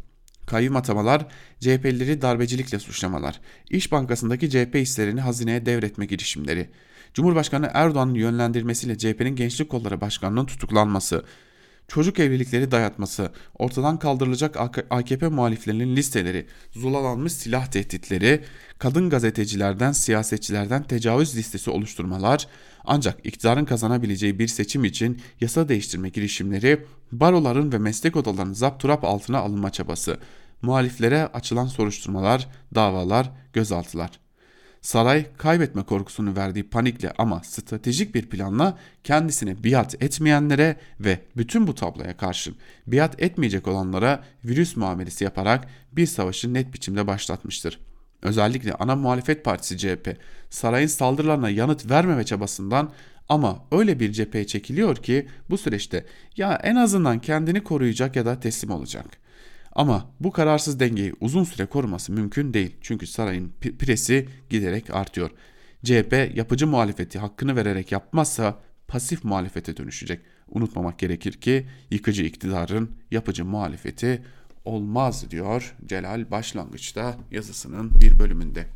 Kayyum 0.47 0.77
atamalar, 0.77 1.27
CHP'lileri 1.61 2.23
darbecilikle 2.23 2.79
suçlamalar, 2.79 3.41
İş 3.71 3.93
Bankası'ndaki 3.93 4.51
CHP 4.51 4.75
hislerini 4.75 5.21
hazineye 5.21 5.67
devretme 5.67 6.07
girişimleri, 6.07 6.71
Cumhurbaşkanı 7.15 7.71
Erdoğan'ın 7.75 8.15
yönlendirmesiyle 8.15 8.99
CHP'nin 8.99 9.37
Gençlik 9.37 9.71
Kolları 9.71 10.01
Başkanı'nın 10.01 10.47
tutuklanması, 10.47 11.25
çocuk 11.89 12.19
evlilikleri 12.19 12.71
dayatması, 12.71 13.33
ortadan 13.59 13.99
kaldırılacak 13.99 14.57
AKP 14.91 15.29
muhaliflerinin 15.29 15.97
listeleri, 15.97 16.47
zulalanmış 16.73 17.33
silah 17.33 17.67
tehditleri, 17.67 18.45
kadın 18.79 19.11
gazetecilerden, 19.11 19.93
siyasetçilerden 19.93 20.83
tecavüz 20.83 21.37
listesi 21.37 21.71
oluşturmalar, 21.71 22.47
ancak 22.85 23.27
iktidarın 23.27 23.65
kazanabileceği 23.65 24.39
bir 24.39 24.49
seçim 24.49 24.85
için 24.85 25.21
yasa 25.41 25.69
değiştirme 25.69 26.09
girişimleri, 26.09 26.87
baroların 27.13 27.73
ve 27.73 27.79
meslek 27.79 28.17
odalarının 28.17 28.53
zapturap 28.53 29.05
altına 29.05 29.39
alınma 29.39 29.71
çabası, 29.71 30.19
muhaliflere 30.63 31.27
açılan 31.27 31.67
soruşturmalar, 31.67 32.49
davalar, 32.75 33.31
gözaltılar. 33.53 34.26
Saray 34.87 35.27
kaybetme 35.39 35.83
korkusunu 35.83 36.37
verdiği 36.37 36.71
panikle 36.71 37.13
ama 37.19 37.43
stratejik 37.45 38.15
bir 38.15 38.27
planla 38.27 38.79
kendisine 39.05 39.65
biat 39.65 40.03
etmeyenlere 40.03 40.77
ve 41.01 41.21
bütün 41.37 41.67
bu 41.67 41.75
tabloya 41.75 42.17
karşın 42.17 42.57
biat 42.87 43.23
etmeyecek 43.23 43.69
olanlara 43.69 44.25
virüs 44.45 44.77
muamelesi 44.77 45.25
yaparak 45.25 45.69
bir 45.93 46.07
savaşı 46.07 46.55
net 46.55 46.75
biçimde 46.75 47.07
başlatmıştır. 47.07 47.81
Özellikle 48.23 48.73
ana 48.73 48.97
muhalefet 48.97 49.45
partisi 49.45 49.79
CHP 49.79 50.19
sarayın 50.51 50.89
saldırılarına 50.89 51.51
yanıt 51.51 51.91
vermeme 51.91 52.25
çabasından 52.25 52.93
ama 53.29 53.65
öyle 53.73 54.01
bir 54.01 54.13
cepheye 54.13 54.47
çekiliyor 54.47 54.97
ki 54.97 55.29
bu 55.51 55.59
süreçte 55.59 56.05
ya 56.37 56.61
en 56.63 56.77
azından 56.77 57.19
kendini 57.19 57.63
koruyacak 57.63 58.17
ya 58.17 58.27
da 58.27 58.41
teslim 58.41 58.71
olacak. 58.71 59.26
Ama 59.77 60.11
bu 60.21 60.33
kararsız 60.33 60.81
dengeyi 60.81 61.13
uzun 61.21 61.45
süre 61.45 61.67
koruması 61.67 62.13
mümkün 62.13 62.55
değil. 62.55 62.77
Çünkü 62.81 63.07
sarayın 63.07 63.53
presi 63.61 64.29
giderek 64.51 64.95
artıyor. 64.95 65.31
CHP 65.85 66.31
yapıcı 66.35 66.67
muhalefeti 66.67 67.19
hakkını 67.19 67.57
vererek 67.57 67.93
yapmazsa 67.93 68.61
pasif 68.89 69.25
muhalefete 69.25 69.77
dönüşecek. 69.77 70.21
Unutmamak 70.49 70.99
gerekir 70.99 71.33
ki 71.33 71.67
yıkıcı 71.91 72.23
iktidarın 72.23 72.91
yapıcı 73.11 73.45
muhalefeti 73.45 74.23
olmaz 74.65 75.31
diyor 75.31 75.75
Celal 75.87 76.31
başlangıçta 76.31 77.17
yazısının 77.31 78.01
bir 78.01 78.19
bölümünde. 78.19 78.67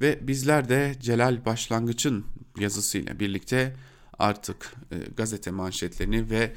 Ve 0.00 0.28
bizler 0.28 0.68
de 0.68 0.94
Celal 1.00 1.44
Başlangıç'ın 1.44 2.24
yazısıyla 2.58 3.20
birlikte 3.20 3.76
artık 4.18 4.74
e, 4.92 4.96
gazete 5.16 5.50
manşetlerini 5.50 6.30
ve 6.30 6.52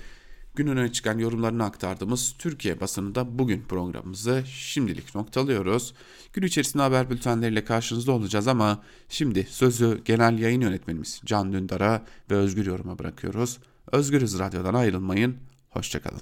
gün 0.57 0.67
öne 0.67 0.91
çıkan 0.91 1.17
yorumlarını 1.17 1.63
aktardığımız 1.63 2.35
Türkiye 2.39 2.79
basınında 2.79 3.39
bugün 3.39 3.61
programımızı 3.61 4.43
şimdilik 4.45 5.15
noktalıyoruz. 5.15 5.93
Gün 6.33 6.43
içerisinde 6.43 6.83
haber 6.83 7.09
bültenleriyle 7.09 7.63
karşınızda 7.63 8.11
olacağız 8.11 8.47
ama 8.47 8.83
şimdi 9.09 9.47
sözü 9.49 10.01
genel 10.05 10.39
yayın 10.39 10.61
yönetmenimiz 10.61 11.21
Can 11.25 11.53
Dündar'a 11.53 12.05
ve 12.31 12.35
Özgür 12.35 12.65
Yorum'a 12.65 12.99
bırakıyoruz. 12.99 13.57
Özgürüz 13.91 14.39
Radyo'dan 14.39 14.73
ayrılmayın, 14.73 15.37
hoşçakalın. 15.69 16.21